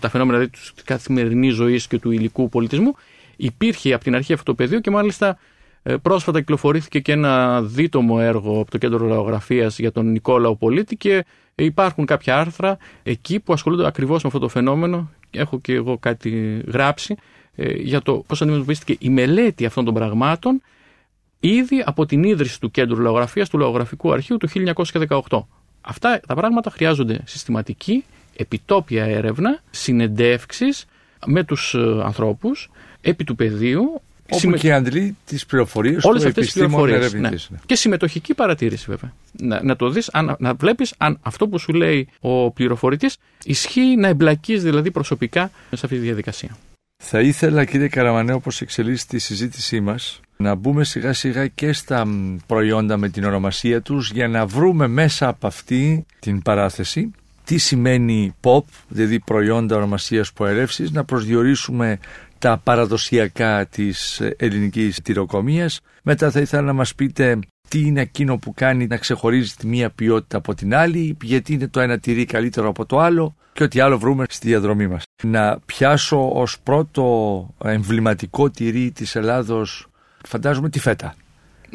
τα 0.00 0.08
φαινόμενα 0.08 0.38
δηλαδή 0.38 0.56
της 0.56 0.72
καθημερινής 0.84 1.54
ζωής 1.54 1.86
και 1.86 1.98
του 1.98 2.10
υλικού 2.10 2.48
πολιτισμού. 2.48 2.94
Υπήρχε 3.36 3.94
από 3.94 4.04
την 4.04 4.14
αρχή 4.14 4.32
αυτό 4.32 4.44
το 4.44 4.54
πεδίο 4.54 4.80
και 4.80 4.90
μάλιστα 4.90 5.28
ε, 5.28 5.36
πρόσφατα 6.02 6.38
κυκλοφορήθηκε 6.38 6.98
και 7.00 7.12
ένα 7.12 7.62
δίτομο 7.62 8.16
έργο 8.20 8.60
από 8.60 8.70
το 8.70 8.78
Κέντρο 8.78 9.06
Λαογραφίας 9.06 9.78
για 9.78 9.92
τον 9.92 10.10
Νικόλαο 10.10 10.56
Πολίτη 10.56 10.96
και 10.96 11.24
υπάρχουν 11.54 12.06
κάποια 12.06 12.38
άρθρα 12.38 12.78
εκεί 13.02 13.40
που 13.40 13.52
ασχολούνται 13.52 13.86
ακριβώς 13.86 14.22
με 14.22 14.28
αυτό 14.28 14.38
το 14.38 14.48
φαινόμενο. 14.48 15.10
Έχω 15.30 15.60
και 15.60 15.74
εγώ 15.74 15.98
κάτι 15.98 16.62
γράψει 16.66 17.16
ε, 17.54 17.72
για 17.72 18.02
το 18.02 18.24
πώς 18.26 18.42
αντιμετωπίστηκε 18.42 18.96
η 18.98 19.10
μελέτη 19.10 19.66
αυτών 19.66 19.84
των 19.84 19.94
πραγμάτων 19.94 20.62
ήδη 21.40 21.82
από 21.86 22.06
την 22.06 22.22
ίδρυση 22.22 22.60
του 22.60 22.70
Κέντρου 22.70 23.00
Λαογραφίας 23.00 23.48
του 23.48 23.58
Λαογραφικού 23.58 24.12
Αρχείου 24.12 24.36
του 24.36 24.48
1918. 25.08 25.18
Αυτά 25.80 26.20
τα 26.26 26.34
πράγματα 26.34 26.70
χρειάζονται 26.70 27.20
συστηματική, 27.24 28.04
επιτόπια 28.36 29.04
έρευνα, 29.04 29.62
συνεντεύξεις 29.70 30.84
με 31.26 31.44
τους 31.44 31.74
ε, 31.74 32.00
ανθρώπους, 32.04 32.70
επί 33.00 33.24
του 33.24 33.34
πεδίου, 33.34 34.00
Όπου 34.30 34.38
συμμε... 34.38 34.56
και 34.56 34.72
αντλεί 34.72 35.16
τις 35.24 35.46
πληροφορίες 35.46 36.02
του 36.02 36.26
επιστήμων 36.26 36.88
ναι. 36.88 37.08
ναι. 37.18 37.30
Και 37.66 37.74
συμμετοχική 37.74 38.34
παρατήρηση, 38.34 38.84
βέβαια. 38.88 39.12
Να, 39.32 39.62
να 39.62 39.76
το 39.76 39.88
δεις, 39.88 40.10
να 40.38 40.54
βλέπεις 40.54 40.94
αν 40.98 41.18
αυτό 41.22 41.48
που 41.48 41.58
σου 41.58 41.72
λέει 41.72 42.08
ο 42.20 42.50
πληροφορητής 42.50 43.16
ισχύει 43.44 43.96
να 43.96 44.08
εμπλακείς 44.08 44.62
δηλαδή 44.62 44.90
προσωπικά 44.90 45.50
σε 45.70 45.86
αυτή 45.86 45.96
τη 45.96 46.02
διαδικασία. 46.02 46.56
Θα 47.02 47.20
ήθελα, 47.20 47.64
κύριε 47.64 47.88
Καραμανέ, 47.88 48.32
όπως 48.32 48.60
εξελίσσεται 48.60 49.16
τη 49.16 49.22
συζήτησή 49.22 49.80
μας, 49.80 50.20
να 50.36 50.54
μπούμε 50.54 50.84
σιγά 50.84 51.12
σιγά 51.12 51.46
και 51.46 51.72
στα 51.72 52.06
προϊόντα 52.46 52.96
με 52.96 53.08
την 53.08 53.24
ονομασία 53.24 53.82
τους 53.82 54.10
για 54.10 54.28
να 54.28 54.46
βρούμε 54.46 54.86
μέσα 54.86 55.28
από 55.28 55.46
αυτή 55.46 56.06
την 56.18 56.42
παράθεση 56.42 57.10
τι 57.44 57.58
σημαίνει 57.58 58.34
pop, 58.40 58.62
δηλαδή 58.88 59.20
προϊόντα 59.20 59.76
ονομασίας 59.76 60.32
ποερεύσης, 60.32 60.90
να 60.90 61.04
προσδιορίσουμε 61.04 61.98
τα 62.44 62.60
παραδοσιακά 62.64 63.66
της 63.66 64.20
ελληνικής 64.36 65.00
τυροκομείας. 65.02 65.80
Μετά 66.02 66.30
θα 66.30 66.40
ήθελα 66.40 66.62
να 66.62 66.72
μας 66.72 66.94
πείτε 66.94 67.38
τι 67.68 67.80
είναι 67.80 68.00
εκείνο 68.00 68.36
που 68.36 68.54
κάνει 68.54 68.86
να 68.86 68.96
ξεχωρίζει 68.96 69.54
τη 69.54 69.66
μία 69.66 69.90
ποιότητα 69.90 70.36
από 70.36 70.54
την 70.54 70.74
άλλη, 70.74 71.16
γιατί 71.22 71.52
είναι 71.52 71.68
το 71.68 71.80
ένα 71.80 71.98
τυρί 71.98 72.24
καλύτερο 72.24 72.68
από 72.68 72.86
το 72.86 72.98
άλλο 72.98 73.36
και 73.52 73.62
ό,τι 73.62 73.80
άλλο 73.80 73.98
βρούμε 73.98 74.24
στη 74.28 74.48
διαδρομή 74.48 74.86
μας. 74.86 75.02
Να 75.22 75.58
πιάσω 75.66 76.30
ως 76.32 76.60
πρώτο 76.62 77.04
εμβληματικό 77.64 78.50
τυρί 78.50 78.90
της 78.90 79.16
Ελλάδος 79.16 79.86
φαντάζομαι 80.26 80.70
τη 80.70 80.78
φέτα. 80.78 81.14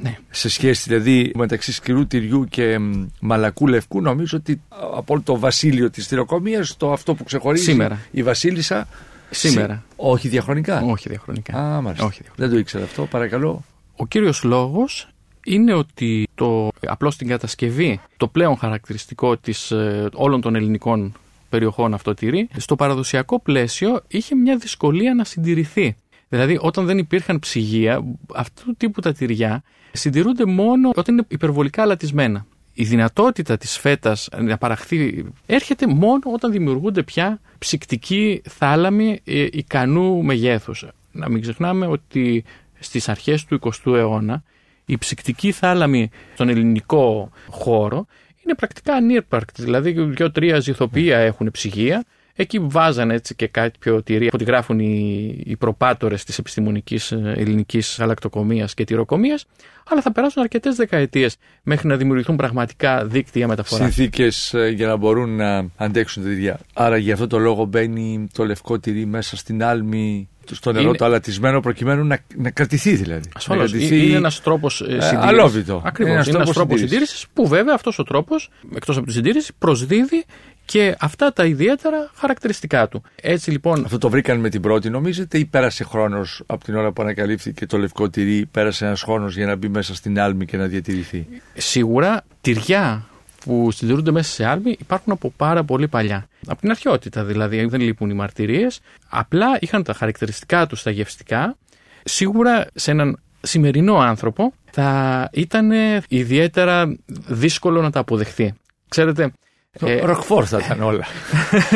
Ναι. 0.01 0.17
Σε 0.29 0.49
σχέση 0.49 0.83
δηλαδή 0.87 1.31
μεταξύ 1.35 1.73
σκληρού 1.73 2.07
τυριού 2.07 2.45
και 2.49 2.77
μαλακού 3.19 3.67
λευκού, 3.67 4.01
νομίζω 4.01 4.37
ότι 4.37 4.61
από 4.95 5.13
όλο 5.13 5.21
το 5.25 5.39
βασίλειο 5.39 5.89
της 5.89 6.07
θηροκομεία, 6.07 6.65
το 6.77 6.91
αυτό 6.91 7.15
που 7.15 7.23
ξεχωρίζει 7.23 7.63
Σήμερα. 7.63 7.99
η 8.11 8.23
Βασίλισσα. 8.23 8.87
Σήμερα. 9.29 9.83
Όχι 9.95 10.27
διαχρονικά. 10.27 10.81
Όχι 10.81 11.09
διαχρονικά. 11.09 11.57
Α, 11.57 11.81
μάλιστα. 11.81 12.05
Όχι 12.05 12.21
διαχρονικά. 12.21 12.33
Δεν 12.35 12.49
το 12.49 12.57
ήξερα 12.57 12.83
αυτό, 12.83 13.05
παρακαλώ. 13.05 13.63
Ο 13.95 14.07
κύριος 14.07 14.43
λόγος 14.43 15.07
είναι 15.45 15.73
ότι 15.73 16.27
το, 16.35 16.69
απλώς 16.85 17.13
στην 17.13 17.27
κατασκευή 17.27 17.99
το 18.17 18.27
πλέον 18.27 18.57
χαρακτηριστικό 18.57 19.37
της, 19.37 19.71
ε, 19.71 20.09
όλων 20.13 20.41
των 20.41 20.55
ελληνικών 20.55 21.13
περιοχών 21.49 21.93
αυτό 21.93 22.13
τυρί, 22.13 22.49
στο 22.57 22.75
παραδοσιακό 22.75 23.39
πλαίσιο 23.39 24.01
είχε 24.07 24.35
μια 24.35 24.57
δυσκολία 24.57 25.13
να 25.13 25.23
συντηρηθεί. 25.23 25.95
Δηλαδή, 26.29 26.57
όταν 26.61 26.85
δεν 26.85 26.97
υπήρχαν 26.97 27.39
ψυγεία, 27.39 28.03
αυτού 28.35 28.65
του 28.65 28.75
τύπου 28.77 29.01
τα 29.01 29.13
τυριά 29.13 29.63
συντηρούνται 29.91 30.45
μόνο 30.45 30.91
όταν 30.95 31.15
είναι 31.15 31.25
υπερβολικά 31.27 31.81
αλατισμένα. 31.81 32.45
Η 32.73 32.83
δυνατότητα 32.83 33.57
της 33.57 33.77
φέτας 33.77 34.29
να 34.37 34.57
παραχθεί 34.57 35.25
έρχεται 35.45 35.87
μόνο 35.87 36.21
όταν 36.33 36.51
δημιουργούνται 36.51 37.03
πια 37.03 37.39
ψυκτικοί 37.57 38.41
θάλαμοι 38.49 39.19
ε, 39.23 39.47
ικανού 39.51 40.23
μεγέθους. 40.23 40.87
Να 41.11 41.29
μην 41.29 41.41
ξεχνάμε 41.41 41.87
ότι 41.87 42.43
στις 42.79 43.09
αρχές 43.09 43.45
του 43.45 43.59
20ου 43.61 43.93
αιώνα 43.95 44.43
οι 44.85 44.97
ψυκτικοί 44.97 45.51
θάλαμοι 45.51 46.09
στον 46.33 46.49
ελληνικό 46.49 47.31
χώρο 47.49 48.05
είναι 48.43 48.55
πρακτικά 48.55 48.93
ανήρπαρκτοι. 48.93 49.63
Δηλαδή, 49.63 49.91
δύο-τρία 49.91 50.59
ζυθοποιία 50.59 51.17
έχουν 51.17 51.51
ψυγεία 51.51 52.05
Εκεί 52.41 52.59
βάζανε 52.59 53.13
έτσι 53.13 53.35
και 53.35 53.47
κάτι 53.47 53.79
πιο 53.79 54.03
τυρί 54.03 54.27
από 54.27 54.35
ό,τι 54.35 54.43
γράφουν 54.43 54.79
οι, 54.79 55.41
οι 55.45 55.55
προπάτορες 55.55 56.23
της 56.23 56.37
επιστημονικής 56.37 57.11
ε, 57.11 57.33
ελληνικής 57.37 57.99
αλλακτοκομία 57.99 58.69
και 58.73 58.83
τυροκομείας, 58.83 59.45
αλλά 59.89 60.01
θα 60.01 60.11
περάσουν 60.11 60.41
αρκετές 60.41 60.75
δεκαετίες 60.75 61.37
μέχρι 61.63 61.87
να 61.87 61.95
δημιουργηθούν 61.95 62.35
πραγματικά 62.35 63.05
δίκτυα 63.05 63.47
μεταφοράς. 63.47 63.93
Συνθήκες 63.93 64.53
ε, 64.53 64.67
για 64.67 64.87
να 64.87 64.95
μπορούν 64.95 65.35
να 65.35 65.65
αντέξουν 65.75 66.23
τα 66.23 66.29
τυριά. 66.29 66.59
Άρα 66.73 66.97
για 66.97 67.13
αυτό 67.13 67.27
το 67.27 67.37
λόγο 67.37 67.65
μπαίνει 67.65 68.27
το 68.33 68.45
λευκό 68.45 68.79
τυρί 68.79 69.05
μέσα 69.05 69.37
στην 69.37 69.63
άλμη 69.63 70.29
στο 70.51 70.71
νερό 70.71 70.87
είναι... 70.87 70.97
το 70.97 71.05
αλατισμένο 71.05 71.59
προκειμένου 71.59 72.05
να, 72.05 72.19
να 72.35 72.51
κρατηθεί 72.51 72.95
δηλαδή. 72.95 73.29
Ασφαλώς. 73.35 73.71
Κρατηθεί... 73.71 74.05
Είναι 74.05 74.15
ένας 74.15 74.41
τρόπος 74.41 74.81
ε, 74.81 74.83
συντήρησης. 74.83 75.13
Αλόβητο. 75.13 75.81
Ακριβώς. 75.85 76.27
Είναι 76.27 76.37
ένας 76.37 76.51
τρόπος 76.51 76.79
συντήρησης 76.79 77.25
που 77.33 77.47
βέβαια 77.47 77.73
αυτός 77.73 77.99
ο 77.99 78.03
τρόπος, 78.03 78.49
εκτός 78.75 78.97
από 78.97 79.05
τη 79.05 79.11
συντήρηση, 79.11 79.53
προσδίδει 79.59 80.25
και 80.71 80.95
αυτά 80.99 81.33
τα 81.33 81.45
ιδιαίτερα 81.45 82.11
χαρακτηριστικά 82.15 82.87
του. 82.87 83.03
Έτσι 83.21 83.51
λοιπόν. 83.51 83.83
Αυτό 83.85 83.97
το 83.97 84.09
βρήκαν 84.09 84.39
με 84.39 84.49
την 84.49 84.61
πρώτη, 84.61 84.89
νομίζετε, 84.89 85.37
ή 85.37 85.45
πέρασε 85.45 85.83
χρόνος 85.83 86.43
από 86.45 86.63
την 86.63 86.75
ώρα 86.75 86.91
που 86.91 87.01
ανακαλύφθηκε 87.01 87.65
το 87.65 87.77
λευκό 87.77 88.09
τυρί, 88.09 88.45
πέρασε 88.51 88.85
ένας 88.85 89.01
χρόνος 89.01 89.35
για 89.35 89.45
να 89.45 89.55
μπει 89.55 89.67
μέσα 89.67 89.95
στην 89.95 90.19
άλμη 90.19 90.45
και 90.45 90.57
να 90.57 90.65
διατηρηθεί; 90.65 91.27
Σίγουρα 91.53 92.23
τυριά 92.41 93.07
που 93.45 93.71
συντηρούνται 93.71 94.11
μέσα 94.11 94.31
σε 94.31 94.45
άλμη 94.45 94.75
υπάρχουν 94.79 95.13
από 95.13 95.33
πάρα 95.37 95.63
πολύ 95.63 95.87
παλιά. 95.87 96.27
Από 96.47 96.59
την 96.59 96.69
αρχαιότητα 96.69 97.23
δηλαδή, 97.23 97.65
δεν 97.65 97.81
λείπουν 97.81 98.09
οι 98.09 98.13
μαρτυρίες. 98.13 98.79
Απλά 99.09 99.57
είχαν 99.59 99.83
τα 99.83 99.93
χαρακτηριστικά 99.93 100.67
τους 100.67 100.79
στα 100.79 100.91
γευστικά. 100.91 101.57
Σίγουρα 102.03 102.67
σε 102.73 102.91
έναν 102.91 103.19
σημερινό 103.41 103.97
άνθρωπο 103.97 104.53
θα 104.71 105.29
ήταν 105.33 105.71
ιδιαίτερα 106.07 106.97
δύσκολο 107.27 107.81
να 107.81 107.91
τα 107.91 107.99
αποδεχθεί. 107.99 108.53
Ξέρετε, 108.89 109.23
το 109.23 109.31
ε, 109.71 109.99
Ροκφόρ 110.05 110.45
θα 110.47 110.61
ήταν 110.65 110.81
όλα. 110.81 111.05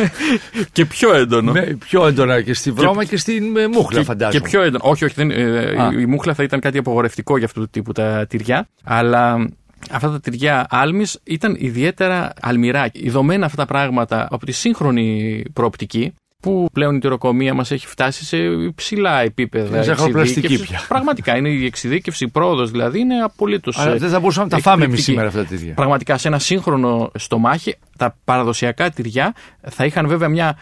και 0.72 0.86
πιο 0.86 1.14
έντονο. 1.14 1.52
Ναι, 1.52 1.76
πιο 1.76 2.08
έντονα 2.08 2.42
και 2.42 2.54
στη 2.54 2.72
βρώμα 2.72 3.04
και, 3.04 3.18
στην 3.18 3.58
ε, 3.58 3.68
μούχλα, 3.68 4.00
και, 4.00 4.06
φαντάζομαι. 4.06 4.40
Και 4.40 4.50
πιο 4.50 4.62
έντονο. 4.62 4.84
Όχι, 4.88 5.06
όχι, 5.06 5.14
δεν, 5.14 5.32
ε, 5.32 5.74
η 6.00 6.06
μούχλα 6.06 6.34
θα 6.34 6.44
ήταν 6.44 6.60
κάτι 6.60 6.78
απογορευτικό 6.78 7.38
για 7.38 7.46
αυτού 7.46 7.60
του 7.60 7.70
τύπου 7.70 7.92
τα 7.92 8.26
τυριά. 8.30 8.68
Αλλά 8.84 9.50
αυτά 9.92 10.12
τα 10.12 10.20
τυριά 10.20 10.66
άλμη 10.70 11.06
ήταν 11.24 11.56
ιδιαίτερα 11.60 12.34
αλμυρά. 12.42 12.90
Ιδωμένα 12.94 13.46
αυτά 13.46 13.58
τα 13.58 13.66
πράγματα 13.66 14.28
από 14.32 14.46
τη 14.46 14.52
σύγχρονη 14.52 15.42
προοπτική 15.54 16.14
που 16.44 16.70
πλέον 16.74 16.96
η 16.96 17.00
τυροκομεία 17.00 17.54
μας 17.54 17.72
έχει 17.72 17.88
φτάσει 17.88 18.26
σε 18.26 18.38
υψηλά 18.38 19.22
επίπεδα. 19.22 19.68
Είναι 19.68 19.84
ζαχαροπλαστική 19.84 20.62
πια. 20.62 20.82
Πραγματικά 20.88 21.38
είναι 21.38 21.50
η 21.50 21.66
εξειδίκευση, 21.66 22.24
η 22.24 22.30
πρόοδος 22.30 22.72
δηλαδή 22.72 23.00
είναι 23.00 23.16
απολύτως. 23.16 23.78
Αλλά 23.78 23.96
δεν 23.96 24.10
θα 24.10 24.20
μπορούσαμε 24.20 24.46
να 24.46 24.56
τα 24.56 24.62
φάμε 24.62 24.86
εμείς 24.86 25.04
σήμερα 25.04 25.28
αυτά 25.28 25.40
τα 25.40 25.46
τυριά. 25.46 25.74
Πραγματικά 25.74 26.18
σε 26.18 26.28
ένα 26.28 26.40
σύγχρονο 26.40 27.12
στομάχι 27.16 27.76
τα 27.98 28.18
παραδοσιακά 28.24 28.90
τυριά 28.90 29.34
θα 29.62 29.86
είχαν 29.86 30.08
βέβαια 30.08 30.30
μια 30.30 30.58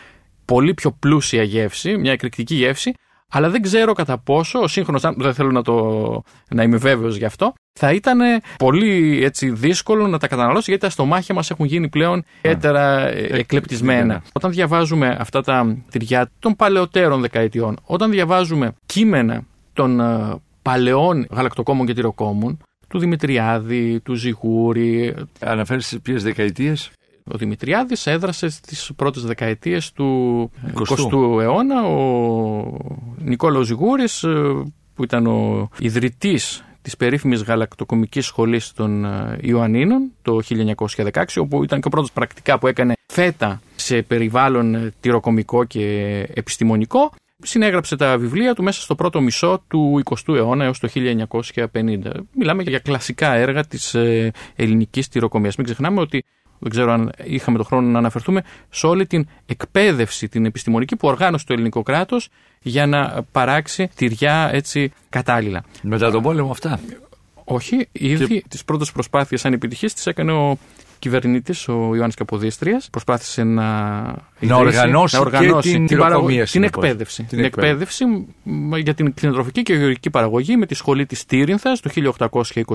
πολύ 0.46 0.74
πιο 0.74 0.92
πλούσια 0.92 1.44
γεύση, 1.44 1.98
μια 1.98 2.12
εκρηκτική 2.12 2.56
γεύση, 2.56 2.94
αλλά 3.32 3.50
δεν 3.50 3.62
ξέρω 3.62 3.94
κατά 3.94 4.18
πόσο 4.18 4.60
ο 4.60 4.68
σύγχρονο, 4.68 5.00
δεν 5.18 5.34
θέλω 5.34 5.52
να, 5.52 5.62
το, 5.62 6.24
να 6.50 6.64
είμαι 6.64 6.78
βέβαιος 6.78 7.18
γι' 7.18 7.26
αυτό, 7.26 7.54
θα 7.80 7.92
ήταν 7.92 8.20
πολύ 8.58 9.24
έτσι, 9.24 9.50
δύσκολο 9.50 10.08
να 10.08 10.18
τα 10.18 10.28
καταναλώσει 10.28 10.70
γιατί 10.70 10.86
τα 10.86 10.90
στομάχια 10.90 11.36
μας 11.36 11.50
έχουν 11.50 11.66
γίνει 11.66 11.90
πλέον 11.90 12.24
ιδιαίτερα 12.42 13.08
ε, 13.08 13.28
εκλεπτισμένα. 13.32 14.22
Όταν 14.32 14.52
διαβάζουμε 14.52 15.18
αυτά 15.20 15.42
τα 15.42 15.78
τυριά 15.90 16.30
των 16.40 16.56
παλαιότερων 16.56 17.22
δεκαετιών, 17.22 17.78
όταν 17.84 18.12
διαβάζουμε 18.12 18.74
κείμενα 18.86 19.44
των 19.74 20.00
ε, 20.00 20.36
παλαιών 20.62 21.28
γαλακτοκόμων 21.32 21.86
και 21.86 21.94
τυροκόμων, 21.94 22.60
του 22.92 23.00
Δημητριάδη, 23.00 24.00
του 24.00 24.14
Ζιγούρη. 24.14 25.16
Αναφέρεις 25.40 25.88
σε 25.88 26.00
ποιες 26.00 26.24
δεκαετίες; 26.24 26.92
Ο 27.24 27.38
Δημητριάδης 27.38 28.08
έδρασε 28.08 28.50
στις 28.50 28.92
πρώτες 28.96 29.24
δεκαετίες 29.24 29.92
του 29.92 30.52
20ου 30.74 31.42
αιώνα. 31.42 31.84
Ο 31.84 32.78
Νικόλαος 33.18 33.66
Ζιγούρης, 33.66 34.24
ε, 34.24 34.64
που 34.96 35.04
ήταν 35.04 35.28
ο 35.28 35.70
ιδρυτής 35.80 36.64
της 36.82 36.98
περίφημης 36.98 37.44
γαλακτοκομικής 37.44 38.26
σχολής 38.26 38.74
των 38.74 39.06
ε, 39.06 39.38
Ιωαννίνων 39.42 40.12
το 40.22 40.40
1916, 40.50 41.24
όπου 41.38 41.64
ήταν 41.64 41.82
και 41.82 41.88
ο 41.88 41.90
πρώτος 41.90 42.12
πρακτικά 42.12 42.60
που 42.60 42.68
έκανε 42.68 42.94
φέτα 43.06 43.62
σε 43.76 44.02
περιβάλλον 44.02 44.76
ε, 44.76 44.94
τυροκομικό 45.00 45.64
και 45.64 45.84
επιστημονικό. 46.34 47.12
Συνέγραψε 47.44 47.96
τα 47.96 48.18
βιβλία 48.18 48.56
του 48.56 48.64
μέσα 48.64 48.82
στο 48.82 48.96
πρώτο 48.96 49.22
μισό 49.22 49.64
του 49.68 50.02
20ου 50.06 50.36
αιώνα 50.36 50.64
έως 50.66 50.80
το 50.80 50.90
1950. 50.94 51.66
Μιλάμε 52.36 52.64
για 52.64 52.80
κλασικά 52.80 53.34
έργα 53.34 53.66
της 53.66 53.94
ε, 53.94 54.32
ελληνικής 54.56 55.08
τυροκομείας. 55.08 55.56
Μην 55.56 55.66
ξεχνάμε 55.66 56.00
ότι 56.02 56.24
δεν 56.62 56.70
ξέρω 56.70 56.92
αν 56.92 57.12
είχαμε 57.24 57.58
τον 57.58 57.66
χρόνο 57.66 57.88
να 57.88 57.98
αναφερθούμε, 57.98 58.44
σε 58.70 58.88
όλη 58.88 59.08
την 59.08 59.28
εκπαίδευση, 59.46 60.28
την 60.28 60.46
επιστημονική 60.46 60.96
που 60.96 61.08
οργάνωσε 61.08 61.46
το 61.46 61.54
ελληνικό 61.54 61.84
κράτος 61.84 62.30
για 62.62 62.86
να 62.86 63.26
παράξει 63.32 63.90
τυριά 63.96 64.50
έτσι 64.54 64.92
κατάλληλα. 65.10 65.64
Μετά 65.82 66.12
τον 66.12 66.22
πόλεμο 66.22 66.52
αυτά. 66.52 66.80
Όχι, 67.44 67.88
ήδη 67.92 68.28
και... 68.28 68.44
τις 68.48 68.66
πρώτες 68.66 68.92
προσπάθειες 68.92 69.46
ανεπιτυχίε 69.46 69.90
τις 69.90 70.08
έκανε 70.08 70.32
ο 70.32 70.58
κυβερνήτης, 71.00 71.68
ο 71.68 71.74
Ιωάννης 71.74 72.16
Καποδίστριας. 72.16 72.90
Προσπάθησε 72.92 73.44
να, 73.44 74.02
να 74.40 74.56
οργανώσει, 74.56 75.16
να 75.16 75.22
οργανώσει 75.22 75.70
και 75.70 75.78
την, 75.78 75.88
την, 75.88 75.98
παραγωγή, 75.98 76.44
την 76.44 76.64
εκπαίδευση. 76.64 77.24
Την, 77.24 77.40
εκπαίδευση 77.40 78.06
για 78.78 78.94
την 78.94 79.14
κτηνοτροφική 79.14 79.64
και 79.64 79.74
γεωργική 79.74 80.10
παραγωγή 80.10 80.58
με 80.58 80.66
τη 80.66 80.74
σχολή 80.74 81.06
της 81.06 81.26
Τύρινθα 81.26 81.78
το 81.82 82.14
1829 82.32 82.74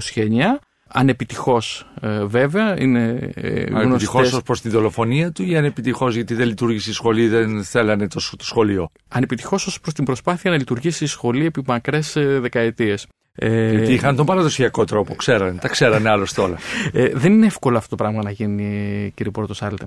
Ανεπιτυχώς, 0.89 1.87
ε, 2.01 2.25
βέβαια. 2.25 2.81
Είναι 2.81 3.31
ε, 3.35 3.65
Ανεπιτυχώς 3.73 4.33
ως 4.33 4.43
προς 4.43 4.61
τη 4.61 4.69
δολοφονία 4.69 5.33
του 5.33 5.43
ή 5.43 5.57
ανεπιτυχώς 5.57 6.15
γιατί 6.15 6.35
δεν 6.35 6.47
λειτουργήσε 6.47 6.91
η 6.91 6.93
σχολή, 6.93 7.29
δεν 7.29 7.65
θέλανε 7.65 8.09
το, 8.09 8.21
το 8.37 8.45
σχολείο; 8.45 8.89
Ανεπιτυχώς 9.09 9.67
ως 9.67 9.81
προς 9.81 9.95
την 9.95 10.05
προσπάθεια 10.05 10.51
να 10.51 10.57
λειτουργήσει 10.57 11.05
η 11.05 11.07
σχολή 11.07 11.45
επί 11.45 11.63
μακρές 11.67 12.17
ε, 12.17 12.39
δεκαετίες. 12.41 13.07
Ε, 13.35 13.71
γιατί 13.71 13.93
είχαν 13.93 14.17
τον 14.17 14.27
παραδοσιακό 14.27 14.85
τρόπο, 14.85 15.15
ξέρανε, 15.15 15.59
τα 15.61 15.69
ξέρανε 15.69 16.09
άλλωστε 16.09 16.41
όλα. 16.41 16.57
Ε, 16.93 17.09
δεν 17.15 17.33
είναι 17.33 17.47
εύκολο 17.47 17.77
αυτό 17.77 17.89
το 17.89 17.97
πράγμα 17.97 18.23
να 18.23 18.31
γίνει, 18.31 19.13
κύριε 19.15 19.33
Πόρτο 19.33 19.55
Σάλτε. 19.55 19.87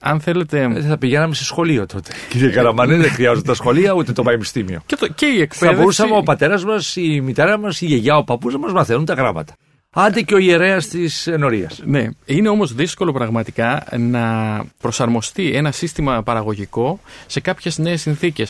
Αν 0.00 0.20
θέλετε. 0.20 0.68
Δεν 0.68 0.82
θα 0.82 0.98
πηγαίναμε 0.98 1.34
σε 1.34 1.44
σχολείο 1.44 1.86
τότε. 1.86 2.10
Κύριε 2.30 2.50
Καραμανέ, 2.50 2.96
δεν 2.96 3.10
χρειάζονται 3.10 3.46
τα 3.46 3.54
σχολεία 3.54 3.92
ούτε 3.92 4.12
το 4.12 4.22
πανεπιστήμιο. 4.22 4.80
Και, 4.86 4.96
το, 4.96 5.08
και 5.08 5.26
η 5.26 5.40
εκπαίδευση. 5.40 5.64
Θα 5.64 5.72
μπορούσαμε 5.72 6.16
ο 6.16 6.22
πατέρας 6.22 6.64
μας, 6.64 6.96
η 6.96 7.20
μητέρα 7.20 7.58
μας, 7.58 7.80
η 7.80 7.86
γιαγιά, 7.86 8.16
ο 8.16 8.24
παππούς 8.24 8.52
να 8.52 8.58
μα 8.58 8.72
μαθαίνουν 8.72 9.04
τα 9.04 9.14
γράμματα. 9.14 9.54
Άντε 9.90 10.20
και 10.20 10.34
ο 10.34 10.38
ιερέας 10.38 10.88
της 10.88 11.26
ενορίας. 11.26 11.80
Ναι. 11.84 12.08
Είναι 12.24 12.48
όμως 12.48 12.74
δύσκολο 12.74 13.12
πραγματικά 13.12 13.84
να 13.98 14.24
προσαρμοστεί 14.80 15.52
ένα 15.54 15.72
σύστημα 15.72 16.22
παραγωγικό 16.22 17.00
σε 17.26 17.40
κάποιες 17.40 17.78
νέες 17.78 18.00
συνθήκες. 18.00 18.48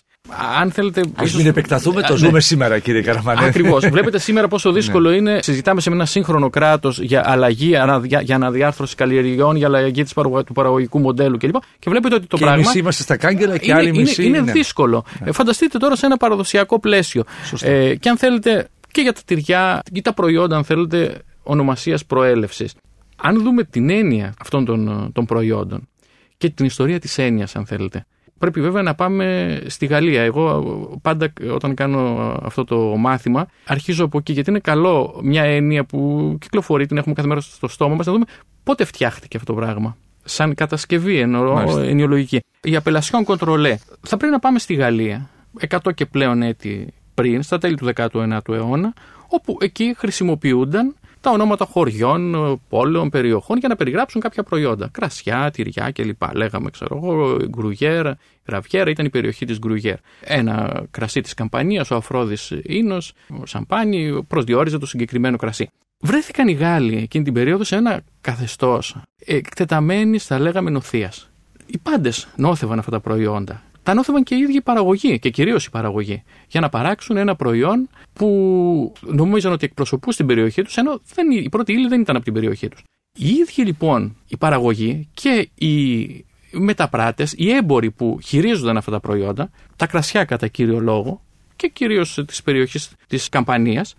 Αν 0.60 0.70
θέλετε. 0.70 1.00
Α 1.00 1.22
ίσως... 1.22 1.36
μην 1.36 1.46
επεκταθούμε, 1.46 2.02
το 2.02 2.12
ναι. 2.12 2.18
ζούμε 2.18 2.40
σήμερα, 2.40 2.78
κύριε 2.78 3.02
Καραμανέ. 3.02 3.44
Ακριβώς. 3.44 3.88
Βλέπετε 3.94 4.18
σήμερα 4.18 4.48
πόσο 4.48 4.72
δύσκολο 4.72 5.10
ναι. 5.10 5.16
είναι. 5.16 5.38
Συζητάμε 5.42 5.80
σε 5.80 5.90
ένα 5.90 6.06
σύγχρονο 6.06 6.50
κράτος 6.50 7.00
για 7.00 7.22
αλλαγή, 7.26 7.74
για 8.22 8.34
αναδιάρθρωση 8.34 8.94
καλλιεργειών, 8.94 9.56
για 9.56 9.66
αλλαγή 9.66 10.04
του 10.46 10.52
παραγωγικού 10.54 10.98
μοντέλου 10.98 11.36
κλπ. 11.36 11.54
Και 11.78 11.90
βλέπετε 11.90 12.14
ότι 12.14 12.26
το 12.26 12.36
και 12.36 12.44
πράγμα. 12.44 12.62
Εμείς 12.62 12.74
είμαστε 12.74 13.02
στα 13.02 13.16
κάγκελα 13.16 13.56
και 13.56 13.70
είναι, 13.70 13.78
άλλοι 13.78 13.92
μισοί. 13.92 14.24
Είναι, 14.24 14.38
είναι 14.38 14.52
δύσκολο. 14.52 15.04
Ναι. 15.20 15.28
Ε, 15.28 15.32
φανταστείτε 15.32 15.78
τώρα 15.78 15.96
σε 15.96 16.06
ένα 16.06 16.16
παραδοσιακό 16.16 16.80
πλαίσιο. 16.80 17.24
Ε, 17.60 17.94
και 17.94 18.08
αν 18.08 18.18
θέλετε 18.18 18.68
και 18.90 19.00
για 19.00 19.12
τα 19.12 19.20
τυριά 19.24 19.82
ή 19.92 20.02
τα 20.02 20.12
προϊόντα, 20.12 20.56
αν 20.56 20.64
θέλετε, 20.64 21.22
ονομασίας 21.42 22.06
προέλευσης. 22.06 22.74
Αν 23.16 23.42
δούμε 23.42 23.64
την 23.64 23.90
έννοια 23.90 24.34
αυτών 24.40 24.64
των, 24.64 25.10
των 25.12 25.24
προϊόντων 25.24 25.88
και 26.36 26.50
την 26.50 26.66
ιστορία 26.66 26.98
της 26.98 27.18
έννοιας 27.18 27.56
αν 27.56 27.66
θέλετε, 27.66 28.06
πρέπει 28.38 28.60
βέβαια 28.60 28.82
να 28.82 28.94
πάμε 28.94 29.58
στη 29.66 29.86
Γαλλία. 29.86 30.22
Εγώ 30.22 30.98
πάντα 31.02 31.32
όταν 31.50 31.74
κάνω 31.74 32.00
αυτό 32.42 32.64
το 32.64 32.76
μάθημα 32.78 33.48
αρχίζω 33.66 34.04
από 34.04 34.18
εκεί 34.18 34.32
γιατί 34.32 34.50
είναι 34.50 34.58
καλό 34.58 35.20
μια 35.22 35.42
έννοια 35.42 35.84
που 35.84 36.36
κυκλοφορεί, 36.40 36.86
την 36.86 36.96
έχουμε 36.96 37.14
κάθε 37.14 37.28
μέρα 37.28 37.40
στο 37.40 37.68
στόμα 37.68 37.94
μας 37.94 38.06
να 38.06 38.12
δούμε 38.12 38.24
πότε 38.62 38.84
φτιάχτηκε 38.84 39.36
αυτό 39.36 39.52
το 39.52 39.60
πράγμα. 39.60 39.96
Σαν 40.24 40.54
κατασκευή 40.54 41.18
εννοώ, 41.18 41.78
ενοιολογική. 41.80 42.40
Η 42.62 42.76
απελασιόν 42.76 43.24
κοντρολέ. 43.24 43.78
Θα 44.00 44.16
πρέπει 44.16 44.32
να 44.32 44.38
πάμε 44.38 44.58
στη 44.58 44.74
Γαλλία 44.74 45.30
100 45.68 45.78
και 45.94 46.06
πλέον 46.06 46.42
έτη 46.42 46.94
πριν, 47.14 47.42
στα 47.42 47.58
τέλη 47.58 47.76
του 47.76 47.88
19ου 47.94 48.48
αιώνα, 48.48 48.92
όπου 49.28 49.56
εκεί 49.60 49.94
χρησιμοποιούνταν 49.98 50.94
τα 51.20 51.30
ονόματα 51.30 51.64
χωριών, 51.64 52.34
πόλεων, 52.68 53.08
περιοχών 53.08 53.58
για 53.58 53.68
να 53.68 53.76
περιγράψουν 53.76 54.20
κάποια 54.20 54.42
προϊόντα. 54.42 54.88
Κρασιά, 54.92 55.50
τυριά 55.50 55.90
κλπ. 55.90 56.22
Λέγαμε, 56.34 56.70
ξέρω 56.70 56.96
εγώ, 56.96 57.36
γκρουγέρ, 57.48 58.06
ραβιέρα 58.44 58.90
ήταν 58.90 59.06
η 59.06 59.10
περιοχή 59.10 59.46
της 59.46 59.58
γκρουγέρ. 59.58 59.96
Ένα 60.20 60.82
κρασί 60.90 61.20
της 61.20 61.34
Καμπανίας, 61.34 61.90
ο 61.90 61.96
Αφρόδης 61.96 62.52
Ίνος, 62.62 63.12
ο 63.42 63.46
Σαμπάνι, 63.46 64.24
προσδιορίζε 64.28 64.78
το 64.78 64.86
συγκεκριμένο 64.86 65.36
κρασί. 65.36 65.70
Βρέθηκαν 66.00 66.48
οι 66.48 66.52
Γάλλοι 66.52 66.96
εκείνη 66.96 67.24
την 67.24 67.32
περίοδο 67.32 67.64
σε 67.64 67.76
ένα 67.76 68.00
καθεστώς 68.20 68.96
εκτεταμένης, 69.24 70.26
θα 70.26 70.38
λέγαμε, 70.38 70.70
νοθείας. 70.70 71.30
Οι 71.66 71.78
πάντες 71.78 72.28
νόθευαν 72.36 72.78
αυτά 72.78 72.90
τα 72.90 73.00
προϊόντα 73.00 73.62
τα 73.88 73.94
νόθευαν 73.94 74.22
και 74.22 74.34
οι 74.34 74.38
ίδιοι 74.38 74.56
οι 74.56 74.60
παραγωγοί 74.60 75.18
και 75.18 75.30
κυρίως 75.30 75.66
οι 75.66 75.70
παραγωγοί 75.70 76.22
για 76.48 76.60
να 76.60 76.68
παράξουν 76.68 77.16
ένα 77.16 77.36
προϊόν 77.36 77.88
που 78.12 78.92
νομίζαν 79.00 79.52
ότι 79.52 79.64
εκπροσωπούν 79.64 80.12
στην 80.12 80.26
περιοχή 80.26 80.62
τους, 80.62 80.76
ενώ 80.76 81.00
δεν, 81.14 81.30
η 81.30 81.48
πρώτη 81.48 81.72
ύλη 81.72 81.88
δεν 81.88 82.00
ήταν 82.00 82.16
από 82.16 82.24
την 82.24 82.34
περιοχή 82.34 82.68
τους. 82.68 82.84
Οι 83.16 83.28
ίδιοι 83.28 83.62
λοιπόν 83.62 84.16
οι 84.28 84.36
παραγωγοί 84.36 85.08
και 85.14 85.48
οι 85.54 86.24
μεταπράτες, 86.50 87.34
οι 87.36 87.50
έμποροι 87.50 87.90
που 87.90 88.18
χειρίζονταν 88.24 88.76
αυτά 88.76 88.90
τα 88.90 89.00
προϊόντα, 89.00 89.50
τα 89.76 89.86
κρασιά 89.86 90.24
κατά 90.24 90.48
κύριο 90.48 90.80
λόγο 90.80 91.22
και 91.56 91.68
κυρίως 91.68 92.24
της 92.26 92.42
περιοχής 92.42 92.90
της 93.06 93.28
Καμπανίας, 93.28 93.94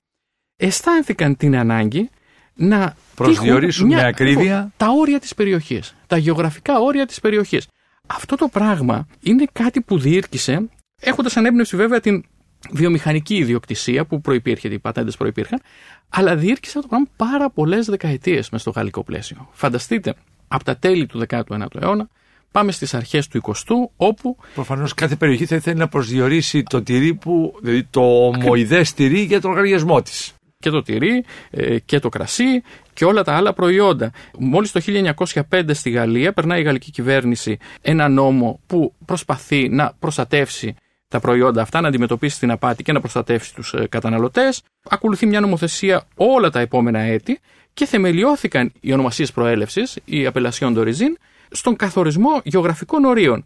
αισθάνθηκαν 0.58 1.38
την 1.38 1.56
ανάγκη 1.56 2.10
να 2.54 2.96
προσδιορίσουν 3.16 3.88
με 3.88 4.06
ακρίβεια 4.06 4.72
τα 4.78 4.88
όρια 4.90 5.20
της 5.20 5.36
περιοχής, 5.36 5.96
τα 6.08 6.18
γεωγραφικά 6.18 6.80
όρια 6.80 7.06
της 7.06 7.20
περιοχής. 7.20 7.68
Αυτό 8.16 8.36
το 8.36 8.47
πράγμα 8.47 9.07
είναι 9.22 9.45
κάτι 9.51 9.82
που 9.82 9.99
διήρκησε, 9.99 10.70
έχοντας 11.01 11.38
ανέμπνευση 11.38 11.76
βέβαια 11.76 11.99
την 11.99 12.24
βιομηχανική 12.72 13.36
ιδιοκτησία 13.36 14.05
που 14.05 14.22
προπήρχε, 14.22 14.68
οι 14.68 14.80
πατέντες 14.80 15.18
προπήρχαν, 15.18 15.62
αλλά 16.10 16.36
διήρκησε 16.36 16.78
αυτό 16.78 16.82
το 16.82 16.88
πράγμα 16.88 17.07
πάρα 17.16 17.49
πολλές 17.49 17.86
δεκαετίες 17.86 18.49
μέσα 18.49 18.64
στο 18.64 18.72
γαλλικό 18.72 19.03
πλαίσιο. 19.03 19.49
Φανταστείτε, 19.51 20.14
από 20.47 20.64
τα 20.64 20.78
τέλη 20.78 21.05
του 21.05 21.26
19ου 21.30 21.82
αιώνα 21.82 22.10
Πάμε 22.51 22.72
στις 22.72 22.93
αρχές 22.93 23.28
του 23.28 23.41
20ου, 23.43 23.89
όπου. 23.95 24.38
Προφανώς 24.53 24.93
κάθε 24.93 25.16
περιοχή 25.16 25.45
θα 25.45 25.55
ήθελε 25.55 25.76
να 25.76 25.88
προσδιορίσει 25.88 26.64
το 26.64 26.84
τυρί 26.84 27.14
που. 27.14 27.53
δηλαδή 27.62 27.84
το 27.84 28.26
ομοειδέ 28.26 28.86
τυρί 28.95 29.20
για 29.20 29.41
τον 29.41 29.49
λογαριασμό 29.49 30.01
της 30.01 30.34
και 30.62 30.70
το 30.70 30.82
τυρί 30.82 31.24
ε, 31.49 31.80
και 31.80 31.99
το 31.99 32.10
κρασί 32.10 32.64
και 32.93 33.05
όλα 33.05 33.24
τα 33.24 33.36
άλλα 33.36 33.53
προϊόντα. 33.53 34.12
Μόλις 34.39 34.72
το 34.72 34.82
1905 35.49 35.64
στη 35.70 35.89
Γαλλία 35.89 36.34
περνάει 36.34 36.60
η 36.60 36.64
γαλλική 36.64 36.91
κυβέρνηση 36.91 37.57
ένα 37.82 38.07
νόμο 38.10 38.60
που 38.68 38.93
προσπαθεί 39.05 39.70
να 39.70 39.93
προστατεύσει 39.99 40.76
τα 41.07 41.20
προϊόντα 41.20 41.62
αυτά, 41.62 41.82
να 41.82 41.88
αντιμετωπίσει 41.88 42.39
την 42.39 42.51
απάτη 42.51 42.84
και 42.84 42.91
να 42.91 42.99
προστατεύσει 42.99 43.53
τους 43.55 43.74
ε, 43.74 43.88
καταναλωτές. 43.89 44.62
Ακολουθεί 44.89 45.26
μια 45.26 45.39
νομοθεσία 45.39 46.03
όλα 46.16 46.49
τα 46.49 46.60
επόμενα 46.60 46.99
έτη 46.99 47.39
και 47.74 47.86
θεμελιώθηκαν 47.86 48.72
οι 48.80 48.93
ονομασίες 48.93 49.32
προέλευσης, 49.32 49.97
η 50.05 50.26
απελασιόν 50.26 50.76
d'origine, 50.78 51.16
στον 51.51 51.76
καθορισμό 51.76 52.41
γεωγραφικών 52.43 53.05
ορίων. 53.05 53.45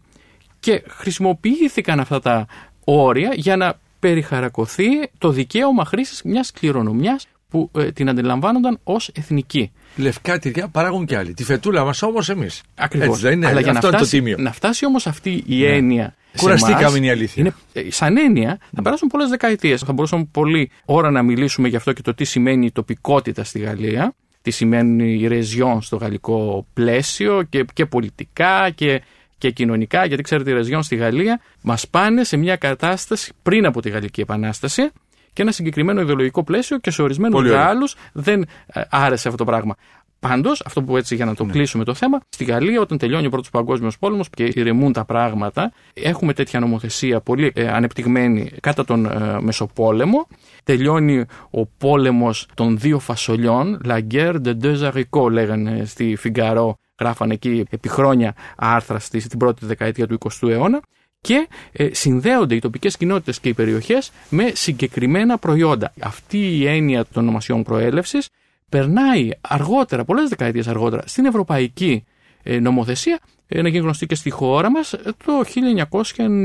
Και 0.60 0.82
χρησιμοποιήθηκαν 0.88 2.00
αυτά 2.00 2.20
τα 2.20 2.46
όρια 2.84 3.32
για 3.34 3.56
να 3.56 3.78
περιχαρακωθεί 4.04 4.86
το 5.18 5.30
δικαίωμα 5.30 5.84
χρήσης 5.84 6.22
μιας 6.22 6.50
κληρονομιάς 6.50 7.26
που 7.48 7.70
ε, 7.76 7.92
την 7.92 8.08
αντιλαμβάνονταν 8.08 8.78
ως 8.84 9.10
εθνική. 9.14 9.72
Λευκά 9.96 10.38
τυριά 10.38 10.68
παράγουν 10.68 11.06
κι 11.06 11.14
άλλοι. 11.14 11.34
Τη 11.34 11.44
φετούλα 11.44 11.84
μας 11.84 12.02
όμως 12.02 12.28
εμείς. 12.28 12.62
Ακριβώς. 12.74 13.24
Αλλά 13.24 13.60
για 13.60 13.72
Αυτό 13.72 13.90
να 13.90 13.98
φτάσει, 13.98 14.22
το 14.22 14.42
Να 14.42 14.52
φτάσει 14.52 14.86
όμως 14.86 15.06
αυτή 15.06 15.44
η 15.46 15.56
ναι. 15.56 15.66
έννοια. 15.66 16.14
Κουραστήκαμε 16.36 16.96
είναι 16.96 17.06
η 17.06 17.10
αλήθεια. 17.10 17.42
Είναι, 17.42 17.54
ε, 17.72 17.90
σαν 17.90 18.16
έννοια 18.16 18.58
θα 18.74 18.82
περάσουν 18.82 19.08
πολλές 19.08 19.28
δεκαετίες. 19.28 19.80
Θα 19.80 19.92
μπορούσαμε 19.92 20.28
πολύ 20.30 20.70
ώρα 20.84 21.10
να 21.10 21.22
μιλήσουμε 21.22 21.68
γι' 21.68 21.76
αυτό 21.76 21.92
και 21.92 22.02
το 22.02 22.14
τι 22.14 22.24
σημαίνει 22.24 22.66
η 22.66 22.72
τοπικότητα 22.72 23.44
στη 23.44 23.58
Γαλλία. 23.58 24.14
Τι 24.42 24.50
σημαίνει 24.50 25.12
η 25.12 25.26
ρεζιόν 25.26 25.82
στο 25.82 25.96
γαλλικό 25.96 26.66
πλαίσιο 26.72 27.42
και, 27.42 27.64
και 27.72 27.86
πολιτικά 27.86 28.70
και 28.70 29.02
και 29.38 29.50
κοινωνικά, 29.50 30.04
γιατί 30.04 30.22
ξέρετε, 30.22 30.50
οι 30.50 30.54
ρεζιόν 30.54 30.82
στη 30.82 30.96
Γαλλία 30.96 31.40
μας 31.62 31.88
πάνε 31.88 32.24
σε 32.24 32.36
μια 32.36 32.56
κατάσταση 32.56 33.32
πριν 33.42 33.66
από 33.66 33.80
τη 33.80 33.90
Γαλλική 33.90 34.20
Επανάσταση 34.20 34.90
και 35.32 35.42
ένα 35.42 35.52
συγκεκριμένο 35.52 36.00
ιδεολογικό 36.00 36.44
πλαίσιο 36.44 36.78
και 36.78 36.90
σε 36.90 37.02
ορισμένους 37.02 37.48
Γάλλους 37.48 37.96
δεν 38.12 38.42
ε, 38.66 38.82
άρεσε 38.88 39.28
αυτό 39.28 39.44
το 39.44 39.50
πράγμα. 39.50 39.74
Πάντως, 40.20 40.62
αυτό 40.66 40.82
που 40.82 40.96
έτσι 40.96 41.14
για 41.14 41.24
να 41.24 41.34
το 41.34 41.44
ναι. 41.44 41.52
κλείσουμε 41.52 41.84
το 41.84 41.94
θέμα, 41.94 42.20
στη 42.28 42.44
Γαλλία, 42.44 42.80
όταν 42.80 42.98
τελειώνει 42.98 43.26
ο 43.26 43.30
Πρώτος 43.30 43.50
Παγκόσμιος 43.50 43.98
Πόλεμος 43.98 44.30
και 44.30 44.50
ηρεμούν 44.54 44.92
τα 44.92 45.04
πράγματα, 45.04 45.72
έχουμε 45.94 46.32
τέτοια 46.32 46.60
νομοθεσία 46.60 47.20
πολύ 47.20 47.52
ε, 47.54 47.68
ανεπτυγμένη 47.68 48.50
κατά 48.60 48.84
τον 48.84 49.06
ε, 49.06 49.40
Μεσοπόλεμο. 49.40 50.26
Τελειώνει 50.64 51.24
ο 51.50 51.66
πόλεμος 51.66 52.48
των 52.54 52.78
δύο 52.78 52.98
φασολιών, 52.98 53.80
La 53.84 53.98
guerre 54.12 54.36
de 54.44 54.52
deux 54.62 54.92
haricots, 54.92 55.30
λέγανε 55.30 55.84
στη 55.84 56.16
Φιγκαρό 56.16 56.76
γράφανε 57.00 57.34
εκεί 57.34 57.64
επί 57.70 57.88
χρόνια 57.88 58.34
άρθρα 58.56 58.98
στην 58.98 59.38
πρώτη 59.38 59.66
δεκαετία 59.66 60.06
του 60.06 60.18
20ου 60.20 60.48
αιώνα 60.48 60.80
και 61.20 61.48
ε, 61.72 61.88
συνδέονται 61.94 62.54
οι 62.54 62.58
τοπικές 62.58 62.96
κοινότητες 62.96 63.40
και 63.40 63.48
οι 63.48 63.54
περιοχές 63.54 64.10
με 64.28 64.50
συγκεκριμένα 64.54 65.38
προϊόντα. 65.38 65.92
Αυτή 66.00 66.38
η 66.38 66.66
έννοια 66.66 67.04
των 67.04 67.22
ονομασιών 67.22 67.62
προέλευσης 67.62 68.28
περνάει 68.68 69.30
αργότερα, 69.40 70.04
πολλές 70.04 70.28
δεκαετίες 70.28 70.68
αργότερα, 70.68 71.02
στην 71.06 71.24
ευρωπαϊκή 71.24 72.04
ε, 72.42 72.58
νομοθεσία 72.58 73.18
ε, 73.46 73.62
να 73.62 73.68
γίνει 73.68 73.82
γνωστή 73.82 74.06
και 74.06 74.14
στη 74.14 74.30
χώρα 74.30 74.70
μας 74.70 74.94
το 75.24 75.44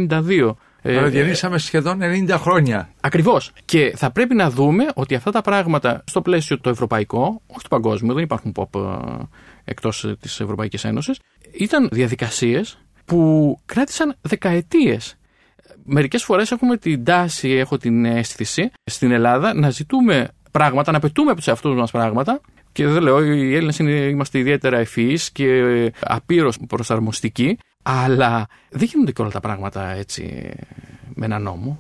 1992. 0.10 0.54
Άρα 0.84 1.08
διανύσαμε 1.08 1.58
σχεδόν 1.58 2.00
90 2.02 2.30
χρόνια. 2.30 2.90
Ακριβώς. 3.02 3.52
Και 3.66 3.94
θα 3.96 4.12
πρέπει 4.12 4.36
να 4.36 4.50
δούμε 4.50 4.86
ότι 4.94 5.16
αυτά 5.16 5.32
τα 5.32 5.42
πράγματα 5.42 6.04
στο 6.06 6.22
πλαίσιο 6.22 6.60
το 6.60 6.70
ευρωπαϊκό, 6.70 7.42
όχι 7.48 7.62
το 7.62 7.68
παγκόσμιο, 7.70 8.14
δεν 8.14 8.24
υπάρχουν 8.24 8.54
pop 8.56 8.82
εκτός 9.64 10.16
της 10.20 10.40
Ευρωπαϊκής 10.40 10.84
Ένωσης, 10.84 11.20
ήταν 11.52 11.90
διαδικασίες 11.92 12.78
που 13.06 13.60
κράτησαν 13.66 14.16
δεκαετίες. 14.22 15.16
Μερικές 15.84 16.24
φορές 16.24 16.52
έχουμε 16.52 16.78
την 16.78 17.04
τάση, 17.04 17.50
έχω 17.50 17.78
την 17.78 18.06
αίσθηση 18.06 18.72
στην 18.84 19.12
Ελλάδα 19.12 19.54
να 19.54 19.70
ζητούμε 19.70 20.28
πράγματα, 20.52 20.92
να 20.92 21.00
πετούμε 21.00 21.30
από 21.30 21.38
τους 21.38 21.48
εαυτούς 21.48 21.76
μας 21.76 21.92
πράγματα. 21.92 22.42
Και 22.72 22.88
δεν 22.88 23.02
λέω, 23.02 23.24
οι 23.24 23.56
Έλληνες 23.56 23.80
είμαστε 23.80 24.40
ιδιαίτερα 24.40 24.78
ευφυείς 24.78 25.32
και 25.32 25.46
απείρως 26.00 26.58
προσαρμοστικοί, 26.68 27.58
αλλά 27.90 28.48
δεν 28.70 28.88
γίνονται 28.92 29.12
και 29.12 29.22
όλα 29.22 29.32
τα 29.32 29.40
πράγματα 29.40 29.90
έτσι 29.90 30.52
με 31.14 31.26
ένα 31.26 31.40
νόμο. 31.40 31.80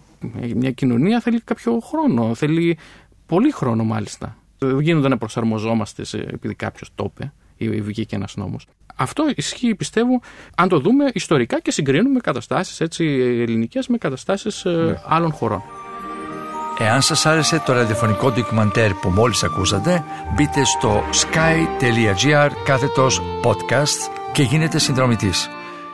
Μια 0.55 0.71
κοινωνία 0.71 1.19
θέλει 1.19 1.41
κάποιο 1.41 1.79
χρόνο, 1.79 2.35
θέλει 2.35 2.77
πολύ 3.25 3.51
χρόνο 3.51 3.83
μάλιστα. 3.83 4.37
Δεν 4.57 4.79
γίνονται 4.79 5.07
να 5.07 5.17
προσαρμοζόμαστε 5.17 6.03
επειδή 6.13 6.55
κάποιος 6.55 6.91
το 6.95 7.11
είπε 7.13 7.33
ή 7.57 7.81
βγήκε 7.81 8.15
ένας 8.15 8.35
νόμος. 8.35 8.67
Αυτό 8.95 9.31
ισχύει, 9.35 9.75
πιστεύω, 9.75 10.21
αν 10.55 10.69
το 10.69 10.79
δούμε 10.79 11.09
ιστορικά 11.13 11.59
και 11.59 11.71
συγκρίνουμε 11.71 12.19
καταστάσεις 12.19 12.99
ελληνικές 12.99 13.87
με 13.87 13.97
καταστάσεις 13.97 14.65
ε, 14.65 14.69
ναι. 14.69 15.01
άλλων 15.05 15.31
χωρών. 15.31 15.63
Εάν 16.79 17.01
σας 17.01 17.25
άρεσε 17.25 17.63
το 17.65 17.73
ραδιοφωνικό 17.73 18.31
ντοκιμαντέρ 18.31 18.93
που 18.93 19.09
μόλις 19.09 19.43
ακούσατε, 19.43 20.03
μπείτε 20.35 20.63
στο 20.63 21.03
sky.gr 21.11 22.49
κάθετος 22.63 23.21
podcast 23.43 24.11
και 24.31 24.43
γίνετε 24.43 24.79
συνδρομητής. 24.79 25.49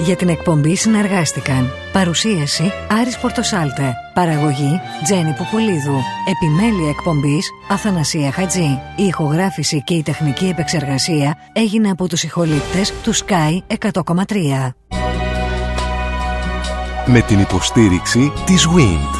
Για 0.00 0.16
την 0.16 0.28
εκπομπή 0.28 0.76
συνεργάστηκαν 0.76 1.70
Παρουσίαση 1.92 2.72
Άρης 3.00 3.18
Πορτοσάλτε 3.18 3.94
Παραγωγή 4.14 4.80
Τζένι 5.02 5.32
Πουπουλίδου 5.32 6.00
Επιμέλεια 6.28 6.88
εκπομπής 6.88 7.50
Αθανασία 7.68 8.32
Χατζή. 8.32 8.78
Η 8.96 9.04
ηχογράφηση 9.04 9.82
και 9.82 9.94
η 9.94 10.02
τεχνική 10.02 10.46
επεξεργασία 10.46 11.38
έγινε 11.52 11.90
από 11.90 12.08
τους 12.08 12.22
ηχολήπτες 12.22 12.92
του 13.02 13.14
Sky 13.14 13.76
100,3 13.78 14.72
Με 17.06 17.20
την 17.20 17.40
υποστήριξη 17.40 18.32
της 18.46 18.66
WIND 18.66 19.17